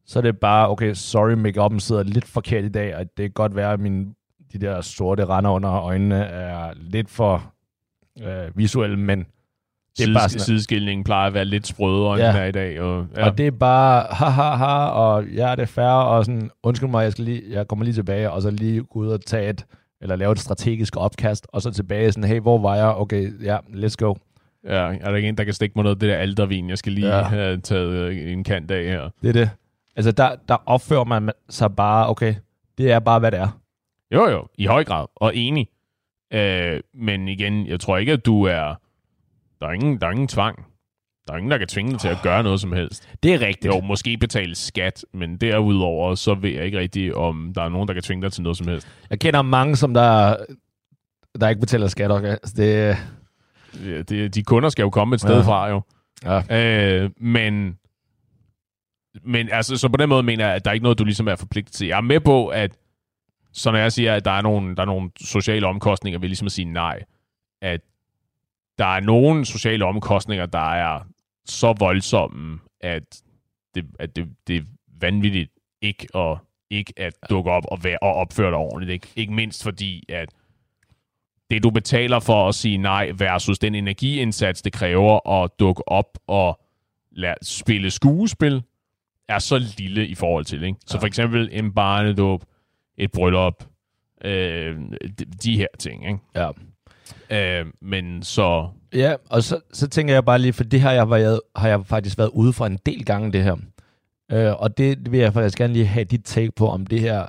Så 0.06 0.20
er 0.20 0.24
det 0.24 0.40
bare, 0.40 0.70
okay, 0.70 0.94
sorry, 0.94 1.34
make-up'en 1.34 1.80
sidder 1.80 2.04
lidt 2.04 2.26
forkert 2.26 2.64
i 2.64 2.70
dag, 2.70 2.96
og 2.96 3.06
det 3.06 3.18
kan 3.18 3.32
godt 3.32 3.56
være, 3.56 3.74
at 3.74 3.80
min, 3.80 4.16
de 4.54 4.58
der 4.58 4.82
sorte 4.82 5.26
render 5.26 5.52
under 5.52 5.72
øjnene 5.72 6.16
er 6.16 6.74
lidt 6.76 7.10
for 7.10 7.54
øh, 8.22 8.58
visuelle, 8.58 8.98
men 8.98 9.26
det 9.98 10.10
er 10.10 10.14
bare 10.14 10.30
sådan, 10.30 10.40
Sideskilningen 10.46 11.04
plejer 11.04 11.28
at 11.28 11.34
være 11.34 11.46
lidt 11.46 11.68
sprødere, 11.68 12.14
end 12.14 12.22
Ja. 12.22 12.28
den 12.28 12.36
er 12.36 12.46
i 12.46 12.52
dag. 12.52 12.82
Og, 12.82 13.06
ja. 13.16 13.22
ja. 13.22 13.30
og 13.30 13.38
det 13.38 13.48
er 13.48 13.52
bare, 13.52 14.06
ha, 14.12 14.26
ha, 14.26 14.50
ha, 14.56 14.86
og 14.88 15.26
ja, 15.26 15.52
det 15.52 15.60
er 15.62 15.66
færre, 15.66 16.06
og 16.06 16.26
sådan, 16.26 16.50
undskyld 16.64 16.90
mig, 16.90 17.04
jeg, 17.04 17.12
skal 17.12 17.26
lige, 17.26 17.42
jeg 17.50 17.68
kommer 17.68 17.86
lige 17.86 17.96
tilbage, 17.96 18.32
og 18.32 18.42
så 18.42 18.52
lige 18.52 18.84
gå 18.84 19.00
ud 19.00 19.08
og 19.08 19.26
tage 19.26 19.50
et, 19.50 19.66
eller 20.02 20.16
lave 20.16 20.32
et 20.32 20.40
strategisk 20.40 20.98
opkast, 20.98 21.48
og 21.54 21.62
så 21.62 21.72
tilbage 21.72 22.12
sådan, 22.12 22.30
hey, 22.30 22.40
hvor 22.40 22.58
var 22.58 22.76
jeg? 22.76 22.86
Okay, 22.88 23.44
ja, 23.44 23.58
let's 23.58 23.96
go. 23.98 24.14
ja, 24.66 24.72
er 25.02 25.10
der 25.10 25.16
ikke 25.16 25.30
en, 25.30 25.38
der 25.38 25.44
kan 25.44 25.54
stikke 25.54 25.74
mig 25.76 25.84
noget 25.84 25.96
af 25.96 26.00
det 26.00 26.10
der 26.10 26.16
aldervin, 26.16 26.70
jeg 26.70 26.78
skal 26.78 26.92
lige 26.92 27.08
Ja. 27.08 27.18
ja. 27.18 27.24
have 27.24 27.58
taget 27.58 27.90
øh, 27.92 28.32
en 28.32 28.44
kant 28.44 28.72
af 28.72 28.84
her? 28.84 29.10
Det 29.22 29.30
er 29.30 29.34
det. 29.34 29.50
Altså, 29.96 30.12
der, 30.12 30.36
der 30.50 30.58
opfører 30.66 31.04
man 31.04 31.30
sig 31.50 31.76
bare, 31.76 32.10
okay, 32.10 32.36
det 32.78 32.92
er 32.92 33.00
bare, 33.00 33.20
hvad 33.20 33.32
det 33.32 33.40
er. 33.40 33.60
Jo, 34.14 34.30
jo, 34.30 34.48
i 34.58 34.66
høj 34.66 34.84
grad, 34.84 35.06
og 35.16 35.36
enig. 35.36 35.68
Øh, 36.34 36.80
men 36.94 37.28
igen, 37.28 37.68
jeg 37.68 37.80
tror 37.80 37.98
ikke, 37.98 38.12
at 38.12 38.26
du 38.26 38.44
er... 38.44 38.76
Der 39.62 39.68
er 39.68 39.72
ingen, 39.72 40.02
der 40.02 40.08
er 40.08 40.12
ingen 40.12 40.28
tvang. 40.28 40.66
Der 41.28 41.34
er 41.34 41.38
ingen, 41.38 41.52
der 41.52 41.58
kan 41.58 41.68
tvinge 41.68 41.92
dig 41.92 42.00
til 42.00 42.08
at 42.08 42.18
gøre 42.24 42.44
noget 42.44 42.62
som 42.62 42.72
helst. 42.72 43.10
Det 43.24 43.34
er 43.34 43.42
rigtigt. 43.42 43.74
Jo, 43.74 43.82
måske 43.82 44.18
betale 44.18 44.56
skat, 44.56 45.06
men 45.14 45.38
derudover, 45.38 46.16
så 46.16 46.34
ved 46.34 46.50
jeg 46.50 46.66
ikke 46.66 46.80
rigtigt, 46.80 47.14
om 47.14 47.52
der 47.56 47.62
er 47.62 47.70
nogen, 47.70 47.88
der 47.88 47.94
kan 47.94 48.04
tvinge 48.04 48.22
dig 48.22 48.32
til 48.32 48.44
noget 48.44 48.58
som 48.58 48.68
helst. 48.68 48.88
Jeg 49.10 49.20
kender 49.20 49.42
mange, 49.42 49.76
som 49.76 49.94
der, 49.94 50.36
der 51.42 51.50
ikke 51.50 51.60
betaler 51.60 51.88
skat. 51.88 52.12
Okay? 52.12 52.30
Altså, 52.30 52.54
det, 52.58 52.98
Ja, 53.86 54.02
Det, 54.02 54.36
de 54.36 54.44
kunder 54.44 54.70
skal 54.70 54.84
jo 54.84 54.90
komme 54.90 55.16
et 55.16 55.22
sted 55.22 55.36
ja. 55.36 55.42
fra, 55.42 55.70
jo. 55.70 55.82
ja. 56.26 57.04
Øh, 57.04 57.10
men, 57.18 57.78
men 59.24 59.50
altså, 59.52 59.78
så 59.78 59.90
på 59.90 59.98
den 59.98 60.10
måde 60.10 60.24
mener 60.24 60.46
jeg, 60.46 60.56
at 60.56 60.66
der 60.66 60.72
er 60.72 60.74
ikke 60.74 60.84
noget, 60.84 61.00
du 61.00 61.04
ligesom 61.04 61.28
er 61.28 61.36
forpligtet 61.36 61.74
til. 61.74 61.88
Jeg 61.88 61.98
er 61.98 62.02
med 62.02 62.20
på, 62.20 62.48
at 62.48 62.78
så 63.54 63.72
når 63.72 63.80
jeg 63.80 63.92
siger, 63.92 64.16
at 64.16 64.26
der 64.26 64.32
er 64.32 64.42
nogle, 64.42 64.76
der 64.76 64.82
er 64.82 64.86
nogle 64.86 65.10
sociale 65.22 65.68
omkostninger 65.68 66.20
ved 66.20 66.28
ligesom 66.30 66.46
at 66.46 66.52
sige 66.52 66.66
nej, 66.66 67.04
at 67.62 67.82
der 68.82 68.88
er 68.88 69.00
nogle 69.00 69.46
sociale 69.46 69.86
omkostninger, 69.86 70.46
der 70.46 70.74
er 70.74 71.00
så 71.46 71.74
voldsomme, 71.80 72.60
at 72.82 73.22
det, 73.76 73.86
at 74.00 74.16
det, 74.16 74.28
det 74.48 74.56
er 74.56 74.62
vanvittigt 75.02 75.52
ikke 75.82 76.08
at, 76.18 76.38
ikke 76.70 76.94
at 76.98 77.14
dukke 77.30 77.52
op 77.52 77.64
og, 77.72 77.84
være, 77.84 77.98
og 78.02 78.14
opføre 78.14 78.48
dig 78.50 78.58
ordentligt. 78.58 78.92
Ikke, 78.92 79.08
ikke 79.16 79.34
mindst 79.34 79.64
fordi, 79.64 80.04
at 80.10 80.30
det, 81.50 81.64
du 81.64 81.70
betaler 81.70 82.20
for 82.20 82.48
at 82.48 82.56
sige 82.56 82.78
nej, 82.78 83.12
versus 83.18 83.60
den 83.60 83.76
energiindsats, 83.76 84.62
det 84.62 84.74
kræver 84.74 85.30
at 85.44 85.52
dukke 85.60 85.88
op 85.88 86.18
og 86.28 86.60
lade, 87.12 87.36
spille 87.42 87.92
skuespil, 87.92 88.64
er 89.30 89.40
så 89.40 89.58
lille 89.78 90.08
i 90.08 90.16
forhold 90.16 90.46
til. 90.46 90.64
Ikke? 90.64 90.78
Så 90.86 90.98
Ja. 90.98 91.02
for 91.02 91.08
eksempel 91.08 91.50
en 91.52 91.74
barnedåb, 91.74 92.44
et 92.98 93.12
bryllup, 93.12 93.64
øh, 94.26 94.80
de, 95.20 95.26
de 95.44 95.58
her 95.58 95.68
ting. 95.80 96.06
Ikke? 96.06 96.20
Ja. 96.36 96.50
Øh, 97.30 97.66
men 97.82 98.24
så... 98.24 98.68
Ja, 98.94 99.16
og 99.30 99.44
så, 99.44 99.60
så 99.74 99.88
tænker 99.88 100.14
jeg 100.14 100.26
bare 100.26 100.40
lige, 100.40 100.54
for 100.54 100.64
det 100.64 100.82
her 100.82 100.92
jeg 100.92 101.10
været, 101.10 101.42
har 101.56 101.68
jeg 101.68 101.86
faktisk 101.86 102.18
været 102.18 102.30
ude 102.34 102.54
for 102.54 102.66
en 102.66 102.80
del 102.86 103.06
gange, 103.06 103.32
det 103.32 103.44
her. 103.44 103.56
Øh, 104.32 104.62
og 104.62 104.78
det, 104.78 105.12
vil 105.12 105.20
jeg 105.20 105.34
faktisk 105.34 105.58
gerne 105.58 105.74
lige 105.74 105.86
have 105.86 106.04
dit 106.04 106.22
take 106.26 106.52
på, 106.52 106.68
om 106.70 106.86
det 106.86 107.00
her, 107.00 107.26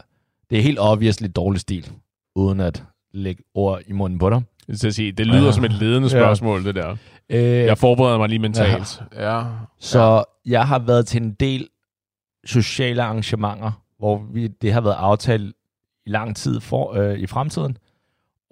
det 0.50 0.58
er 0.58 0.62
helt 0.62 0.78
obviously 0.80 1.26
dårlig 1.36 1.60
stil, 1.60 1.90
uden 2.34 2.60
at 2.60 2.82
lægge 3.14 3.42
ord 3.54 3.80
i 3.86 3.92
munden 3.92 4.18
på 4.18 4.30
dig. 4.30 4.42
Jeg 4.68 4.76
skal 4.78 4.92
sige, 4.92 5.12
det 5.12 5.26
lyder 5.26 5.38
Ja. 5.40 5.44
ja. 5.46 5.52
som 5.52 5.64
et 5.64 5.72
ledende 5.72 6.08
Ja. 6.08 6.18
spørgsmål, 6.20 6.64
det 6.64 6.74
der. 6.74 6.96
Øh, 7.30 7.42
Jeg 7.44 7.78
forbereder 7.78 8.18
mig 8.18 8.28
lige 8.28 8.38
mentalt. 8.38 9.02
Ja. 9.16 9.36
ja. 9.38 9.44
Så 9.80 10.24
jeg 10.46 10.66
har 10.68 10.78
været 10.78 11.06
til 11.06 11.22
en 11.22 11.32
del 11.32 11.68
sociale 12.44 13.02
arrangementer, 13.02 13.82
hvor 13.98 14.22
vi, 14.32 14.46
det 14.46 14.72
har 14.72 14.80
været 14.80 14.94
aftalt 14.98 15.54
i 16.06 16.10
lang 16.10 16.36
tid 16.36 16.60
for, 16.60 16.92
øh, 16.94 17.18
i 17.18 17.26
fremtiden, 17.26 17.76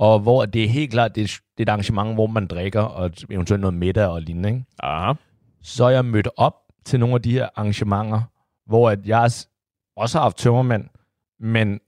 og 0.01 0.21
hvor 0.21 0.47
det 0.47 0.65
er 0.65 0.69
helt 0.69 0.91
klart, 0.91 1.15
det 1.15 1.23
er, 1.23 1.27
det 1.27 1.59
er 1.59 1.63
et 1.63 1.69
arrangement, 1.69 2.15
hvor 2.15 2.27
man 2.27 2.47
drikker, 2.47 2.81
og 2.81 3.11
eventuelt 3.31 3.61
noget 3.61 3.75
middag 3.75 4.07
og 4.07 4.23
lignende. 4.23 4.49
Ikke? 4.49 4.65
Aha. 4.83 5.13
Så 5.63 5.85
er 5.85 5.91
jeg 5.91 6.05
mødt 6.05 6.29
op 6.37 6.55
til 6.85 7.01
nogle 7.01 7.15
af 7.15 7.23
de 7.23 7.33
her 7.33 7.49
arrangementer, 7.57 8.21
hvor 8.67 8.91
at 8.91 9.07
jeg 9.07 9.31
også 9.97 10.19
har 10.19 10.23
haft 10.23 10.37
tømmermænd, 10.37 10.85
men 11.41 11.81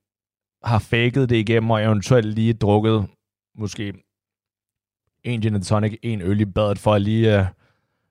har 0.65 0.79
faked 0.79 1.27
det 1.27 1.37
igennem, 1.37 1.71
og 1.71 1.83
eventuelt 1.85 2.27
lige 2.35 2.53
drukket 2.53 3.07
måske 3.59 3.93
en 5.25 5.41
gin 5.41 5.55
and 5.55 5.63
tonic, 5.65 5.99
en 6.03 6.23
øl 6.23 6.41
i 6.41 6.45
badet, 6.45 6.79
for 6.79 6.95
at 6.95 7.03
lige 7.03 7.39
uh, 7.39 7.45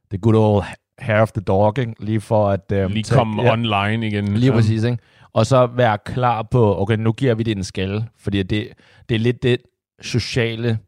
the 0.10 0.18
good 0.18 0.36
old 0.36 0.64
hair 1.00 1.22
of 1.22 1.32
the 1.32 1.42
dog, 1.42 1.80
ikke? 1.80 1.94
lige 2.00 2.22
for 2.22 2.50
at... 2.50 2.72
Um, 2.86 2.92
Lige 2.92 3.16
komme 3.16 3.44
ja, 3.44 3.54
online 3.54 4.08
igen. 4.08 4.28
Lige 4.38 4.52
Ja. 4.52 4.56
præcis, 4.58 4.84
ikke? 4.84 4.98
Og 5.34 5.46
så 5.46 5.66
være 5.66 5.98
klar 6.06 6.42
på, 6.42 6.82
okay, 6.82 6.96
nu 6.96 7.12
giver 7.12 7.36
vi 7.36 7.44
det 7.44 7.58
en 7.58 7.64
skalle, 7.64 8.08
fordi 8.18 8.44
det, 8.44 8.68
det 9.10 9.16
er 9.16 9.20
lidt 9.20 9.44
det 9.44 9.58
sociale 10.02 10.80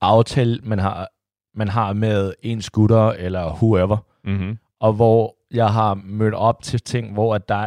aftale, 0.00 0.60
man 0.62 0.78
har, 0.78 1.08
man 1.54 1.68
har 1.68 1.92
med 1.92 2.34
en 2.42 2.62
skutter 2.62 3.10
eller 3.10 3.54
whoever, 3.54 3.96
Mm-hmm. 4.24 4.58
og 4.80 4.92
hvor 4.92 5.36
jeg 5.50 5.72
har 5.72 5.94
mødt 5.94 6.34
op 6.34 6.62
til 6.62 6.80
ting, 6.80 7.12
hvor 7.12 7.34
at 7.34 7.48
der, 7.48 7.66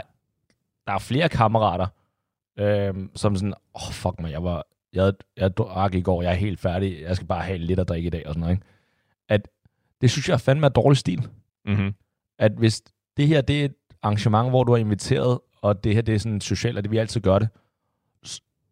der 0.87 0.93
er 0.93 0.99
flere 0.99 1.29
kammerater, 1.29 1.87
øhm, 2.59 3.09
som 3.15 3.35
sådan, 3.35 3.53
åh, 3.75 3.87
oh, 3.87 3.93
fuck 3.93 4.19
mig, 4.19 4.31
jeg 4.31 4.43
var, 4.43 4.63
jeg, 4.93 5.13
jeg 5.37 5.57
drak 5.57 5.93
i 5.95 6.01
går, 6.01 6.21
jeg 6.21 6.31
er 6.31 6.35
helt 6.35 6.59
færdig, 6.59 7.01
jeg 7.01 7.15
skal 7.15 7.27
bare 7.27 7.41
have 7.43 7.57
lidt 7.57 7.79
at 7.79 7.89
drikke 7.89 8.07
i 8.07 8.09
dag, 8.09 8.27
og 8.27 8.33
sådan 8.33 8.39
noget, 8.39 8.53
ikke? 8.53 8.65
At 9.29 9.47
det 10.01 10.11
synes 10.11 10.29
jeg 10.29 10.41
fandme 10.41 10.65
er 10.65 10.69
dårlig 10.69 10.97
stil 10.97 11.27
Mm-hmm. 11.65 11.93
at 12.39 12.51
hvis 12.51 12.81
det 13.17 13.27
her 13.27 13.41
det 13.41 13.61
er 13.61 13.65
et 13.65 13.73
arrangement, 14.01 14.49
hvor 14.49 14.63
du 14.63 14.71
er 14.71 14.77
inviteret, 14.77 15.39
og 15.61 15.83
det 15.83 15.93
her 15.95 16.01
det 16.01 16.15
er 16.15 16.19
sådan 16.19 16.41
socialt, 16.41 16.77
og 16.77 16.83
det 16.83 16.91
vi 16.91 16.97
altid 16.97 17.21
gør 17.21 17.39
det, 17.39 17.49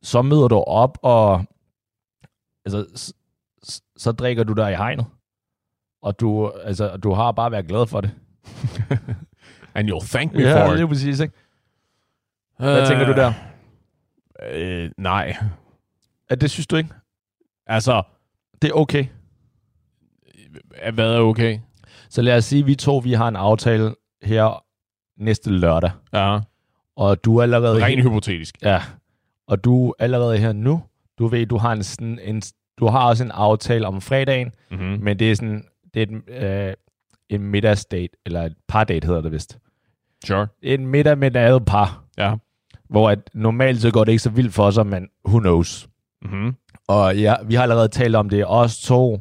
så 0.01 0.21
møder 0.21 0.47
du 0.47 0.55
op, 0.55 0.97
og 1.01 1.45
altså, 2.73 2.97
s- 2.97 3.13
s- 3.71 3.81
så 3.97 4.11
drikker 4.11 4.43
du 4.43 4.53
dig 4.53 4.71
i 4.71 4.75
hegnet. 4.75 5.05
Og 6.01 6.19
du, 6.19 6.51
altså, 6.63 6.97
du 6.97 7.13
har 7.13 7.31
bare 7.31 7.51
været 7.51 7.67
glad 7.67 7.87
for 7.87 8.01
det. 8.01 8.11
And 9.75 9.89
you'll 9.89 10.07
thank 10.09 10.33
me 10.33 10.43
for 10.43 10.73
lige 10.73 10.83
it. 10.83 10.89
præcis, 10.89 11.19
ikke? 11.19 11.33
Hvad 12.57 12.87
tænker 12.87 13.05
du 13.05 13.11
der? 13.13 13.33
Øh, 14.53 14.91
nej. 14.97 15.37
At 16.29 16.41
det 16.41 16.51
synes 16.51 16.67
du 16.67 16.75
ikke? 16.75 16.89
Altså, 17.67 18.03
Det 18.61 18.69
er 18.69 18.73
okay. 18.73 19.05
øh, 20.85 20.93
hvad 20.93 21.13
er 21.15 21.19
okay? 21.19 21.59
Så 22.09 22.21
lad 22.21 22.37
os 22.37 22.45
sige, 22.45 22.59
at 22.59 22.67
vi 22.67 22.75
to 22.75 22.97
vi 22.97 23.13
har 23.13 23.27
en 23.27 23.35
aftale 23.35 23.95
her 24.21 24.63
næste 25.23 25.49
lørdag. 25.51 25.91
Ja. 26.13 26.39
Og 26.95 27.23
du 27.25 27.37
er 27.37 27.43
allerede... 27.43 27.85
Rent 27.85 28.01
hypotetisk. 28.03 28.57
Ja, 28.61 28.81
og 29.47 29.63
du 29.63 29.89
er 29.89 29.93
allerede 29.99 30.37
her 30.37 30.53
nu. 30.53 30.83
Du 31.17 31.27
ved, 31.27 31.45
du 31.45 31.57
har 31.57 31.73
en, 31.73 31.83
sådan 31.83 32.19
en, 32.23 32.41
du 32.79 32.87
har 32.87 33.07
også 33.07 33.23
en 33.23 33.31
aftale 33.31 33.87
om 33.87 34.01
fredagen, 34.01 34.51
Mm-hmm. 34.71 34.99
men 35.01 35.19
det 35.19 35.31
er 35.31 35.35
sådan, 35.35 35.63
det 35.93 36.11
er 36.11 36.15
et, 36.43 36.67
øh, 36.67 36.73
en 37.29 37.41
middagsdate, 37.43 38.09
eller 38.25 38.43
et 38.43 38.53
par-date 38.67 39.05
hedder 39.07 39.21
det 39.21 39.31
vist. 39.31 39.57
Sure. 40.25 40.47
En 40.61 40.87
middag 40.87 41.17
med 41.17 41.31
et 41.31 41.37
andet 41.37 41.65
par, 41.65 42.03
Ja. 42.17 42.35
hvor 42.89 43.09
at 43.09 43.19
normalt 43.33 43.81
så 43.81 43.91
går 43.91 44.03
det 44.03 44.11
ikke 44.11 44.23
så 44.23 44.29
vildt 44.29 44.53
for 44.53 44.71
sig, 44.71 44.87
men 44.87 45.07
who 45.27 45.39
knows. 45.39 45.89
Mm-hmm. 46.21 46.55
Og 46.87 47.17
ja, 47.17 47.35
vi 47.45 47.55
har 47.55 47.63
allerede 47.63 47.87
talt 47.87 48.15
om 48.15 48.29
det. 48.29 48.43
Os 48.47 48.79
to, 48.79 49.19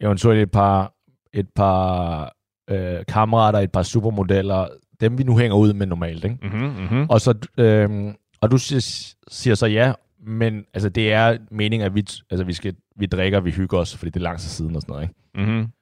eventuelt 0.00 0.40
et 0.42 0.50
par, 0.50 0.92
et 1.32 1.48
par 1.56 2.32
øh, 2.70 2.98
kammerater, 3.08 3.58
et 3.58 3.72
par 3.72 3.82
supermodeller, 3.82 4.66
dem 5.00 5.18
vi 5.18 5.22
nu 5.22 5.38
hænger 5.38 5.56
ud 5.56 5.72
med 5.72 5.86
normalt, 5.86 6.24
ikke? 6.24 6.36
Mm-hmm. 6.42 6.60
Mm-hmm. 6.82 7.06
Og, 7.10 7.20
så, 7.20 7.34
øhm, 7.58 8.14
og 8.40 8.50
du 8.50 8.58
siger, 8.58 9.12
siger 9.28 9.54
så 9.54 9.66
ja, 9.66 9.92
men 10.22 10.64
altså, 10.74 10.88
det 10.88 11.12
er 11.12 11.38
meningen, 11.50 11.86
at 11.86 11.94
vi, 11.94 12.06
altså, 12.30 12.44
vi, 12.44 12.52
skal, 12.52 12.74
vi 12.96 13.06
drikker, 13.06 13.40
vi 13.40 13.50
hygger 13.50 13.78
os, 13.78 13.96
fordi 13.96 14.10
det 14.10 14.16
er 14.16 14.24
lang 14.24 14.38
tid 14.38 14.48
siden 14.48 14.76
og 14.76 14.82
sådan 14.82 14.92
noget. 14.92 15.08
Ikke? 15.08 15.50
Mm-hmm. 15.50 15.72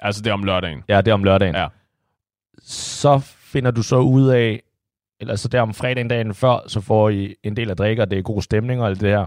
Altså, 0.00 0.22
det 0.22 0.30
er 0.30 0.34
om 0.34 0.42
lørdagen. 0.42 0.82
Ja, 0.88 1.00
det 1.00 1.08
er 1.08 1.14
om 1.14 1.24
lørdagen. 1.24 1.54
Ja. 1.54 1.68
Så 2.62 3.18
finder 3.24 3.70
du 3.70 3.82
så 3.82 3.98
ud 3.98 4.28
af, 4.28 4.62
eller 5.20 5.36
så 5.36 5.48
der 5.48 5.60
om 5.60 5.74
fredagen 5.74 6.08
dagen 6.08 6.34
før, 6.34 6.68
så 6.68 6.80
får 6.80 7.08
I 7.08 7.34
en 7.42 7.56
del 7.56 7.70
af 7.70 7.76
drikker, 7.76 8.04
det 8.04 8.18
er 8.18 8.22
god 8.22 8.42
stemning 8.42 8.80
og 8.80 8.86
alt 8.86 9.00
det 9.00 9.10
her. 9.10 9.26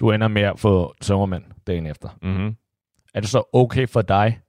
Du 0.00 0.10
ender 0.10 0.28
med 0.28 0.42
at 0.42 0.58
få 0.58 0.94
tømmermænd 1.00 1.44
dagen 1.66 1.86
efter. 1.86 2.08
Mm-hmm. 2.22 2.56
Er 3.14 3.20
det 3.20 3.28
så 3.28 3.42
okay 3.52 3.88
for 3.88 4.02
dig, 4.02 4.40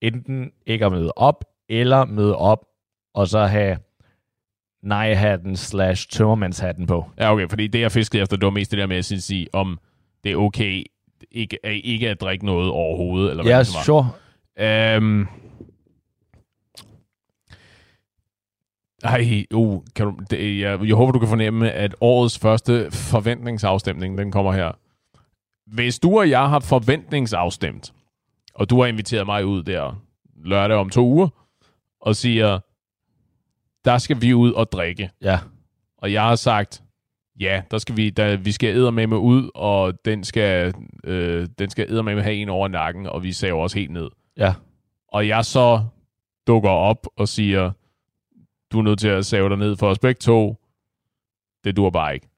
enten 0.00 0.52
ikke 0.66 0.86
at 0.86 0.92
møde 0.92 1.12
op, 1.16 1.44
eller 1.68 2.04
møde 2.04 2.36
op, 2.36 2.64
og 3.14 3.28
så 3.28 3.46
have 3.46 3.78
nej-hatten 4.82 5.56
slash 5.56 6.08
tømmermandshatten 6.08 6.86
på? 6.86 7.10
Ja, 7.18 7.32
okay, 7.32 7.48
fordi 7.48 7.66
det, 7.66 7.80
jeg 7.80 7.92
fiskede 7.92 8.22
efter, 8.22 8.36
det 8.36 8.44
var 8.44 8.50
mest 8.50 8.70
det 8.70 8.78
der 8.78 8.86
med 8.86 8.96
at 8.96 9.04
sige- 9.04 9.46
om 9.54 9.78
det 10.24 10.32
er 10.32 10.36
okay 10.36 10.84
ikke, 11.30 11.58
at- 11.66 11.80
ikke 11.84 12.08
at 12.10 12.20
drikke 12.20 12.46
noget 12.46 12.70
overhovedet, 12.70 13.30
eller 13.30 13.42
hvad 13.42 13.52
Ja, 13.52 13.58
det 13.58 13.68
var. 13.74 13.82
sure. 13.82 14.10
Øhm. 14.96 15.26
Ej, 19.04 19.44
uh, 19.54 19.82
kan 19.94 20.06
du, 20.06 20.14
det, 20.30 20.60
jeg, 20.60 20.78
jeg 20.84 20.94
håber, 20.96 21.12
du 21.12 21.18
kan 21.18 21.28
fornemme, 21.28 21.70
at 21.72 21.94
årets 22.00 22.38
første 22.38 22.90
forventningsafstemning, 22.90 24.18
den 24.18 24.32
kommer 24.32 24.52
her. 24.52 24.72
Hvis 25.66 25.98
du 25.98 26.18
og 26.18 26.30
jeg 26.30 26.48
har 26.48 26.60
forventningsafstemt, 26.60 27.92
og 28.54 28.70
du 28.70 28.80
har 28.80 28.86
inviteret 28.86 29.26
mig 29.26 29.46
ud 29.46 29.62
der 29.62 30.02
lørdag 30.44 30.76
om 30.76 30.90
to 30.90 31.06
uger, 31.06 31.28
og 32.00 32.16
siger, 32.16 32.58
der 33.84 33.98
skal 33.98 34.22
vi 34.22 34.34
ud 34.34 34.52
og 34.52 34.72
drikke. 34.72 35.10
Ja. 35.22 35.38
Og 35.98 36.12
jeg 36.12 36.22
har 36.22 36.36
sagt, 36.36 36.82
ja, 37.40 37.62
der 37.70 37.78
skal 37.78 37.96
vi, 37.96 38.10
der, 38.10 38.36
vi 38.36 38.52
skal 38.52 38.92
med 38.92 39.06
med 39.06 39.18
ud, 39.18 39.50
og 39.54 40.04
den 40.04 40.24
skal, 40.24 40.74
øh, 41.04 41.48
den 41.58 41.70
skal 41.70 42.04
med 42.04 42.22
have 42.22 42.34
en 42.34 42.48
over 42.48 42.68
nakken, 42.68 43.06
og 43.06 43.22
vi 43.22 43.32
saver 43.32 43.64
os 43.64 43.72
helt 43.72 43.90
ned. 43.90 44.08
Ja. 44.36 44.54
Og 45.08 45.28
jeg 45.28 45.44
så 45.44 45.84
dukker 46.46 46.70
op 46.70 47.06
og 47.16 47.28
siger, 47.28 47.72
du 48.72 48.78
er 48.78 48.82
nødt 48.82 48.98
til 48.98 49.08
at 49.08 49.26
save 49.26 49.48
dig 49.48 49.58
ned 49.58 49.76
for 49.76 49.88
os 49.90 49.98
begge 49.98 50.18
to. 50.18 50.56
Det 51.64 51.76
dur 51.76 51.90
bare 51.90 52.14
ikke. 52.14 52.28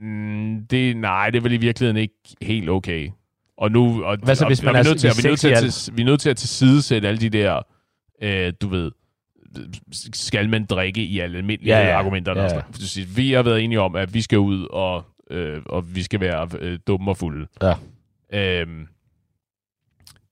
Mm, 0.00 0.66
det, 0.70 0.96
nej, 0.96 1.30
det 1.30 1.38
er 1.38 1.42
vel 1.42 1.52
i 1.52 1.56
virkeligheden 1.56 1.96
ikke 1.96 2.14
helt 2.42 2.68
okay. 2.68 3.10
Og 3.56 3.70
nu, 3.70 4.04
og, 4.04 4.16
Hvad 4.16 4.34
så, 4.34 4.44
og, 4.44 4.48
hvis 4.48 4.62
man 4.62 4.68
og 4.68 4.74
vi 4.74 4.78
er 4.78 4.84
er 4.84 4.88
nødt 4.88 5.00
til, 5.00 5.10
og 5.10 5.16
vi 5.16 5.26
er 5.26 5.30
nødt 5.30 5.40
til, 5.40 5.48
at, 5.48 5.58
sexy 5.58 5.84
til, 5.84 5.96
vi 5.96 6.02
er 6.02 6.06
nødt 6.06 6.20
til 6.20 6.30
at 6.30 6.36
tilsidesætte 6.36 7.08
alle 7.08 7.20
de 7.20 7.28
der, 7.28 7.62
øh, 8.22 8.52
du 8.60 8.68
ved, 8.68 8.90
skal 10.12 10.48
man 10.48 10.64
drikke 10.64 11.04
i 11.04 11.18
alle 11.18 11.38
almindelige 11.38 11.76
Ja, 11.76 11.86
ja, 11.86 11.98
argumenter. 11.98 12.32
Ja, 12.36 12.42
Ja, 12.42 12.54
ja. 12.54 13.02
Vi 13.16 13.32
har 13.32 13.42
været 13.42 13.62
enige 13.64 13.80
om, 13.80 13.96
at 13.96 14.14
vi 14.14 14.22
skal 14.22 14.38
ud, 14.38 14.66
og, 14.70 15.04
øh, 15.30 15.62
og 15.66 15.94
vi 15.96 16.02
skal 16.02 16.20
være 16.20 16.48
øh, 16.60 16.78
dumme 16.86 17.10
og 17.10 17.16
fulde. 17.16 17.46
Ja. 17.62 17.74
Øhm, 18.60 18.86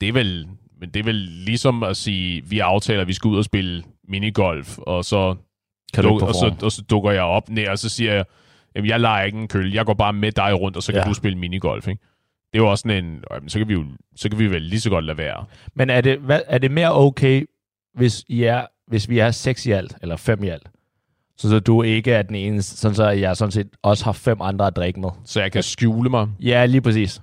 det 0.01 0.09
er 0.09 0.13
vel, 0.13 0.49
men 0.81 0.91
det 0.91 1.01
er 1.01 1.05
vel 1.05 1.15
ligesom 1.15 1.83
at 1.83 1.97
sige, 1.97 2.45
vi 2.45 2.59
aftaler, 2.59 3.01
at 3.01 3.09
vi 3.09 3.13
skal 3.13 3.29
ud 3.29 3.39
og 3.39 3.45
spille 3.45 3.83
minigolf, 4.09 4.79
og 4.79 5.05
så, 5.05 5.35
Kan 5.95 6.05
du 6.05 6.11
duk, 6.11 6.23
og, 6.23 6.35
så, 6.35 6.55
og 6.63 6.73
så 6.73 6.83
dukker 6.83 7.11
jeg 7.11 7.23
op 7.23 7.49
ned, 7.51 7.69
og 7.69 7.79
så 7.79 7.89
siger 7.89 8.15
jeg, 8.15 8.25
jamen, 8.77 8.89
jeg 8.91 9.01
leger 9.01 9.25
ikke 9.25 9.39
en 9.39 9.49
køl, 9.49 9.73
jeg 9.73 9.87
går 9.87 9.95
bare 9.95 10.13
med 10.13 10.33
dig 10.33 10.61
rundt, 10.61 10.77
og 10.77 10.83
så 10.83 10.93
kan 10.93 11.01
Ja. 11.05 11.09
du 11.09 11.15
spille 11.15 11.39
minigolf, 11.39 11.89
ikke? 11.89 12.01
Det 12.53 12.59
er 12.59 12.63
jo 12.63 12.71
også 12.71 12.83
sådan 12.83 13.05
en, 13.05 13.25
så 13.49 13.59
kan 13.59 13.69
vi 13.69 13.73
jo 13.73 13.85
så 14.17 14.29
kan 14.29 14.39
vi 14.39 14.47
vel 14.51 14.63
lige 14.63 14.81
så 14.81 14.91
godt 14.91 15.05
lade 15.05 15.19
være. 15.19 15.45
Men 15.75 15.91
er 15.91 16.01
det, 16.01 16.19
hvad, 16.19 16.41
er 16.47 16.59
det 16.59 16.71
mere 16.71 16.95
okay, 16.95 17.47
hvis, 17.95 18.25
I 18.29 18.43
er, 18.43 18.67
hvis 18.93 19.09
vi 19.09 19.19
er 19.19 19.31
seks 19.31 19.67
i 19.67 19.71
alt, 19.71 19.97
eller 20.03 20.17
fem 20.17 20.43
i 20.45 20.49
alt? 20.49 20.69
Så, 21.37 21.49
så 21.49 21.61
du 21.61 21.83
ikke 21.83 22.13
er 22.13 22.23
den 22.23 22.35
eneste, 22.37 22.77
sådan 22.77 22.95
så 22.95 23.09
jeg 23.09 23.37
sådan 23.37 23.53
set 23.53 23.69
også 23.83 24.05
har 24.05 24.13
fem 24.13 24.37
andre 24.41 24.67
at 24.67 24.77
drikke 24.77 25.01
med. 25.01 25.09
Så 25.25 25.41
jeg 25.41 25.53
kan 25.53 25.63
skjule 25.63 26.11
mig. 26.11 26.29
Ja, 26.41 26.67
lige 26.67 26.81
præcis. 26.81 27.23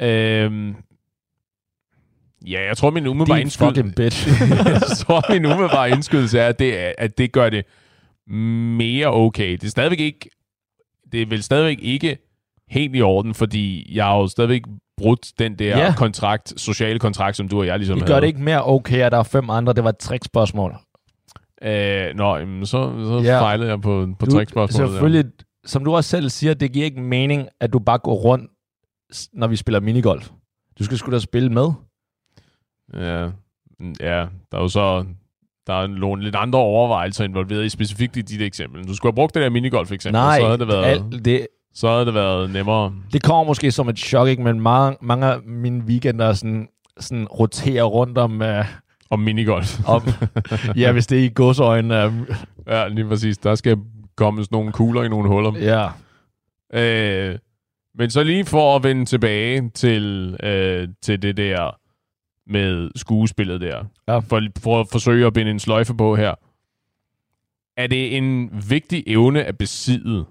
Øhm, 0.00 0.74
ja, 2.46 2.66
jeg 2.66 2.76
tror, 2.76 2.90
min 2.90 3.06
umiddelbare 3.06 3.38
Din 3.38 3.44
indskyd... 3.44 3.66
fucking 3.66 3.94
bitch. 3.94 4.28
jeg 4.66 4.80
tror, 4.96 5.32
min 5.32 5.44
umiddelbare 5.46 5.90
indskydelse 5.90 6.38
er, 6.38 6.46
at 6.48 6.58
det, 6.58 6.72
at 6.98 7.18
det 7.18 7.32
gør 7.32 7.50
det 7.50 7.64
mere 8.76 9.06
okay. 9.06 9.52
Det 9.52 9.64
er 9.64 9.68
stadigvæk 9.68 10.00
ikke... 10.00 10.30
Det 11.12 11.22
er 11.22 11.26
vel 11.26 11.42
stadigvæk 11.42 11.78
ikke 11.82 12.18
helt 12.70 12.96
i 12.96 13.02
orden, 13.02 13.34
fordi 13.34 13.94
jeg 13.96 14.04
har 14.04 14.16
jo 14.18 14.26
stadigvæk 14.28 14.62
brudt 14.96 15.32
den 15.38 15.54
der 15.58 15.78
Ja. 15.78 15.94
kontrakt, 15.96 16.52
sociale 16.56 16.98
kontrakt, 16.98 17.36
som 17.36 17.48
du 17.48 17.58
og 17.60 17.66
jeg 17.66 17.78
ligesom 17.78 17.98
Det 17.98 18.02
havde. 18.02 18.14
gør 18.16 18.20
det 18.20 18.26
ikke 18.26 18.42
mere 18.42 18.66
okay, 18.66 18.98
at 19.00 19.12
der 19.12 19.18
er 19.18 19.22
fem 19.22 19.50
andre. 19.50 19.72
Det 19.72 19.84
var 19.84 19.90
et 19.90 19.98
trickspørgsmål. 19.98 20.76
Øh, 21.64 22.14
nå, 22.16 22.36
jamen, 22.36 22.66
så, 22.66 22.70
så 23.04 23.20
Ja. 23.24 23.40
fejlede 23.40 23.68
jeg 23.70 23.80
på, 23.80 24.08
på 24.18 24.26
trickspørgsmålet. 24.26 24.90
Selvfølgelig, 24.92 25.24
som 25.66 25.84
du 25.84 25.94
også 25.96 26.10
selv 26.10 26.28
siger, 26.30 26.54
det 26.54 26.72
giver 26.72 26.84
ikke 26.84 27.00
mening, 27.00 27.48
at 27.60 27.72
du 27.72 27.78
bare 27.78 27.98
går 27.98 28.14
rundt, 28.14 28.50
når 29.32 29.46
vi 29.46 29.56
spiller 29.56 29.80
minigolf. 29.80 30.30
Du 30.78 30.84
skal 30.84 30.98
sgu 30.98 31.10
da 31.12 31.18
spille 31.18 31.48
med. 31.50 31.68
Ja. 32.94 33.28
Ja, 34.00 34.26
der 34.52 34.58
er 34.58 34.60
jo 34.60 34.68
så 34.68 35.04
der 35.66 35.74
er 35.74 35.86
nogle 35.86 36.22
lidt 36.24 36.36
andre 36.36 36.58
overvejelser 36.58 37.24
involveret 37.24 37.64
i 37.64 37.68
specifikt 37.68 38.16
i 38.16 38.20
dit 38.22 38.42
eksempel. 38.42 38.88
Du 38.88 38.94
skulle 38.94 39.10
have 39.12 39.16
brugt 39.16 39.34
det 39.34 39.42
der 39.42 39.50
minigolf 39.50 39.92
eksempel, 39.92 40.20
Nej, 40.20 40.38
så 40.40 40.46
havde 40.46 40.58
det 40.58 40.68
været, 40.68 40.84
alt, 40.84 41.24
det, 41.24 41.46
så 41.74 41.88
havde 41.88 42.06
det 42.06 42.14
været 42.14 42.50
nemmere. 42.50 42.92
det 43.12 43.22
kommer 43.22 43.44
måske 43.44 43.70
som 43.70 43.88
et 43.88 43.98
chok, 43.98 44.28
ikke? 44.28 44.42
men 44.42 44.60
mange, 44.60 44.98
mange 45.02 45.26
af 45.26 45.42
mine 45.42 45.84
weekender 45.84 46.26
er 46.26 46.32
sådan, 46.32 46.68
sådan 47.00 47.26
roterer 47.26 47.84
rundt 47.84 48.18
om, 48.18 48.40
uh, 48.40 48.64
Om 49.10 49.20
minigolf. 49.20 49.80
om 49.94 50.02
ja, 50.76 50.92
hvis 50.92 51.06
det 51.06 51.18
er 51.18 51.24
i 51.24 51.32
godsøjne. 51.34 52.06
Uh, 52.06 52.36
ja, 52.66 52.88
lige 52.88 53.08
præcis. 53.08 53.38
Der 53.38 53.54
skal 53.54 53.76
komme 54.16 54.44
sådan 54.44 54.56
nogle 54.56 54.72
kugler 54.72 55.02
i 55.02 55.08
nogle 55.08 55.28
huller. 55.28 55.58
ja. 55.58 55.88
Øh, 56.74 57.38
men 57.94 58.10
så 58.10 58.22
lige 58.22 58.44
for 58.44 58.76
at 58.76 58.82
vende 58.82 59.04
tilbage 59.04 59.70
til, 59.74 60.36
øh, 60.42 60.88
til 61.02 61.22
det 61.22 61.36
der 61.36 61.70
med 62.46 62.90
skuespillet 62.96 63.60
der. 63.60 63.84
Ja. 64.08 64.18
For, 64.18 64.42
for 64.58 64.80
at 64.80 64.88
forsøge 64.92 65.26
at 65.26 65.32
binde 65.32 65.50
en 65.50 65.58
sløjfe 65.58 65.94
på 65.94 66.16
her. 66.16 66.34
Er 67.76 67.86
det 67.86 68.16
en 68.16 68.50
vigtig 68.70 69.04
evne 69.06 69.44
at 69.44 69.58
besidde? 69.58 70.24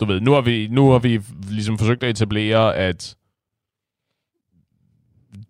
Du 0.00 0.04
ved, 0.04 0.20
nu 0.20 0.32
har 0.32 0.40
vi, 0.40 0.68
nu 0.70 0.90
har 0.90 0.98
vi 0.98 1.20
ligesom 1.48 1.78
forsøgt 1.78 2.02
at 2.02 2.10
etablere, 2.10 2.76
at 2.76 3.16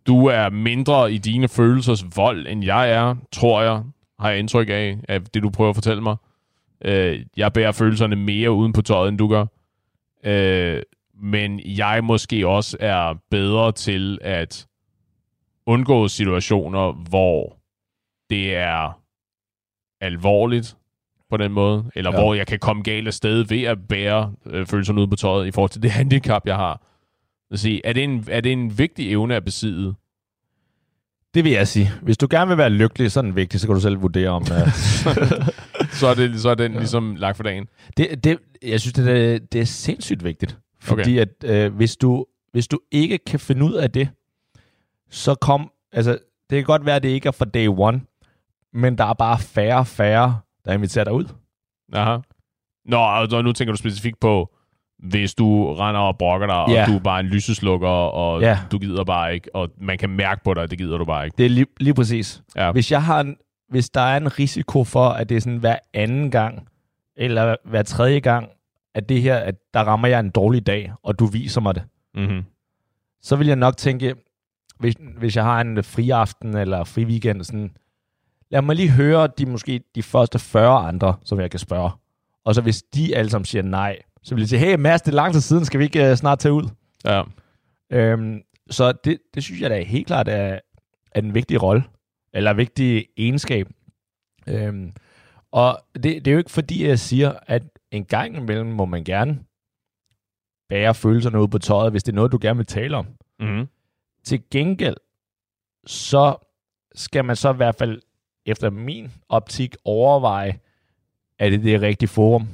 du 0.06 0.26
er 0.26 0.50
mindre 0.50 1.12
i 1.12 1.18
dine 1.18 1.48
følelsers 1.48 2.04
vold, 2.16 2.46
end 2.46 2.64
jeg 2.64 2.90
er, 2.90 3.14
tror 3.32 3.62
jeg, 3.62 3.82
har 4.18 4.30
jeg 4.30 4.38
indtryk 4.38 4.68
af, 4.70 4.98
af 5.08 5.22
det, 5.24 5.42
du 5.42 5.50
prøver 5.50 5.70
at 5.70 5.76
fortælle 5.76 6.02
mig. 6.02 6.16
Øh, 6.84 7.26
jeg 7.36 7.52
bærer 7.52 7.72
følelserne 7.72 8.16
mere 8.16 8.50
uden 8.52 8.72
på 8.72 8.82
tøjet, 8.82 9.08
end 9.08 9.18
du 9.18 9.28
gør. 9.28 9.46
Øh, 10.24 10.82
men 11.22 11.60
jeg 11.64 12.04
måske 12.04 12.48
også 12.48 12.76
er 12.80 13.14
bedre 13.30 13.72
til 13.72 14.18
at 14.22 14.66
undgå 15.66 16.08
situationer, 16.08 16.92
hvor 16.92 17.58
det 18.30 18.56
er 18.56 19.00
alvorligt 20.00 20.76
på 21.30 21.36
den 21.36 21.52
måde, 21.52 21.90
eller 21.94 22.10
Ja. 22.12 22.20
hvor 22.20 22.34
jeg 22.34 22.46
kan 22.46 22.58
komme 22.58 22.82
galt 22.82 23.06
af 23.06 23.14
sted 23.14 23.44
ved 23.44 23.62
at 23.62 23.88
bære 23.88 24.32
øh, 24.46 24.66
følelserne 24.66 25.00
ud 25.00 25.06
på 25.06 25.16
tøjet 25.16 25.46
i 25.46 25.50
forhold 25.50 25.70
til 25.70 25.82
det 25.82 25.90
handicap, 26.00 26.42
jeg 26.46 26.56
har. 26.56 26.82
At 27.50 27.58
sige, 27.58 27.86
er, 27.86 27.92
det 27.92 28.04
en, 28.04 28.24
er 28.28 28.40
det 28.40 28.52
en 28.52 28.78
vigtig 28.78 29.10
evne 29.10 29.36
at 29.36 29.44
besidde? 29.44 29.94
Det 31.34 31.44
vil 31.44 31.52
jeg 31.52 31.68
sige. 31.68 31.90
Hvis 32.02 32.18
du 32.18 32.26
gerne 32.30 32.48
vil 32.48 32.58
være 32.58 32.70
lykkelig, 32.70 33.12
så 33.12 33.20
er 33.20 33.22
den 33.22 33.36
vigtig, 33.36 33.60
så 33.60 33.66
kan 33.66 33.74
du 33.74 33.80
selv 33.80 34.02
vurdere 34.02 34.28
om... 34.28 34.42
Uh, 34.42 34.48
Så 35.94 36.06
er, 36.06 36.14
det, 36.14 36.40
så 36.40 36.48
er 36.48 36.54
den 36.54 36.72
ligesom 36.72 37.16
lagt 37.16 37.36
for 37.36 37.44
dagen. 37.44 37.68
det, 37.96 38.24
det, 38.24 38.38
jeg 38.62 38.80
synes, 38.80 38.92
det 38.92 39.34
er, 39.34 39.38
det 39.38 39.60
er 39.60 39.64
sindssygt 39.64 40.24
vigtigt. 40.24 40.58
Fordi 40.80 41.18
at 41.18 41.28
øh, 41.44 41.74
hvis, 41.74 41.96
du, 41.96 42.26
hvis 42.52 42.68
du 42.68 42.78
ikke 42.90 43.18
kan 43.18 43.40
finde 43.40 43.64
ud 43.64 43.72
af 43.72 43.90
det, 43.90 44.08
så 45.10 45.34
kom... 45.34 45.70
Altså, 45.92 46.12
det 46.50 46.56
kan 46.56 46.64
godt 46.64 46.86
være, 46.86 46.96
at 46.96 47.02
det 47.02 47.08
ikke 47.08 47.26
er 47.26 47.32
fra 47.32 47.44
day 47.44 47.68
one, 47.68 48.00
men 48.72 48.98
der 48.98 49.04
er 49.04 49.12
bare 49.12 49.38
færre 49.38 49.78
og 49.78 49.86
færre, 49.86 50.40
der 50.64 50.72
inviterer 50.72 51.04
dig 51.04 51.12
ud. 51.12 51.24
Aha. 51.92 52.18
Nå, 52.84 52.96
og 52.96 53.44
nu 53.44 53.52
tænker 53.52 53.72
du 53.72 53.78
specifikt 53.78 54.20
på, 54.20 54.54
hvis 55.04 55.34
du 55.34 55.74
render 55.74 56.00
og 56.00 56.18
brokker 56.18 56.46
dig, 56.46 56.74
Ja. 56.74 56.82
og 56.82 56.88
du 56.88 56.94
er 56.96 57.00
bare 57.00 57.20
en 57.20 57.26
lyseslukker, 57.26 57.88
og 57.88 58.40
Ja. 58.40 58.58
du 58.72 58.78
gider 58.78 59.04
bare 59.04 59.34
ikke, 59.34 59.54
og 59.54 59.68
man 59.80 59.98
kan 59.98 60.10
mærke 60.10 60.40
på 60.44 60.54
dig, 60.54 60.62
at 60.62 60.70
det 60.70 60.78
gider 60.78 60.98
du 60.98 61.04
bare 61.04 61.24
ikke. 61.24 61.34
Det 61.38 61.46
er 61.46 61.50
lige, 61.50 61.66
lige 61.80 61.94
præcis. 61.94 62.42
Ja. 62.56 62.72
Hvis, 62.72 62.92
jeg 62.92 63.02
har 63.02 63.20
en, 63.20 63.36
hvis 63.68 63.90
der 63.90 64.00
er 64.00 64.16
en 64.16 64.38
risiko 64.38 64.84
for, 64.84 65.08
at 65.08 65.28
det 65.28 65.36
er 65.36 65.40
sådan 65.40 65.58
hver 65.58 65.76
anden 65.94 66.30
gang, 66.30 66.68
eller 67.16 67.56
hver 67.64 67.82
tredje 67.82 68.18
gang, 68.20 68.48
at 68.94 69.08
det 69.08 69.22
her, 69.22 69.36
at 69.36 69.54
der 69.74 69.80
rammer 69.80 70.08
jeg 70.08 70.20
en 70.20 70.30
dårlig 70.30 70.66
dag, 70.66 70.92
og 71.02 71.18
du 71.18 71.26
viser 71.26 71.60
mig 71.60 71.74
det, 71.74 71.82
Mm-hmm. 72.14 72.42
så 73.22 73.36
vil 73.36 73.46
jeg 73.46 73.56
nok 73.56 73.76
tænke, 73.76 74.14
hvis, 74.78 74.94
hvis 75.18 75.36
jeg 75.36 75.44
har 75.44 75.60
en 75.60 75.84
fri 75.84 76.10
aften 76.10 76.56
eller 76.56 76.84
fri 76.84 77.04
weekend, 77.04 77.44
sådan, 77.44 77.70
lad 78.50 78.62
mig 78.62 78.76
lige 78.76 78.90
høre 78.90 79.28
de 79.38 79.46
måske 79.46 79.80
de 79.94 80.02
første 80.02 80.38
40 80.38 80.78
andre, 80.88 81.14
som 81.24 81.40
jeg 81.40 81.50
kan 81.50 81.60
spørge. 81.60 81.90
Og 82.44 82.54
så 82.54 82.60
hvis 82.60 82.82
de 82.82 83.16
alle 83.16 83.30
sammen 83.30 83.44
siger 83.44 83.62
nej, 83.62 83.96
så 84.24 84.34
vil 84.34 84.42
jeg 84.42 84.48
sige, 84.48 84.58
hey 84.58 84.74
Mads, 84.74 85.02
det 85.02 85.08
er 85.08 85.16
lang 85.16 85.32
tid 85.32 85.40
siden, 85.40 85.64
skal 85.64 85.80
vi 85.80 85.84
ikke 85.84 86.10
uh, 86.10 86.16
snart 86.16 86.38
tage 86.38 86.52
ud? 86.52 86.68
Ja. 87.04 87.22
Øhm, 87.92 88.42
så 88.70 88.92
det, 88.92 89.18
det 89.34 89.42
synes 89.42 89.60
jeg 89.60 89.70
da 89.70 89.82
helt 89.82 90.06
klart 90.06 90.28
er, 90.28 90.58
er 91.12 91.20
en 91.20 91.34
vigtig 91.34 91.62
rolle, 91.62 91.84
eller 92.32 92.50
en 92.50 92.56
vigtig 92.56 93.06
egenskab. 93.16 93.68
Øhm, 94.46 94.92
og 95.52 95.78
det, 95.94 96.04
det 96.04 96.26
er 96.26 96.32
jo 96.32 96.38
ikke 96.38 96.50
fordi, 96.50 96.86
jeg 96.86 96.98
siger, 96.98 97.32
at 97.46 97.62
en 97.90 98.04
gang 98.04 98.36
imellem 98.36 98.66
må 98.66 98.84
man 98.84 99.04
gerne 99.04 99.38
bære 100.68 100.94
følelserne 100.94 101.40
ud 101.40 101.48
på 101.48 101.58
tøjet, 101.58 101.90
hvis 101.90 102.02
det 102.02 102.12
er 102.12 102.16
noget, 102.16 102.32
du 102.32 102.38
gerne 102.40 102.56
vil 102.56 102.66
tale 102.66 102.96
om. 102.96 103.06
Mm-hmm. 103.40 103.68
Til 104.24 104.42
gengæld, 104.50 104.96
så 105.86 106.36
skal 106.94 107.24
man 107.24 107.36
så 107.36 107.52
i 107.52 107.56
hvert 107.56 107.74
fald 107.74 108.02
efter 108.46 108.70
min 108.70 109.12
optik 109.28 109.76
overveje, 109.84 110.58
er 111.38 111.50
det 111.50 111.62
det 111.62 111.80
rigtige 111.80 112.08
forum? 112.08 112.48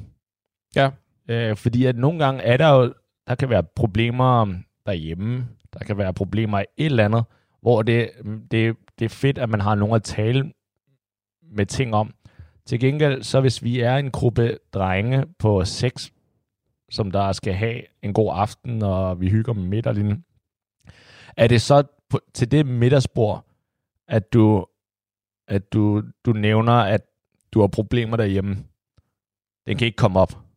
Ja. 0.77 0.91
Øh, 1.31 1.57
fordi 1.57 1.85
at 1.85 1.97
nogle 1.97 2.25
gange 2.25 2.43
er 2.43 2.57
der 2.57 2.69
jo, 2.69 2.95
der 3.27 3.35
kan 3.35 3.51
være 3.51 3.63
problemer 3.63 4.55
derhjemme, 4.87 5.49
der 5.73 5.85
kan 5.85 5.99
være 5.99 6.15
problemer 6.15 6.59
i 6.59 6.65
et 6.77 6.87
eller 6.87 7.05
andet, 7.05 7.25
hvor 7.61 7.83
det, 7.83 8.11
det, 8.51 8.77
det 8.99 9.05
er 9.05 9.09
fedt, 9.09 9.39
at 9.39 9.49
man 9.49 9.61
har 9.61 9.75
nogen 9.75 9.95
at 9.95 10.03
tale 10.03 10.53
med 11.43 11.67
ting 11.67 11.95
om. 11.95 12.15
Til 12.67 12.81
gengæld, 12.81 13.23
så 13.23 13.41
hvis 13.41 13.63
vi 13.63 13.81
er 13.81 13.97
en 13.97 14.11
gruppe 14.11 14.59
drenge 14.73 15.27
på 15.39 15.65
seks, 15.65 16.13
som 16.91 17.11
der 17.11 17.33
skal 17.33 17.55
have 17.55 17.83
en 18.03 18.13
god 18.13 18.33
aften, 18.35 18.83
og 18.83 19.21
vi 19.21 19.29
hygger 19.29 19.53
med 19.53 19.63
middag 19.63 19.95
lige 19.95 20.23
er 21.37 21.47
det 21.47 21.63
så 21.63 21.83
på, 22.09 22.21
til 22.35 22.51
det 22.51 22.67
middagsbord, 22.67 23.47
at 24.09 24.33
du, 24.33 24.67
at 25.49 25.73
du, 25.73 26.03
du 26.25 26.33
nævner, 26.33 26.73
at 26.73 27.01
du 27.53 27.61
har 27.61 27.67
problemer 27.67 28.17
derhjemme. 28.17 28.57
Den 29.67 29.77
kan 29.79 29.87
ikke 29.87 29.97
komme 29.97 30.21
op. 30.21 30.50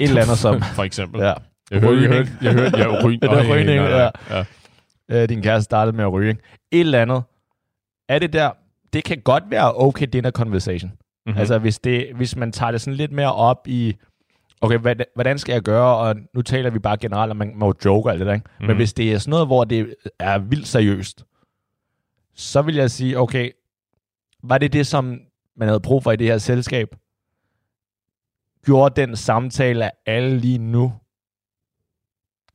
Et 0.00 0.08
eller 0.08 0.22
andet 0.22 0.38
som... 0.38 0.62
For 0.76 0.82
eksempel. 0.84 1.20
ja. 1.20 1.32
Jeg 1.70 1.80
hørte, 1.80 2.00
jeg 2.02 2.08
hørte, 2.12 2.30
jeg 2.42 2.52
hørte, 2.52 2.78
ja, 2.78 3.04
ryg, 3.04 3.18
Det 3.22 3.30
er 3.30 3.36
Øj, 3.36 3.42
rygning, 3.48 3.80
nej. 3.82 4.10
ja. 4.30 4.44
øh, 5.22 5.28
din 5.28 5.42
kæreste 5.42 5.64
startede 5.64 5.96
med 5.96 6.04
at 6.04 6.12
ryge. 6.12 6.30
Et 6.72 6.80
eller 6.80 7.02
andet. 7.02 7.22
Er 8.08 8.18
det 8.18 8.32
der... 8.32 8.50
Det 8.92 9.04
kan 9.04 9.20
godt 9.20 9.44
være 9.50 9.74
okay 9.76 10.06
dinner 10.12 10.30
conversation. 10.30 10.92
Mm-hmm. 11.26 11.38
Altså 11.40 11.58
hvis, 11.58 11.78
det, 11.78 12.06
hvis 12.14 12.36
man 12.36 12.52
tager 12.52 12.70
det 12.70 12.80
sådan 12.80 12.94
lidt 12.96 13.12
mere 13.12 13.32
op 13.34 13.66
i... 13.68 13.96
Okay, 14.60 14.78
hvad, 14.78 14.96
hvordan 15.14 15.38
skal 15.38 15.52
jeg 15.52 15.62
gøre? 15.62 15.96
Og 15.96 16.16
nu 16.34 16.42
taler 16.42 16.70
vi 16.70 16.78
bare 16.78 16.96
generelt, 16.96 17.30
at 17.30 17.36
man 17.36 17.52
må 17.56 17.74
joke 17.84 18.08
og 18.08 18.12
alt 18.12 18.18
det 18.20 18.26
der. 18.26 18.32
Ikke? 18.34 18.44
Mm-hmm. 18.46 18.66
Men 18.66 18.70
Mhm. 18.74 18.76
hvis 18.76 18.92
det 18.92 19.12
er 19.12 19.18
sådan 19.18 19.30
noget, 19.30 19.46
hvor 19.46 19.64
det 19.64 19.94
er 20.18 20.38
vildt 20.38 20.66
seriøst, 20.66 21.24
så 22.34 22.62
vil 22.62 22.74
jeg 22.74 22.90
sige, 22.90 23.18
okay, 23.18 23.50
var 24.42 24.58
det 24.58 24.72
det, 24.72 24.86
som 24.86 25.20
man 25.56 25.68
havde 25.68 25.80
brug 25.80 26.02
for 26.02 26.12
i 26.12 26.16
det 26.16 26.26
her 26.26 26.38
selskab? 26.38 26.88
Gjorde 28.64 29.00
den 29.00 29.16
samtale, 29.16 29.84
at 29.84 29.90
alle 30.06 30.38
lige 30.38 30.58
nu 30.58 30.92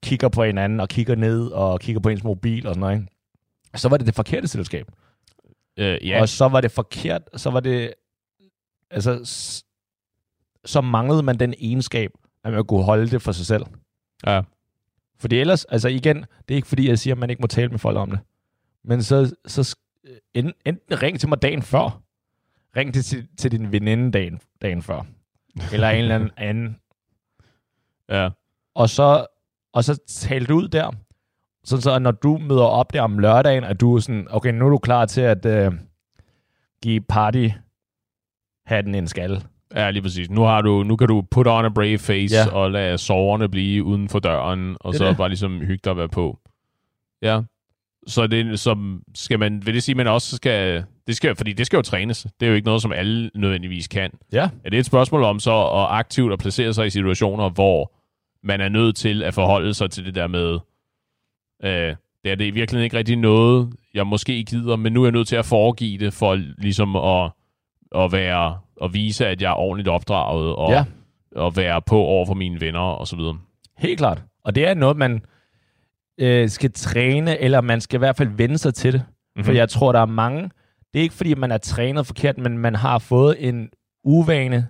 kigger 0.03 0.29
på 0.29 0.43
hinanden 0.43 0.79
og 0.79 0.89
kigger 0.89 1.15
ned 1.15 1.47
og 1.47 1.79
kigger 1.79 1.99
på 1.99 2.09
ens 2.09 2.23
mobil 2.23 2.67
og 2.67 2.73
sådan 2.73 2.79
noget, 2.79 2.95
ikke? 2.95 3.07
så 3.75 3.89
var 3.89 3.97
det 3.97 4.07
det 4.07 4.15
forkerte 4.15 4.47
selskab. 4.47 4.91
Øh, 5.77 6.07
ja. 6.07 6.21
Og 6.21 6.29
så 6.29 6.47
var 6.47 6.61
det 6.61 6.71
forkert, 6.71 7.21
så 7.35 7.49
var 7.49 7.59
det, 7.59 7.93
altså, 8.91 9.19
så 10.65 10.81
manglede 10.81 11.23
man 11.23 11.39
den 11.39 11.53
egenskab, 11.59 12.11
at 12.43 12.53
man 12.53 12.65
kunne 12.65 12.83
holde 12.83 13.07
det 13.11 13.21
for 13.21 13.31
sig 13.31 13.45
selv. 13.45 13.65
ja. 14.25 14.41
Fordi 15.17 15.39
ellers, 15.39 15.65
altså 15.65 15.87
igen, 15.87 16.17
det 16.17 16.53
er 16.53 16.55
ikke 16.55 16.67
fordi, 16.67 16.89
jeg 16.89 16.99
siger, 16.99 17.13
at 17.13 17.17
man 17.17 17.29
ikke 17.29 17.41
må 17.41 17.47
tale 17.47 17.69
med 17.69 17.79
folk 17.79 17.97
om 17.97 18.09
det. 18.11 18.19
Men 18.83 19.03
så, 19.03 19.35
så 19.45 19.77
enten 20.33 21.01
ring 21.03 21.19
til 21.19 21.29
mig 21.29 21.41
dagen 21.41 21.61
før. 21.61 22.01
Ring 22.75 22.93
til, 22.93 23.27
til 23.37 23.51
din 23.51 23.71
veninde 23.71 24.11
dagen, 24.11 24.41
dagen 24.61 24.81
før. 24.81 25.03
Eller 25.73 25.89
en 25.89 26.01
eller 26.03 26.29
anden 26.37 26.77
ja. 28.09 28.29
Og 28.75 28.89
så, 28.89 29.25
og 29.73 29.83
så 29.83 29.99
tale 30.07 30.45
det 30.45 30.53
ud 30.53 30.67
der. 30.67 30.91
Sådan 31.63 31.81
så, 31.81 31.99
når 31.99 32.11
du 32.11 32.37
møder 32.37 32.63
op 32.63 32.93
der 32.93 33.01
om 33.01 33.19
lørdagen, 33.19 33.63
at 33.63 33.81
du 33.81 33.95
er 33.95 33.99
sådan, 33.99 34.27
okay, 34.29 34.51
nu 34.51 34.65
er 34.65 34.69
du 34.69 34.77
klar 34.77 35.05
til 35.05 35.21
at 35.21 35.45
øh, 35.45 35.71
give 36.83 37.01
party 37.01 37.47
hatten 38.65 38.95
en 38.95 39.07
skalle. 39.07 39.41
Ja, 39.75 39.89
lige 39.91 40.01
præcis. 40.01 40.29
Nu, 40.29 40.41
har 40.41 40.61
du, 40.61 40.83
nu 40.83 40.95
kan 40.95 41.07
du 41.07 41.21
put 41.31 41.47
on 41.47 41.65
a 41.65 41.69
brave 41.69 41.97
face 41.97 42.35
Ja. 42.35 42.51
og 42.51 42.71
lade 42.71 42.97
soverne 42.97 43.49
blive 43.49 43.83
uden 43.83 44.09
for 44.09 44.19
døren, 44.19 44.77
og 44.79 44.91
Det 44.93 44.97
så 44.97 45.07
det. 45.07 45.17
bare 45.17 45.29
ligesom 45.29 45.59
hygge 45.59 45.81
dig 45.83 45.91
at 45.91 45.97
være 45.97 46.09
på. 46.09 46.39
Ja. 47.21 47.41
Så 48.07 48.27
det 48.27 48.59
som 48.59 49.01
skal 49.15 49.39
man, 49.39 49.65
vil 49.65 49.73
det 49.73 49.83
sige, 49.83 49.93
at 49.93 49.97
man 49.97 50.07
også 50.07 50.35
skal, 50.35 50.83
det 51.07 51.15
skal, 51.15 51.35
fordi 51.35 51.53
det 51.53 51.65
skal 51.65 51.77
jo 51.77 51.81
trænes. 51.81 52.27
Det 52.39 52.45
er 52.45 52.49
jo 52.49 52.55
ikke 52.55 52.65
noget, 52.65 52.81
som 52.81 52.91
alle 52.91 53.31
nødvendigvis 53.35 53.87
kan. 53.87 54.11
Ja. 54.33 54.49
Er 54.65 54.69
det 54.69 54.79
et 54.79 54.85
spørgsmål 54.85 55.23
om 55.23 55.39
så 55.39 55.51
at 55.63 55.87
aktivt 55.89 56.33
at 56.33 56.39
placere 56.39 56.73
sig 56.73 56.87
i 56.87 56.89
situationer, 56.89 57.49
hvor 57.49 57.93
man 58.43 58.61
er 58.61 58.69
nødt 58.69 58.95
til 58.95 59.23
at 59.23 59.33
forholde 59.33 59.73
sig 59.73 59.91
til 59.91 60.05
det 60.05 60.15
der 60.15 60.27
med, 60.27 60.59
øh, 61.63 61.95
det 62.23 62.31
er 62.31 62.35
det 62.35 62.45
i 62.45 62.49
virkeligheden 62.51 62.83
ikke 62.83 62.97
rigtig 62.97 63.15
noget, 63.15 63.73
jeg 63.93 64.07
måske 64.07 64.43
gider, 64.43 64.75
men 64.75 64.93
nu 64.93 65.01
er 65.01 65.05
jeg 65.05 65.11
nødt 65.11 65.27
til 65.27 65.35
at 65.35 65.45
foregive 65.45 65.97
det, 65.97 66.13
for 66.13 66.35
ligesom 66.57 66.95
at, 66.95 67.31
at 67.95 68.11
være, 68.11 68.57
at 68.83 68.93
vise, 68.93 69.27
at 69.27 69.41
jeg 69.41 69.49
er 69.51 69.55
ordentligt 69.55 69.87
opdraget, 69.89 70.55
og, 70.55 70.71
Ja. 70.71 70.85
og 71.35 71.55
være 71.55 71.81
på 71.81 71.97
over 71.97 72.25
for 72.25 72.33
mine 72.33 72.61
venner, 72.61 72.79
og 72.79 73.07
så 73.07 73.15
videre. 73.15 73.37
Helt 73.77 73.97
klart. 73.97 74.23
Og 74.43 74.55
det 74.55 74.67
er 74.67 74.73
noget, 74.73 74.97
man 74.97 75.21
øh, 76.19 76.49
skal 76.49 76.71
træne, 76.71 77.37
eller 77.37 77.61
man 77.61 77.81
skal 77.81 77.97
i 77.97 77.99
hvert 77.99 78.17
fald 78.17 78.29
vende 78.29 78.57
sig 78.57 78.73
til 78.73 78.93
det. 78.93 79.03
Mm-hmm. 79.05 79.45
For 79.45 79.51
jeg 79.51 79.69
tror, 79.69 79.91
der 79.91 79.99
er 79.99 80.05
mange... 80.05 80.49
Det 80.93 80.99
er 80.99 81.03
ikke, 81.03 81.15
fordi 81.15 81.33
man 81.33 81.51
er 81.51 81.57
trænet 81.57 82.07
forkert, 82.07 82.37
men 82.37 82.57
man 82.57 82.75
har 82.75 82.99
fået 82.99 83.47
en 83.47 83.69
uvane 84.03 84.67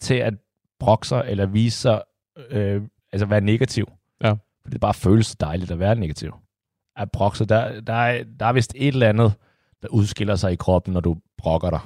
til 0.00 0.14
at 0.14 0.34
brokke 0.80 1.06
sig, 1.06 1.24
eller 1.26 1.46
vise 1.46 1.78
sig, 1.78 2.02
øh, 2.50 2.82
altså 3.12 3.26
være 3.26 3.40
negativ. 3.40 3.86
Ja. 4.24 4.30
For 4.30 4.70
det 4.70 4.80
bare 4.80 4.94
føles 4.94 5.36
dejligt 5.36 5.70
at 5.70 5.78
være 5.78 5.94
negativ. 5.94 6.34
At 6.96 7.10
brokke 7.10 7.38
sig, 7.38 7.48
der, 7.48 7.80
der, 7.80 7.92
er, 7.92 8.24
der 8.40 8.46
er 8.46 8.52
vist 8.52 8.72
et 8.76 8.88
eller 8.88 9.08
andet, 9.08 9.32
der 9.82 9.88
udskiller 9.88 10.36
sig 10.36 10.52
i 10.52 10.56
kroppen, 10.56 10.94
når 10.94 11.00
du 11.00 11.16
brokker 11.38 11.70
dig. 11.70 11.80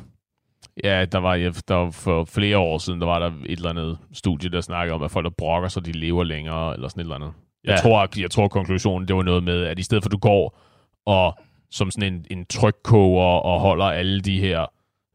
Ja, 0.84 1.04
der 1.04 1.18
var, 1.18 1.36
der 1.68 1.74
var 1.74 1.90
for 1.90 2.24
flere 2.24 2.58
år 2.58 2.78
siden, 2.78 3.00
der 3.00 3.06
var 3.06 3.18
der 3.18 3.32
et 3.46 3.56
eller 3.56 3.70
andet 3.70 3.98
studie, 4.12 4.50
der 4.50 4.60
snakkede 4.60 4.94
om, 4.94 5.02
at 5.02 5.10
folk, 5.10 5.24
der 5.24 5.30
brokker 5.30 5.68
sig, 5.68 5.86
de 5.86 5.92
lever 5.92 6.24
længere, 6.24 6.74
eller 6.74 6.88
sådan 6.88 7.00
et 7.00 7.04
eller 7.04 7.14
andet. 7.14 7.32
Jeg, 7.64 7.70
Ja. 7.70 7.76
tror, 7.76 8.20
jeg 8.20 8.30
tror, 8.30 8.48
konklusionen, 8.48 9.08
det 9.08 9.16
var 9.16 9.22
noget 9.22 9.42
med, 9.44 9.64
at 9.64 9.78
i 9.78 9.82
stedet 9.82 10.04
for, 10.04 10.08
at 10.08 10.12
du 10.12 10.18
går 10.18 10.58
og 11.06 11.38
som 11.70 11.90
sådan 11.90 12.12
en, 12.14 12.26
en 12.30 12.46
trykkoger 12.46 13.24
og 13.24 13.60
holder 13.60 13.84
alle 13.84 14.20
de 14.20 14.40
her 14.40 14.66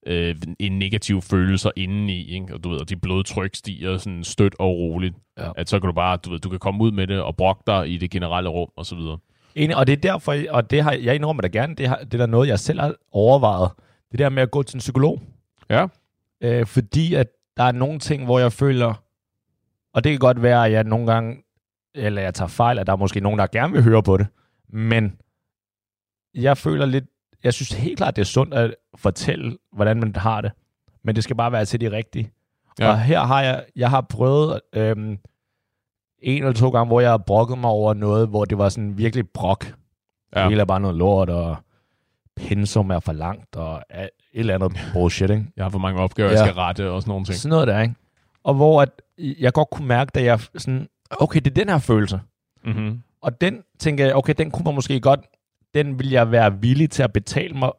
øh, 0.07 0.35
en 0.59 0.79
negative 0.79 1.21
følelser 1.21 1.71
indeni, 1.75 2.33
ikke? 2.33 2.53
og 2.53 2.63
du 2.63 2.69
ved, 2.69 2.81
at 2.81 2.89
de 2.89 2.95
blodtryk 2.95 3.55
stiger 3.55 3.97
sådan 3.97 4.23
stødt 4.23 4.55
og 4.59 4.67
roligt, 4.69 5.15
Ja. 5.37 5.49
at 5.57 5.69
så 5.69 5.79
kan 5.79 5.87
du 5.87 5.93
bare, 5.93 6.17
du 6.17 6.29
ved, 6.31 6.39
du 6.39 6.49
kan 6.49 6.59
komme 6.59 6.83
ud 6.83 6.91
med 6.91 7.07
det 7.07 7.21
og 7.21 7.35
brokke 7.35 7.63
dig 7.67 7.89
i 7.93 7.97
det 7.97 8.11
generelle 8.11 8.49
rum, 8.49 8.69
og 8.77 8.85
så 8.85 8.95
videre. 8.95 9.17
Enig, 9.55 9.75
og 9.77 9.87
det 9.87 9.93
er 9.93 9.97
derfor, 9.97 10.35
og 10.49 10.71
det 10.71 10.83
har, 10.83 10.91
jeg 10.93 11.15
indrømmer 11.15 11.41
da 11.41 11.47
gerne, 11.47 11.75
det, 11.75 11.87
har, 11.87 11.97
det 11.97 12.13
er 12.13 12.17
der 12.17 12.25
noget, 12.25 12.47
jeg 12.47 12.59
selv 12.59 12.79
har 12.79 12.93
overvejet. 13.11 13.71
Det 14.11 14.19
der 14.19 14.29
med 14.29 14.43
at 14.43 14.51
gå 14.51 14.63
til 14.63 14.75
en 14.75 14.79
psykolog. 14.79 15.21
Ja. 15.69 15.87
Øh, 16.41 16.65
fordi 16.65 17.13
at 17.13 17.27
der 17.57 17.63
er 17.63 17.71
nogle 17.71 17.99
ting, 17.99 18.25
hvor 18.25 18.39
jeg 18.39 18.51
føler, 18.53 18.93
og 19.93 20.03
det 20.03 20.11
kan 20.11 20.19
godt 20.19 20.41
være, 20.41 20.65
at 20.65 20.71
jeg 20.71 20.83
nogle 20.83 21.11
gange, 21.13 21.37
eller 21.95 22.21
jeg 22.21 22.33
tager 22.33 22.47
fejl, 22.49 22.79
at 22.79 22.87
der 22.87 22.93
er 22.93 22.97
måske 22.97 23.19
nogen, 23.19 23.39
der 23.39 23.47
gerne 23.47 23.73
vil 23.73 23.83
høre 23.83 24.03
på 24.03 24.17
det, 24.17 24.27
men 24.69 25.17
jeg 26.33 26.57
føler 26.57 26.85
lidt, 26.85 27.05
jeg 27.43 27.53
synes 27.53 27.71
helt 27.71 27.97
klart, 27.97 28.15
det 28.15 28.21
er 28.21 28.25
sundt 28.25 28.53
at 28.53 28.75
fortælle, 28.95 29.57
hvordan 29.73 29.99
man 29.99 30.15
har 30.15 30.41
det, 30.41 30.51
men 31.03 31.15
det 31.15 31.23
skal 31.23 31.35
bare 31.35 31.51
være 31.51 31.65
til 31.65 31.81
de 31.81 31.91
rigtige. 31.91 32.31
Ja. 32.79 32.89
Og 32.89 32.99
her 33.01 33.19
har 33.19 33.41
jeg, 33.41 33.65
jeg 33.75 33.89
har 33.89 34.01
prøvet 34.01 34.61
øhm, 34.73 35.17
en 36.19 36.43
eller 36.43 36.53
to 36.53 36.69
gange, 36.69 36.87
hvor 36.87 37.01
jeg 37.01 37.09
har 37.09 37.17
brokket 37.17 37.57
mig 37.57 37.69
over 37.69 37.93
noget, 37.93 38.27
hvor 38.27 38.45
det 38.45 38.57
var 38.57 38.69
sådan 38.69 38.97
virkelig 38.97 39.29
brok. 39.29 39.65
Ja. 40.35 40.41
Det 40.41 40.49
hele 40.49 40.61
er 40.61 40.65
bare 40.65 40.79
noget 40.79 40.95
lort, 40.97 41.29
og 41.29 41.55
pensum 42.35 42.89
er 42.91 42.99
for 42.99 43.13
langt, 43.13 43.55
og 43.55 43.83
et 43.93 44.09
eller 44.33 44.55
andet 44.55 44.79
bullshit, 44.93 45.29
ikke? 45.29 45.45
Jeg 45.55 45.65
har 45.65 45.69
for 45.69 45.79
mange 45.79 46.01
opgaver, 46.01 46.29
Ja. 46.31 46.37
jeg 46.37 46.45
skal 46.47 46.55
rette, 46.55 46.91
og 46.91 47.01
sådan 47.01 47.09
nogle 47.11 47.25
ting. 47.25 47.35
Sådan 47.35 47.49
noget 47.49 47.67
der, 47.67 47.81
ikke? 47.81 47.95
Og 48.43 48.53
hvor 48.53 48.81
at, 48.81 48.89
jeg 49.17 49.53
godt 49.53 49.69
kunne 49.71 49.87
mærke, 49.87 50.11
da 50.15 50.23
jeg 50.23 50.39
sådan, 50.57 50.87
okay, 51.11 51.39
det 51.39 51.47
er 51.47 51.63
den 51.63 51.69
her 51.69 51.79
følelse. 51.79 52.19
Mm-hmm. 52.65 53.01
Og 53.21 53.41
den 53.41 53.63
tænker 53.79 54.05
jeg, 54.05 54.15
okay, 54.15 54.33
den 54.37 54.51
kunne 54.51 54.63
man 54.63 54.75
måske 54.75 54.99
godt, 54.99 55.19
den 55.73 55.99
vil 55.99 56.09
jeg 56.09 56.31
være 56.31 56.61
villig 56.61 56.89
til 56.89 57.03
at 57.03 57.13
betale 57.13 57.53
mig 57.53 57.71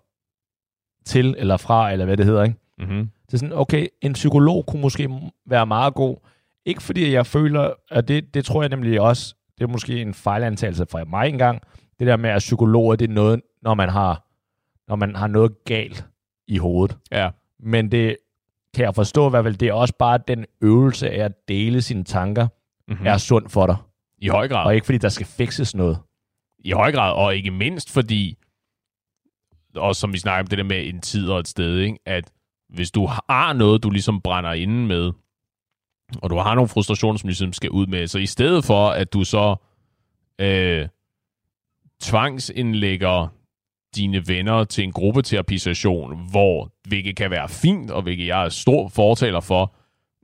til, 1.05 1.35
eller 1.39 1.57
fra, 1.57 1.93
eller 1.93 2.05
hvad 2.05 2.17
det 2.17 2.27
hedder, 2.27 2.43
ikke? 2.43 2.59
Mm-hmm. 2.79 3.11
Det 3.27 3.35
er 3.35 3.39
sådan, 3.39 3.53
okay, 3.53 3.87
en 4.03 4.13
psykolog 4.13 4.67
kunne 4.67 4.83
måske 4.83 5.11
være 5.47 5.67
meget 5.67 5.95
god. 5.95 6.17
Ikke 6.65 6.83
fordi 6.83 7.13
jeg 7.13 7.27
føler, 7.27 7.73
at 7.91 8.09
det, 8.09 8.35
det 8.35 8.45
tror 8.45 8.63
jeg 8.63 8.69
nemlig 8.69 9.01
også, 9.01 9.35
det 9.59 9.65
er 9.65 9.69
måske 9.69 10.01
en 10.03 10.15
fejlantagelse 10.15 10.87
fra 10.91 11.05
mig 11.05 11.29
engang, 11.29 11.63
det 11.99 12.07
der 12.07 12.17
med, 12.17 12.31
at 12.31 12.39
psykologer, 12.39 12.97
det 12.97 13.11
er 13.11 13.15
noget, 13.15 13.41
når 13.63 13.75
man 13.75 13.89
har, 13.89 14.27
når 14.89 14.97
man 14.97 15.17
har 15.17 15.27
noget 15.27 15.65
galt 15.65 16.07
i 16.47 16.59
hovedet. 16.59 16.97
Ja. 17.13 17.31
Men 17.61 17.93
det 17.93 18.17
kan 18.75 18.85
jeg 18.85 18.95
forstå 18.95 19.27
i 19.27 19.31
hvert 19.31 19.45
fald, 19.45 19.57
det 19.57 19.69
er 19.69 19.73
også 19.73 19.95
bare 19.99 20.19
den 20.29 20.47
øvelse 20.61 21.11
af 21.11 21.25
at 21.25 21.49
dele 21.49 21.83
sine 21.83 22.05
tanker, 22.05 22.49
Mm-hmm. 22.89 23.03
mm. 23.03 23.07
er 23.07 23.17
sund 23.17 23.49
for 23.49 23.67
dig. 23.67 23.77
I 24.19 24.29
høj 24.29 24.49
grad. 24.49 24.67
Og 24.67 24.75
ikke 24.75 24.85
fordi 24.85 24.99
der 24.99 25.09
skal 25.09 25.27
fikses 25.27 25.75
noget. 25.75 25.99
I 26.65 26.71
høj 26.71 26.93
grad, 26.93 27.13
og 27.13 27.37
ikke 27.37 27.51
mindst 27.51 27.93
fordi, 27.93 28.37
også 29.75 30.01
som 30.01 30.13
vi 30.13 30.19
snakker 30.19 30.43
om 30.43 30.47
det 30.47 30.59
der 30.59 30.65
med 30.65 30.89
en 30.89 31.01
tid 31.01 31.29
og 31.29 31.39
et 31.39 31.49
sted, 31.49 31.79
ikke? 31.79 31.99
at 32.07 32.33
hvis 32.69 32.91
du 32.91 33.07
har 33.07 33.53
noget, 33.53 33.83
du 33.83 33.91
ligesom 33.91 34.21
brænder 34.21 34.53
inde 34.53 34.87
med, 34.87 35.13
og 36.23 36.31
du 36.31 36.37
har 36.37 36.55
nogle 36.55 36.69
frustrationer, 36.69 37.19
som 37.19 37.29
ligesom 37.29 37.53
skal 37.53 37.71
ud 37.71 37.87
med, 37.87 38.07
så 38.07 38.19
i 38.19 38.27
stedet 38.27 38.65
for, 38.65 38.89
at 38.89 39.13
du 39.13 39.25
så 39.25 39.57
øh, 40.41 40.89
tvangsindlægger 42.01 43.29
dine 43.97 44.29
venner 44.29 44.65
til 44.65 44.85
en 44.85 44.93
gruppeterapisation, 44.93 46.31
hvor, 46.31 46.73
hvilket 46.89 47.17
kan 47.17 47.31
være 47.31 47.49
fint, 47.49 47.91
og 47.91 48.03
hvilket 48.03 48.27
jeg 48.27 48.45
er 48.45 48.49
stor 48.49 48.89
fortaler 48.89 49.41
for, 49.41 49.76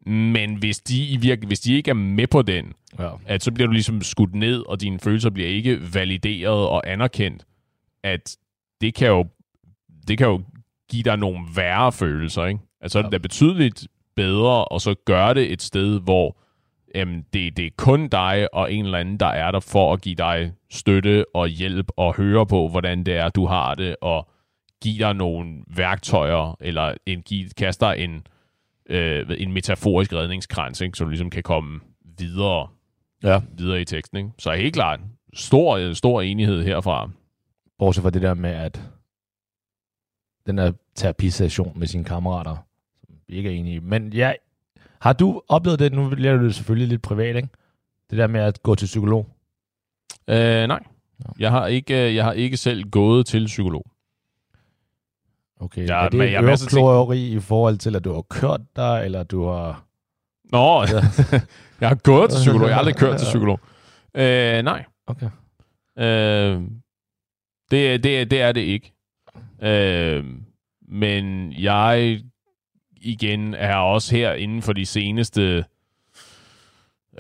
men 0.07 0.55
hvis 0.55 0.78
de, 0.78 1.18
virke, 1.20 1.46
hvis 1.46 1.61
de 1.61 1.74
ikke 1.74 1.90
er 1.90 1.94
med 1.94 2.26
på 2.26 2.42
den, 2.42 2.72
Ja. 2.98 3.09
at 3.26 3.42
så 3.42 3.53
bliver 3.53 3.66
du 3.66 3.72
ligesom 3.72 4.03
skudt 4.03 4.34
ned, 4.34 4.68
og 4.68 4.80
dine 4.80 4.98
følelser 4.98 5.30
bliver 5.30 5.48
ikke 5.48 5.94
valideret 5.94 6.68
og 6.68 6.90
anerkendt, 6.90 7.44
at 8.05 8.36
det 8.80 8.94
kan 8.94 9.09
jo, 9.09 9.26
det 10.09 10.18
kan 10.18 10.26
jo 10.26 10.42
give 10.90 11.03
dig 11.03 11.16
nogle 11.16 11.38
værre 11.57 11.92
følelser, 11.92 12.44
ikke? 12.44 12.61
Altså, 12.80 12.98
ja. 12.98 13.07
Det 13.07 13.14
er 13.14 13.18
betydeligt 13.18 13.86
bedre, 14.16 14.64
og 14.64 14.80
så 14.80 14.94
gøre 15.05 15.34
det 15.34 15.53
et 15.53 15.62
sted, 15.62 16.00
hvor 16.00 16.36
øhm, 16.94 17.24
det, 17.32 17.57
det 17.57 17.66
er 17.66 17.70
kun 17.76 18.09
dig 18.09 18.55
og 18.55 18.72
en 18.72 18.84
eller 18.84 18.98
anden, 18.98 19.16
der 19.20 19.26
er 19.26 19.50
der 19.50 19.61
for 19.61 19.92
at 19.92 20.00
give 20.00 20.14
dig 20.14 20.53
støtte 20.70 21.24
og 21.34 21.48
hjælp 21.48 21.86
og 21.96 22.16
høre 22.16 22.46
på, 22.46 22.68
hvordan 22.68 23.05
det 23.05 23.14
er, 23.16 23.28
du 23.28 23.46
har 23.46 23.74
det, 23.74 23.96
og 24.00 24.28
give 24.82 24.98
dig 24.98 25.14
nogle 25.14 25.62
værktøjer, 25.76 26.57
eller 26.61 26.94
en, 27.07 27.22
give, 27.22 27.48
kaste 27.57 27.86
dig 27.86 27.94
en, 27.98 28.26
øh, 28.93 29.26
en 29.38 29.53
metaforisk 29.53 30.12
redningskrans, 30.12 30.80
ikke? 30.80 30.99
så 30.99 31.05
du 31.05 31.11
ligesom 31.11 31.30
kan 31.30 31.43
komme 31.43 31.80
videre 32.18 32.68
ja. 33.22 33.40
videre 33.57 33.80
i 33.80 33.84
teksten. 33.84 34.18
Ikke? 34.18 34.30
Så 34.38 34.53
helt 34.53 34.74
klart, 34.74 35.01
stor, 35.34 35.76
øh, 35.76 35.95
stor 35.95 36.22
enighed 36.22 36.62
herfra. 36.62 37.11
Bortset 37.78 38.03
fra 38.03 38.11
det 38.11 38.22
der 38.22 38.34
med, 38.34 38.51
at 38.51 38.82
den 40.47 40.59
der 40.59 40.72
terapisession 40.95 41.78
med 41.78 41.86
sine 41.86 42.05
kammerater, 42.05 42.57
som 43.01 43.14
vi 43.28 43.34
ikke 43.34 43.51
er 43.51 43.55
enige 43.55 43.76
i. 43.76 43.78
Men 43.78 44.12
ja, 44.12 44.32
har 45.01 45.12
du 45.12 45.43
oplevet 45.49 45.78
det? 45.78 45.93
Nu 45.93 46.11
bliver 46.11 46.36
det 46.36 46.55
selvfølgelig 46.55 46.88
lidt 46.88 47.03
privat, 47.03 47.36
ikke? 47.36 47.49
Det 48.11 48.18
der 48.18 48.26
med 48.26 48.40
at 48.40 48.62
gå 48.62 48.74
til 48.74 48.86
psykolog. 48.86 49.28
Øh, 50.28 50.66
nej, 50.66 50.80
jeg 51.38 51.51
har, 51.51 51.66
ikke, 51.66 52.09
øh, 52.09 52.14
jeg 52.14 52.24
har 52.24 52.32
ikke 52.32 52.57
selv 52.57 52.90
gået 52.90 53.26
til 53.26 53.47
psykolog. 53.47 53.86
Okay, 55.63 55.89
Ja, 55.89 56.05
er 56.05 56.09
det 56.09 56.19
men 56.19 56.29
er 56.29 56.57
ting- 56.57 56.79
ørekløveri 56.79 57.33
i 57.33 57.41
forhold 57.41 57.79
til, 57.79 57.97
at 57.97 58.05
du 58.05 58.13
har 58.15 58.23
kørt 58.23 58.61
dig, 58.77 59.03
eller 59.05 59.23
du 59.23 59.47
har... 59.49 59.85
Nå, 60.53 60.83
jeg 61.81 61.89
har 61.89 61.95
gået 61.95 62.31
til 62.31 62.39
psykolog. 62.39 62.67
Jeg 62.69 62.75
har 62.75 62.79
aldrig 62.79 62.97
kørt 62.97 63.19
til 63.19 63.25
psykolog. 63.33 63.61
Øh, 64.15 64.63
nej, 64.63 64.85
Okay. 65.07 65.27
øh, 65.99 66.63
det, 67.71 68.05
det, 68.05 68.31
det 68.31 68.41
er 68.41 68.53
det 68.53 68.61
ikke. 68.61 68.93
Øh, 69.63 70.25
men 70.89 71.53
jeg 71.53 72.21
igen 72.97 73.55
er 73.55 73.77
også 73.77 74.17
her 74.17 74.33
inden 74.33 74.63
for 74.63 74.73
de 74.73 74.87
seneste, 74.87 75.65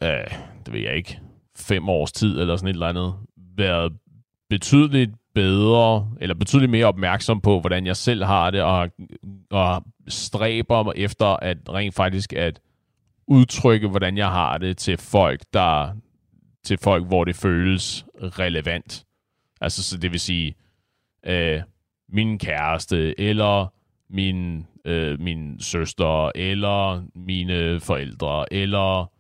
øh, 0.02 0.08
det 0.66 0.72
ved 0.72 0.80
jeg 0.80 0.96
ikke, 0.96 1.20
fem 1.56 1.88
års 1.88 2.12
tid 2.12 2.40
eller 2.40 2.56
sådan 2.56 2.68
et 2.68 2.72
eller 2.72 2.86
andet, 2.88 3.14
været 3.56 3.92
betydeligt 4.50 5.10
bedre, 5.34 6.10
eller 6.20 6.34
betydeligt 6.34 6.70
mere 6.70 6.86
opmærksom 6.86 7.40
på, 7.40 7.60
hvordan 7.60 7.86
jeg 7.86 7.96
selv 7.96 8.24
har 8.24 8.50
det, 8.50 8.62
og, 8.62 8.90
og 9.50 9.84
stræber 10.08 10.82
mig 10.82 10.94
efter 10.96 11.26
at 11.26 11.58
rent 11.68 11.94
faktisk 11.94 12.32
at 12.32 12.60
udtrykke, 13.26 13.88
hvordan 13.88 14.16
jeg 14.16 14.28
har 14.28 14.58
det 14.58 14.76
til 14.76 14.98
folk, 14.98 15.42
der 15.52 15.92
til 16.64 16.78
folk, 16.78 17.06
hvor 17.06 17.24
det 17.24 17.36
føles 17.36 18.06
relevant. 18.20 19.04
Altså, 19.60 19.82
så 19.82 19.98
det 19.98 20.12
vil 20.12 20.20
sige, 20.20 20.54
øh, 21.26 21.60
min 22.08 22.38
kæreste, 22.38 23.20
eller 23.20 23.66
min, 24.10 24.66
øh, 24.84 25.20
min 25.20 25.60
søster, 25.60 26.30
eller 26.34 27.02
mine 27.14 27.80
forældre, 27.80 28.52
eller 28.52 29.12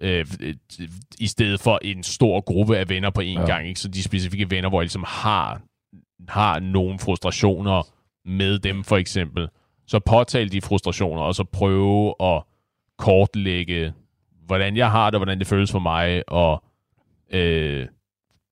øh, 0.00 0.26
i 1.18 1.26
stedet 1.26 1.60
for 1.60 1.78
en 1.82 2.02
stor 2.02 2.40
gruppe 2.40 2.76
af 2.78 2.88
venner 2.88 3.10
på 3.10 3.20
en 3.20 3.38
Ja. 3.38 3.46
gang. 3.46 3.68
Ikke? 3.68 3.80
Så 3.80 3.88
de 3.88 4.02
specifikke 4.02 4.50
venner, 4.50 4.68
hvor 4.68 4.80
jeg 4.80 4.84
ligesom 4.84 5.04
har, 5.06 5.60
har 6.28 6.60
nogle 6.60 6.98
frustrationer 6.98 7.82
med 8.24 8.58
dem, 8.58 8.84
for 8.84 8.96
eksempel. 8.96 9.48
Så 9.86 9.98
påtale 10.00 10.48
de 10.48 10.60
frustrationer, 10.60 11.22
og 11.22 11.34
så 11.34 11.44
prøve 11.44 12.14
at 12.22 12.42
kortlægge, 12.98 13.92
hvordan 14.46 14.76
jeg 14.76 14.90
har 14.90 15.06
det, 15.10 15.14
og 15.14 15.18
hvordan 15.18 15.38
det 15.38 15.46
føles 15.46 15.72
for 15.72 15.78
mig, 15.78 16.22
og 16.28 16.64
øh, 17.30 17.86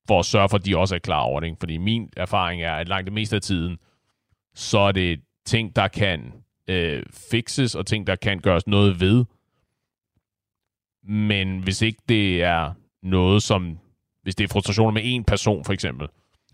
for 0.09 0.19
at 0.19 0.25
sørge 0.25 0.49
for, 0.49 0.57
at 0.57 0.67
de 0.67 0.77
også 0.79 0.95
er 0.95 0.99
klar 0.99 1.21
over 1.21 1.41
det. 1.41 1.47
Ikke? 1.47 1.57
Fordi 1.61 1.77
min 1.77 2.11
erfaring 2.17 2.63
er, 2.63 2.73
at 2.73 2.89
langt 2.89 3.05
det 3.05 3.13
meste 3.13 3.37
af 3.37 3.43
tiden, 3.43 3.79
så 4.55 4.79
er 4.79 4.93
det 4.93 5.21
ting, 5.47 5.77
der 5.77 5.89
kan 5.89 6.33
øh, 6.69 7.03
fixes, 7.31 7.75
og 7.75 7.87
ting, 7.87 8.07
der 8.07 8.17
kan 8.17 8.39
gøres 8.39 8.67
noget 8.67 9.01
ved. 9.01 9.25
Men 11.09 11.59
hvis 11.59 11.83
ikke 11.83 12.03
det 12.09 12.43
er 12.43 12.73
noget, 13.03 13.43
som... 13.43 13.79
Hvis 14.23 14.35
det 14.35 14.45
er 14.45 14.49
frustrationer 14.49 14.91
med 14.93 15.03
en 15.05 15.25
person, 15.25 15.65
for 15.65 15.73
eksempel, 15.73 16.09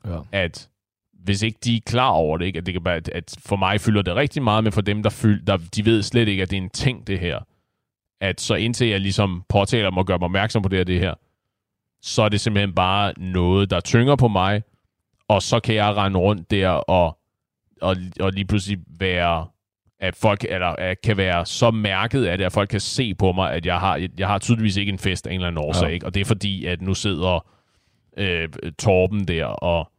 Ja. 0.06 0.18
at 0.32 0.68
hvis 1.12 1.42
ikke 1.42 1.58
de 1.64 1.76
er 1.76 1.80
klar 1.86 2.08
over 2.10 2.38
det, 2.38 2.46
ikke, 2.46 2.58
at, 2.58 2.66
det 2.66 2.74
kan 2.74 2.84
være, 2.84 2.94
at, 2.96 3.08
at 3.08 3.34
for 3.46 3.56
mig 3.56 3.80
fylder 3.80 4.02
det 4.02 4.16
rigtig 4.16 4.42
meget, 4.42 4.64
men 4.64 4.72
for 4.72 4.80
dem, 4.80 5.02
der, 5.02 5.10
fyld, 5.10 5.46
der 5.46 5.56
de 5.76 5.84
ved 5.84 6.02
slet 6.02 6.28
ikke, 6.28 6.42
at 6.42 6.50
det 6.50 6.56
er 6.56 6.62
en 6.62 6.70
ting, 6.70 7.06
det 7.06 7.18
her. 7.20 7.40
At 8.20 8.40
så 8.40 8.54
indtil 8.54 8.86
jeg 8.88 9.00
ligesom 9.00 9.44
påtaler 9.48 9.90
mig 9.90 9.98
og 9.98 10.06
gør 10.06 10.18
mig 10.18 10.24
opmærksom 10.24 10.62
på 10.62 10.68
det 10.68 10.78
her, 10.78 10.84
det 10.84 11.00
her, 11.00 11.14
så 12.02 12.22
er 12.22 12.28
det 12.28 12.40
simpelthen 12.40 12.74
bare 12.74 13.12
noget, 13.16 13.70
der 13.70 13.80
tynger 13.80 14.16
på 14.16 14.28
mig, 14.28 14.62
og 15.28 15.42
så 15.42 15.60
kan 15.60 15.74
jeg 15.74 15.96
rende 15.96 16.18
rundt 16.18 16.50
der 16.50 16.68
og, 16.68 17.18
og, 17.80 17.96
og 18.20 18.32
lige 18.32 18.44
pludselig 18.44 18.78
være, 18.98 19.46
at 20.02 20.16
folk 20.16 20.44
eller, 20.48 20.66
at 20.66 21.00
kan 21.00 21.16
være 21.16 21.46
så 21.46 21.70
mærket 21.70 22.24
af 22.24 22.38
det, 22.38 22.44
at 22.44 22.52
folk 22.52 22.68
kan 22.68 22.80
se 22.80 23.14
på 23.14 23.32
mig, 23.32 23.52
at 23.52 23.66
jeg 23.66 23.80
har, 23.80 24.08
jeg 24.18 24.26
har 24.28 24.38
tydeligvis 24.38 24.76
ikke 24.76 24.92
en 24.92 24.98
fest 24.98 25.26
af 25.26 25.30
en 25.30 25.34
eller 25.34 25.48
anden 25.48 25.64
årsag, 25.64 25.88
Ja. 25.88 25.94
ikke? 25.94 26.06
og 26.06 26.14
det 26.14 26.20
er 26.20 26.24
fordi, 26.24 26.66
at 26.66 26.82
nu 26.82 26.94
sidder 26.94 27.46
øh, 28.16 28.48
Torben 28.78 29.28
der 29.28 29.44
og, 29.44 29.90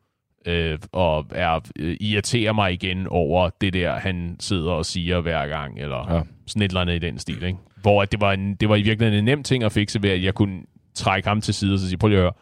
øh, 0.45 0.77
og 0.91 1.25
er, 1.31 1.59
øh, 1.79 1.97
irriterer 2.01 2.53
mig 2.53 2.73
igen 2.73 3.07
over 3.07 3.49
det 3.61 3.73
der, 3.73 3.99
han 3.99 4.35
sidder 4.39 4.71
og 4.71 4.85
siger 4.85 5.21
hver 5.21 5.47
gang, 5.47 5.79
eller 5.79 6.13
Ja. 6.15 6.21
sådan 6.47 6.61
et 6.61 6.69
eller 6.69 6.81
andet 6.81 6.95
i 6.95 6.99
den 6.99 7.19
stil. 7.19 7.43
Ikke? 7.43 7.57
Hvor 7.81 8.01
at 8.01 8.11
det, 8.11 8.21
var 8.21 8.33
en, 8.33 8.55
det 8.55 8.69
var 8.69 8.75
i 8.75 8.81
virkeligheden 8.81 9.19
en 9.19 9.25
nem 9.25 9.43
ting 9.43 9.63
at 9.63 9.71
fikse 9.71 10.03
ved, 10.03 10.09
at 10.09 10.23
jeg 10.23 10.33
kunne 10.33 10.61
trække 10.95 11.27
ham 11.27 11.41
til 11.41 11.53
side 11.53 11.73
og 11.73 11.79
så 11.79 11.87
sige, 11.87 11.97
prøv 11.97 12.07
lige 12.07 12.17
at 12.19 12.23
høre, 12.23 12.33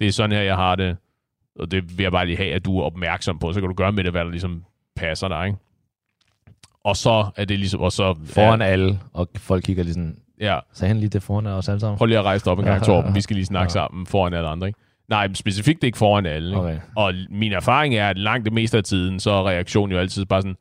det 0.00 0.08
er 0.08 0.12
sådan 0.12 0.32
her, 0.32 0.42
jeg 0.42 0.56
har 0.56 0.74
det, 0.74 0.96
og 1.58 1.70
det 1.70 1.98
vil 1.98 2.02
jeg 2.04 2.12
bare 2.12 2.26
lige 2.26 2.36
have, 2.36 2.52
at 2.52 2.64
du 2.64 2.78
er 2.78 2.84
opmærksom 2.84 3.38
på, 3.38 3.52
så 3.52 3.60
kan 3.60 3.68
du 3.68 3.74
gøre 3.74 3.92
med 3.92 4.04
det, 4.04 4.12
hvad 4.12 4.24
der 4.24 4.30
ligesom 4.30 4.64
passer 4.96 5.28
dig. 5.28 5.46
Ikke? 5.46 5.58
Og 6.84 6.96
så 6.96 7.26
er 7.36 7.44
det 7.44 7.58
ligesom, 7.58 7.80
og 7.80 7.92
så... 7.92 8.14
Foran 8.24 8.62
alle, 8.62 9.00
og 9.12 9.28
folk 9.36 9.64
kigger 9.64 9.82
lige 9.82 9.94
sådan, 9.94 10.16
Ja, 10.40 10.58
sagde 10.72 10.88
han 10.88 11.00
lige 11.00 11.08
det 11.10 11.22
foran 11.22 11.46
os 11.46 11.68
alle 11.68 11.80
sammen? 11.80 11.98
prøv 11.98 12.06
lige 12.06 12.18
at 12.18 12.24
rejse 12.24 12.44
dig 12.44 12.52
op 12.52 12.58
en 12.58 12.64
gang, 12.64 12.80
Ja, 12.80 12.84
Torben. 12.84 13.08
ja, 13.10 13.14
Vi 13.14 13.20
skal 13.20 13.36
lige 13.36 13.46
snakke 13.46 13.64
ja. 13.70 13.72
sammen 13.72 14.06
foran 14.06 14.34
alle 14.34 14.48
andre. 14.48 14.66
Ikke? 14.66 14.78
Nej, 15.08 15.32
specifikt 15.34 15.84
ikke 15.84 15.98
foran 15.98 16.26
alle. 16.26 16.48
Ikke? 16.48 16.60
Okay. 16.60 16.78
Og 16.96 17.14
min 17.30 17.52
erfaring 17.52 17.94
er, 17.94 18.08
at 18.08 18.18
langt 18.18 18.44
det 18.44 18.52
meste 18.52 18.76
af 18.78 18.84
tiden, 18.84 19.20
så 19.20 19.30
er 19.30 19.48
reaktionen 19.48 19.92
jo 19.92 19.98
altid 19.98 20.24
bare 20.24 20.42
sådan, 20.42 20.56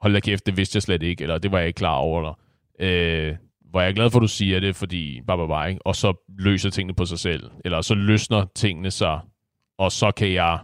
hold 0.00 0.12
da 0.12 0.20
kæft, 0.20 0.46
det 0.46 0.56
vidste 0.56 0.76
jeg 0.76 0.82
slet 0.82 1.02
ikke, 1.02 1.22
eller 1.22 1.38
det 1.38 1.52
var 1.52 1.58
jeg 1.58 1.66
ikke 1.66 1.76
klar 1.78 1.94
over, 1.94 2.20
eller 2.20 2.38
øh, 2.80 3.36
hvor 3.70 3.80
jeg 3.80 3.88
er 3.88 3.94
glad 3.94 4.10
for, 4.10 4.18
at 4.18 4.22
du 4.22 4.28
siger 4.28 4.60
det, 4.60 4.76
fordi 4.76 5.20
bare, 5.26 5.36
bare, 5.36 5.48
bare, 5.48 5.78
og 5.84 5.96
så 5.96 6.26
løser 6.38 6.70
tingene 6.70 6.94
på 6.94 7.04
sig 7.04 7.18
selv, 7.18 7.50
eller 7.64 7.80
så 7.80 7.94
løsner 7.94 8.44
tingene 8.54 8.90
sig, 8.90 9.20
og 9.78 9.92
så 9.92 10.10
kan 10.10 10.32
jeg, 10.32 10.58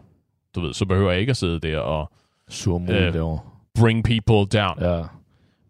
du 0.54 0.60
ved, 0.60 0.74
så 0.74 0.84
behøver 0.86 1.10
jeg 1.10 1.20
ikke 1.20 1.30
at 1.30 1.36
sidde 1.36 1.60
der 1.60 1.78
og 1.78 2.12
Sur 2.48 2.78
muligt 2.78 2.98
Øh, 2.98 3.06
øh. 3.06 3.12
derovre. 3.12 3.40
Bring 3.80 4.04
people 4.04 4.58
down. 4.60 4.78
Ja. 4.80 5.02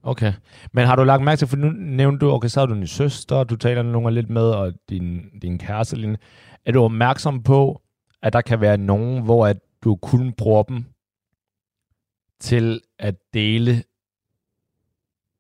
Okay. 0.02 0.32
Men 0.72 0.86
har 0.86 0.96
du 0.96 1.04
lagt 1.04 1.22
mærke 1.22 1.38
til, 1.38 1.48
for 1.48 1.56
nu 1.56 1.70
nævnte 1.70 2.26
du, 2.26 2.32
okay, 2.32 2.48
så 2.48 2.60
har 2.60 2.66
du 2.66 2.74
din 2.74 2.86
søster, 2.86 3.44
du 3.44 3.56
taler 3.56 3.82
nogle 3.82 4.10
lidt 4.14 4.30
med, 4.30 4.42
og 4.42 4.72
din, 4.90 5.22
din 5.42 5.58
kæreste. 5.58 5.96
Line. 5.96 6.16
Er 6.66 6.72
du 6.72 6.82
opmærksom 6.82 7.42
på, 7.42 7.82
at 8.22 8.32
der 8.32 8.40
kan 8.40 8.60
være 8.60 8.76
nogen, 8.76 9.22
hvor 9.22 9.46
at 9.46 9.56
du 9.84 9.96
kun 9.96 10.32
bruger 10.32 10.62
dem 10.62 10.84
til 12.40 12.80
at 12.98 13.14
dele 13.34 13.74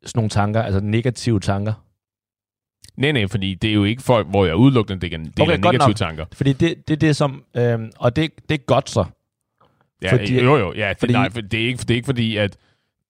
sådan 0.04 0.18
nogle 0.18 0.30
tanker, 0.30 0.62
altså 0.62 0.80
negative 0.80 1.40
tanker? 1.40 1.72
Nej, 2.96 3.12
nej, 3.12 3.26
fordi 3.26 3.54
det 3.54 3.70
er 3.70 3.74
jo 3.74 3.84
ikke 3.84 4.02
folk, 4.02 4.26
hvor 4.26 4.46
jeg 4.46 4.56
udelukkende 4.56 5.08
deler, 5.08 5.30
Okay, 5.40 5.56
negative 5.56 5.78
nok. 5.88 5.96
tanker. 5.96 6.24
Fordi 6.32 6.52
det, 6.52 6.88
det 6.88 6.94
er 6.94 6.98
det, 6.98 7.16
som... 7.16 7.44
Øhm, 7.56 7.90
og 7.96 8.16
det, 8.16 8.30
det 8.48 8.54
er 8.60 8.64
godt 8.64 8.90
så. 8.90 9.04
Ja, 10.02 10.12
Fordi- 10.12 10.40
jo, 10.40 10.56
jo, 10.56 10.72
ja, 10.76 10.88
det, 10.88 10.98
fordi- 10.98 11.12
nej, 11.12 11.30
for 11.30 11.40
det, 11.40 11.62
er 11.62 11.66
ikke, 11.66 11.78
det 11.78 11.90
er 11.90 11.94
ikke 11.94 12.06
fordi, 12.06 12.36
at 12.36 12.56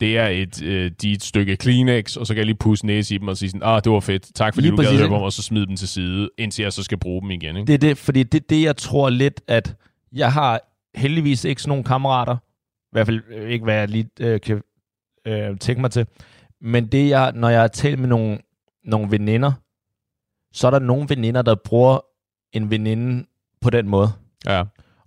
det 0.00 0.18
er 0.18 0.26
et, 0.26 0.62
øh, 0.62 0.90
de 1.02 1.10
er 1.10 1.14
et 1.14 1.22
stykke 1.22 1.56
Kleenex, 1.56 2.16
og 2.16 2.26
så 2.26 2.34
kan 2.34 2.38
jeg 2.38 2.46
lige 2.46 2.56
pusse 2.56 2.86
næse 2.86 3.14
i 3.14 3.18
dem 3.18 3.28
og 3.28 3.36
sige 3.36 3.48
sådan, 3.50 3.62
ah, 3.64 3.80
det 3.84 3.92
var 3.92 4.00
fedt, 4.00 4.34
tak 4.34 4.54
fordi 4.54 4.66
Lige 4.66 4.70
du 4.70 4.76
gad 4.76 4.84
præcis, 4.84 4.98
høre 5.00 5.08
på 5.08 5.14
ikke? 5.14 5.18
mig, 5.18 5.24
og 5.24 5.32
så 5.32 5.42
smide 5.42 5.66
dem 5.66 5.76
til 5.76 5.88
side, 5.88 6.30
indtil 6.38 6.62
jeg 6.62 6.72
så 6.72 6.82
skal 6.82 6.98
bruge 6.98 7.22
dem 7.22 7.30
igen. 7.30 7.56
Ikke? 7.56 7.66
Det 7.66 7.74
er 7.74 7.78
det, 7.88 7.98
fordi 7.98 8.22
det 8.22 8.40
er 8.42 8.46
det, 8.48 8.62
jeg 8.62 8.76
tror 8.76 9.10
lidt, 9.10 9.40
at 9.48 9.74
jeg 10.12 10.32
har 10.32 10.60
heldigvis 10.98 11.44
ikke 11.44 11.62
sådan 11.62 11.68
nogle 11.68 11.84
kammerater, 11.84 12.36
i 12.82 12.92
hvert 12.92 13.06
fald 13.06 13.22
øh, 13.30 13.50
ikke, 13.50 13.64
hvad 13.64 13.74
jeg 13.74 13.88
lige 13.88 14.08
øh, 14.20 14.40
kan 14.40 14.62
øh, 15.26 15.58
tænke 15.58 15.80
mig 15.80 15.90
til, 15.90 16.06
men 16.60 16.86
det 16.86 17.08
jeg, 17.08 17.32
når 17.34 17.48
jeg 17.48 17.60
har 17.60 17.68
talt 17.68 17.98
med 17.98 18.08
nogle, 18.08 18.38
nogle 18.84 19.10
veninder, 19.10 19.52
så 20.52 20.66
er 20.66 20.70
der 20.70 20.78
nogle 20.78 21.06
veninder, 21.08 21.42
der 21.42 21.54
bruger 21.54 21.98
en 22.52 22.70
veninde 22.70 23.26
på 23.60 23.70
den 23.70 23.88
måde. 23.88 24.08
Ja. 24.46 24.64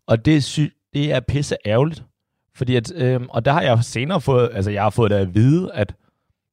Og 0.07 0.25
det, 0.25 0.35
er 0.37 0.41
sy- 0.41 0.73
det 0.93 1.13
er 1.13 1.19
pisse 1.19 1.55
ærgerligt. 1.65 2.03
Fordi 2.55 2.75
at, 2.75 2.91
øh, 2.95 3.21
og 3.29 3.45
der 3.45 3.51
har 3.51 3.61
jeg 3.61 3.83
senere 3.83 4.21
fået, 4.21 4.49
altså 4.53 4.71
jeg 4.71 4.83
har 4.83 4.89
fået 4.89 5.11
det 5.11 5.17
at 5.17 5.35
vide, 5.35 5.73
at, 5.73 5.95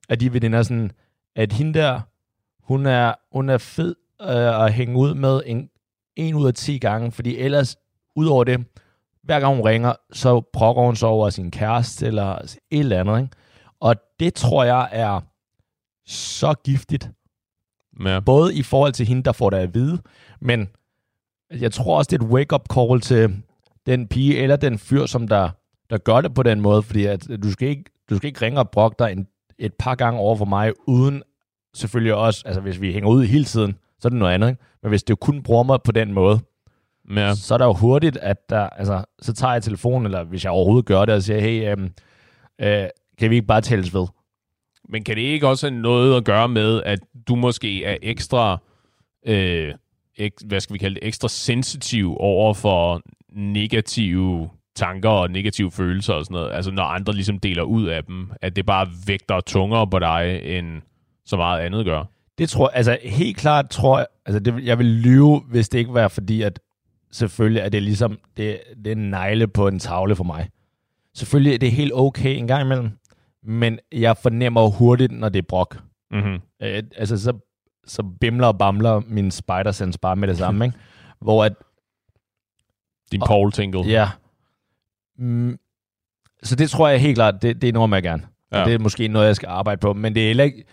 at 0.08 0.20
de 0.20 0.32
veninder 0.32 0.62
sådan, 0.62 0.90
at 1.36 1.52
hende 1.52 1.78
der, 1.78 2.00
hun 2.60 2.86
er, 2.86 3.14
hun 3.32 3.48
er 3.48 3.58
fed 3.58 3.94
øh, 4.22 4.64
at 4.64 4.72
hænge 4.72 4.96
ud 4.98 5.14
med 5.14 5.42
en, 5.46 5.70
en 6.16 6.34
ud 6.34 6.46
af 6.46 6.54
10 6.54 6.78
gange, 6.78 7.12
fordi 7.12 7.36
ellers, 7.36 7.76
ud 8.16 8.26
over 8.26 8.44
det, 8.44 8.64
hver 9.22 9.40
gang 9.40 9.56
hun 9.56 9.64
ringer, 9.64 9.92
så 10.12 10.40
brokker 10.52 10.82
hun 10.82 10.96
sig 10.96 11.08
over 11.08 11.30
sin 11.30 11.50
kæreste, 11.50 12.06
eller 12.06 12.34
et 12.34 12.58
eller 12.70 13.00
andet, 13.00 13.18
ikke? 13.18 13.36
Og 13.80 13.96
det 14.20 14.34
tror 14.34 14.64
jeg 14.64 14.88
er 14.92 15.20
så 16.06 16.54
giftigt, 16.64 17.10
ja. 18.04 18.20
både 18.20 18.54
i 18.54 18.62
forhold 18.62 18.92
til 18.92 19.06
hende, 19.06 19.22
der 19.22 19.32
får 19.32 19.50
det 19.50 19.56
at 19.56 19.74
vide, 19.74 19.98
men 20.40 20.68
jeg 21.50 21.72
tror 21.72 21.98
også, 21.98 22.08
det 22.10 22.22
er 22.22 22.26
et 22.26 22.32
wake-up 22.32 22.64
call 22.74 23.00
til 23.00 23.42
den 23.86 24.08
pige 24.08 24.38
eller 24.38 24.56
den 24.56 24.78
fyr, 24.78 25.06
som 25.06 25.28
der, 25.28 25.50
der 25.90 25.98
gør 25.98 26.20
det 26.20 26.34
på 26.34 26.42
den 26.42 26.60
måde, 26.60 26.82
fordi 26.82 27.04
at 27.04 27.28
du 27.42 27.50
skal 27.52 27.68
ikke, 27.68 27.84
du 28.10 28.16
skal 28.16 28.28
ikke 28.28 28.42
ringe 28.42 28.60
og 28.60 28.70
brokke 28.70 28.96
dig 28.98 29.12
en, 29.12 29.26
et 29.58 29.74
par 29.74 29.94
gange 29.94 30.20
over 30.20 30.36
for 30.36 30.44
mig, 30.44 30.72
uden 30.86 31.22
selvfølgelig 31.74 32.14
også, 32.14 32.42
altså 32.46 32.60
hvis 32.60 32.80
vi 32.80 32.92
hænger 32.92 33.10
ud 33.10 33.24
hele 33.24 33.44
tiden, 33.44 33.76
så 34.00 34.08
er 34.08 34.10
det 34.10 34.18
noget 34.18 34.34
andet, 34.34 34.48
ikke? 34.48 34.62
men 34.82 34.88
hvis 34.88 35.02
det 35.02 35.20
kun 35.20 35.42
bruger 35.42 35.62
mig 35.62 35.82
på 35.82 35.92
den 35.92 36.12
måde, 36.12 36.40
ja. 37.16 37.34
så 37.34 37.54
er 37.54 37.58
der 37.58 37.64
jo 37.64 37.72
hurtigt, 37.72 38.16
at 38.16 38.50
der, 38.50 38.68
altså, 38.68 39.04
så 39.22 39.32
tager 39.32 39.52
jeg 39.52 39.62
telefonen, 39.62 40.06
eller 40.06 40.24
hvis 40.24 40.44
jeg 40.44 40.52
overhovedet 40.52 40.86
gør 40.86 41.04
det, 41.04 41.14
og 41.14 41.22
siger, 41.22 41.40
hey, 41.40 41.72
øhm, 41.72 41.90
øh, 42.60 42.88
kan 43.18 43.30
vi 43.30 43.34
ikke 43.34 43.46
bare 43.46 43.60
tales 43.60 43.94
ved? 43.94 44.06
Men 44.88 45.04
kan 45.04 45.16
det 45.16 45.22
ikke 45.22 45.48
også 45.48 45.70
have 45.70 45.80
noget 45.80 46.16
at 46.16 46.24
gøre 46.24 46.48
med, 46.48 46.82
at 46.82 46.98
du 47.28 47.36
måske 47.36 47.84
er 47.84 47.96
ekstra, 48.02 48.58
øh, 49.26 49.74
ek, 50.16 50.32
hvad 50.46 50.60
skal 50.60 50.74
vi 50.74 50.78
kalde 50.78 50.94
det, 50.94 51.06
ekstra 51.06 51.28
sensitiv 51.28 52.16
over 52.18 52.54
for 52.54 53.02
negative 53.36 54.48
tanker 54.76 55.08
og 55.08 55.30
negative 55.30 55.70
følelser 55.70 56.14
og 56.14 56.24
sådan 56.24 56.34
noget? 56.34 56.52
Altså 56.52 56.70
når 56.70 56.82
andre 56.82 57.12
ligesom 57.12 57.38
deler 57.38 57.62
ud 57.62 57.86
af 57.86 58.04
dem, 58.04 58.30
at 58.40 58.56
det 58.56 58.66
bare 58.66 58.88
vægter 59.06 59.40
tungere 59.40 59.86
på 59.86 59.98
dig, 59.98 60.40
end 60.44 60.82
så 61.24 61.36
meget 61.36 61.60
andet 61.60 61.84
gør? 61.84 62.04
Det 62.38 62.48
tror 62.48 62.68
jeg, 62.68 62.76
altså 62.76 62.98
helt 63.02 63.36
klart 63.36 63.70
tror 63.70 63.98
jeg, 63.98 64.06
altså 64.26 64.40
det, 64.40 64.64
jeg 64.64 64.78
vil 64.78 64.86
lyve, 64.86 65.40
hvis 65.40 65.68
det 65.68 65.78
ikke 65.78 65.94
var 65.94 66.08
fordi, 66.08 66.42
at 66.42 66.60
selvfølgelig 67.12 67.60
er 67.60 67.68
det 67.68 67.82
ligesom, 67.82 68.18
det, 68.36 68.60
det 68.84 68.86
er 68.86 68.96
en 68.96 69.10
negle 69.10 69.48
på 69.48 69.68
en 69.68 69.78
tavle 69.78 70.16
for 70.16 70.24
mig. 70.24 70.48
Selvfølgelig 71.14 71.54
er 71.54 71.58
det 71.58 71.72
helt 71.72 71.92
okay 71.94 72.36
en 72.36 72.46
gang 72.46 72.62
imellem, 72.62 72.90
men 73.42 73.78
jeg 73.92 74.16
fornemmer 74.16 74.68
hurtigt, 74.68 75.12
når 75.12 75.28
det 75.28 75.38
er 75.38 75.46
brok. 75.48 75.78
Mm-hmm. 76.10 76.38
Øh, 76.62 76.82
altså 76.96 77.18
så, 77.18 77.32
så 77.86 78.02
bimler 78.20 78.46
og 78.46 78.58
bamler 78.58 79.02
min 79.06 79.30
spider 79.30 79.72
sense 79.72 79.98
bare 79.98 80.16
med 80.16 80.28
det 80.28 80.38
samme, 80.38 80.64
ikke? 80.66 80.78
Hvor 81.20 81.44
at, 81.44 81.52
Din 83.12 83.22
Og- 83.22 83.28
Paul 83.28 83.52
Tingle. 83.52 83.80
ja, 83.80 84.08
mm, 85.18 85.58
så 86.42 86.56
det 86.56 86.70
tror 86.70 86.88
jeg 86.88 87.00
helt 87.00 87.14
klart, 87.16 87.42
det, 87.42 87.62
det 87.62 87.74
når 87.74 87.94
jeg 87.94 88.02
gerne. 88.02 88.22
Ja. 88.52 88.58
Ja. 88.58 88.64
Det 88.64 88.74
er 88.74 88.78
måske 88.78 89.08
noget, 89.08 89.26
jeg 89.26 89.36
skal 89.36 89.48
arbejde 89.48 89.78
på, 89.80 89.92
men 89.92 90.14
det 90.14 90.22
er 90.22 90.26
heller 90.26 90.44
ikke, 90.44 90.64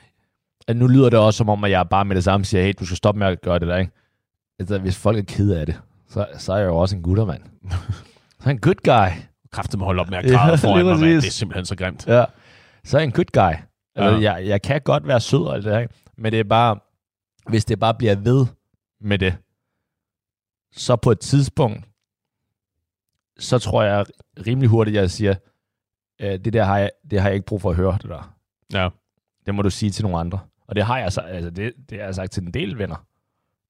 at 0.67 0.75
nu 0.77 0.87
lyder 0.87 1.09
det 1.09 1.19
også 1.19 1.37
som 1.37 1.49
om, 1.49 1.63
at 1.63 1.71
jeg 1.71 1.89
bare 1.89 2.05
med 2.05 2.15
det 2.15 2.23
samme 2.23 2.45
siger, 2.45 2.63
hey, 2.63 2.73
du 2.79 2.85
skal 2.85 2.97
stoppe 2.97 3.19
med 3.19 3.27
at 3.27 3.41
gøre 3.41 3.59
det 3.59 3.67
der, 3.67 3.77
ikke? 3.77 3.91
Altså, 4.59 4.79
hvis 4.79 4.97
folk 4.97 5.17
er 5.17 5.23
ked 5.23 5.51
af 5.51 5.65
det, 5.65 5.79
så, 6.09 6.27
så 6.37 6.53
er 6.53 6.57
jeg 6.57 6.65
jo 6.65 6.77
også 6.77 6.95
en 6.95 7.01
guttermand. 7.03 7.41
så 7.71 7.75
er 8.39 8.45
jeg 8.45 8.51
en 8.51 8.59
good 8.61 8.75
guy. 8.83 9.21
Kræftet 9.51 9.79
med 9.79 9.83
at 9.83 9.85
holde 9.85 10.01
op 10.01 10.09
med 10.09 10.17
at 10.17 10.25
Ja, 10.25 10.35
græde 10.35 10.51
lige 10.55 10.59
foran 10.61 10.85
mig. 10.85 10.99
Det 10.99 11.15
er 11.17 11.21
simpelthen 11.21 11.65
så 11.65 11.75
grimt. 11.75 12.07
Ja. 12.07 12.25
Så 12.83 12.97
er 12.97 13.01
jeg 13.01 13.05
en 13.07 13.11
good 13.11 13.31
guy. 13.33 13.53
Altså, 13.95 14.19
Ja. 14.19 14.33
jeg, 14.33 14.47
jeg 14.47 14.61
kan 14.61 14.81
godt 14.81 15.07
være 15.07 15.19
sød 15.19 15.39
og 15.47 15.53
alt 15.55 15.63
det 15.65 15.73
her, 15.73 15.79
ikke? 15.79 15.93
men 16.17 16.31
det 16.31 16.39
er 16.39 16.43
bare, 16.43 16.79
hvis 17.49 17.65
det 17.65 17.79
bare 17.79 17.93
bliver 17.93 18.15
ved 18.15 18.45
med 19.01 19.19
det, 19.19 19.35
så 20.75 20.95
på 20.95 21.11
et 21.11 21.19
tidspunkt, 21.19 21.83
så 23.43 23.59
tror 23.59 23.83
jeg 23.83 24.05
rimelig 24.47 24.69
hurtigt, 24.69 24.97
at 24.97 25.01
jeg 25.01 25.11
siger, 25.11 25.35
øh, 26.21 26.31
det 26.31 26.53
der 26.53 26.63
har 26.63 26.77
jeg, 26.77 26.91
det 27.11 27.19
har 27.21 27.27
jeg 27.27 27.35
ikke 27.35 27.45
brug 27.45 27.61
for 27.61 27.69
at 27.69 27.75
høre, 27.75 27.97
det 28.01 28.09
der. 28.09 28.35
Ja. 28.73 28.89
Det 29.45 29.55
må 29.55 29.61
du 29.61 29.69
sige 29.69 29.89
til 29.89 30.03
nogle 30.03 30.19
andre. 30.19 30.39
Og 30.67 30.75
det 30.75 30.83
har 30.83 30.97
jeg, 30.99 31.13
så, 31.13 31.21
altså 31.21 31.49
det, 31.49 31.73
det 31.89 31.97
har 31.97 32.05
jeg 32.05 32.15
sagt 32.15 32.31
til 32.31 32.43
en 32.43 32.53
del 32.53 32.77
venner. 32.77 33.05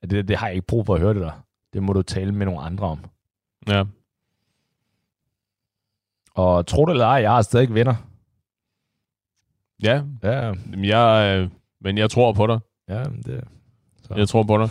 At 0.01 0.09
det, 0.09 0.27
det 0.27 0.37
har 0.37 0.47
jeg 0.47 0.55
ikke 0.55 0.67
brug 0.67 0.85
for 0.85 0.95
at 0.95 1.01
høre 1.01 1.13
det 1.13 1.21
der. 1.21 1.45
Det 1.73 1.83
må 1.83 1.93
du 1.93 2.01
tale 2.01 2.31
med 2.31 2.45
nogle 2.45 2.61
andre 2.61 2.87
om. 2.87 3.05
Ja. 3.67 3.83
Og 6.35 6.67
tro 6.67 6.85
det 6.85 6.91
eller 6.91 7.05
ej, 7.05 7.13
jeg 7.21 7.31
har 7.31 7.41
stadig 7.41 7.73
venner. 7.73 7.95
Ja, 9.83 10.03
Ja, 10.23 10.45
Jamen, 10.45 10.85
jeg, 10.85 11.37
øh, 11.39 11.49
men 11.81 11.97
jeg 11.97 12.09
tror 12.09 12.33
på 12.33 12.47
dig. 12.47 12.59
ja 12.89 13.03
det, 13.03 13.43
så. 14.03 14.13
Jeg 14.15 14.27
tror 14.29 14.43
på 14.43 14.57
dig. 14.57 14.69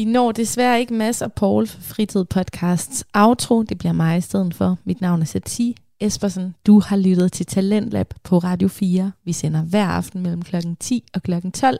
Vi 0.00 0.04
når 0.04 0.32
desværre 0.32 0.80
ikke 0.80 0.94
Mads 0.94 1.22
og 1.22 1.32
Paul 1.32 1.66
for 1.66 1.80
Fritid 1.80 2.24
Podcasts 2.24 3.04
outro. 3.14 3.62
Det 3.62 3.78
bliver 3.78 3.92
mig 3.92 4.18
i 4.18 4.20
stedet 4.20 4.54
for. 4.54 4.78
Mit 4.84 5.00
navn 5.00 5.20
er 5.20 5.24
Sati. 5.24 5.76
Espersen. 6.00 6.54
Du 6.66 6.80
har 6.80 6.96
lyttet 6.96 7.32
til 7.32 7.46
Talentlab 7.46 8.14
på 8.24 8.38
Radio 8.38 8.68
4. 8.68 9.12
Vi 9.24 9.32
sender 9.32 9.62
hver 9.62 9.86
aften 9.86 10.22
mellem 10.22 10.42
kl. 10.42 10.56
10 10.80 11.04
og 11.14 11.22
kl. 11.22 11.32
12. 11.54 11.78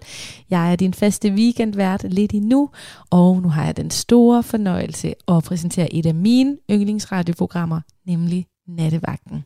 Jeg 0.51 0.73
er 0.73 0.77
din 0.77 0.95
faste 0.95 1.33
weekendvært 1.33 2.03
lidt 2.03 2.33
endnu, 2.33 2.71
og 3.11 3.43
nu 3.43 3.49
har 3.49 3.65
jeg 3.65 3.77
den 3.77 3.91
store 3.91 4.43
fornøjelse 4.43 5.15
at 5.29 5.45
præsentere 5.45 5.95
et 5.95 6.07
af 6.07 6.15
mine 6.15 6.57
yndlingsradioprogrammer, 6.71 7.81
nemlig 8.07 8.47
Nattevagten. 8.69 9.45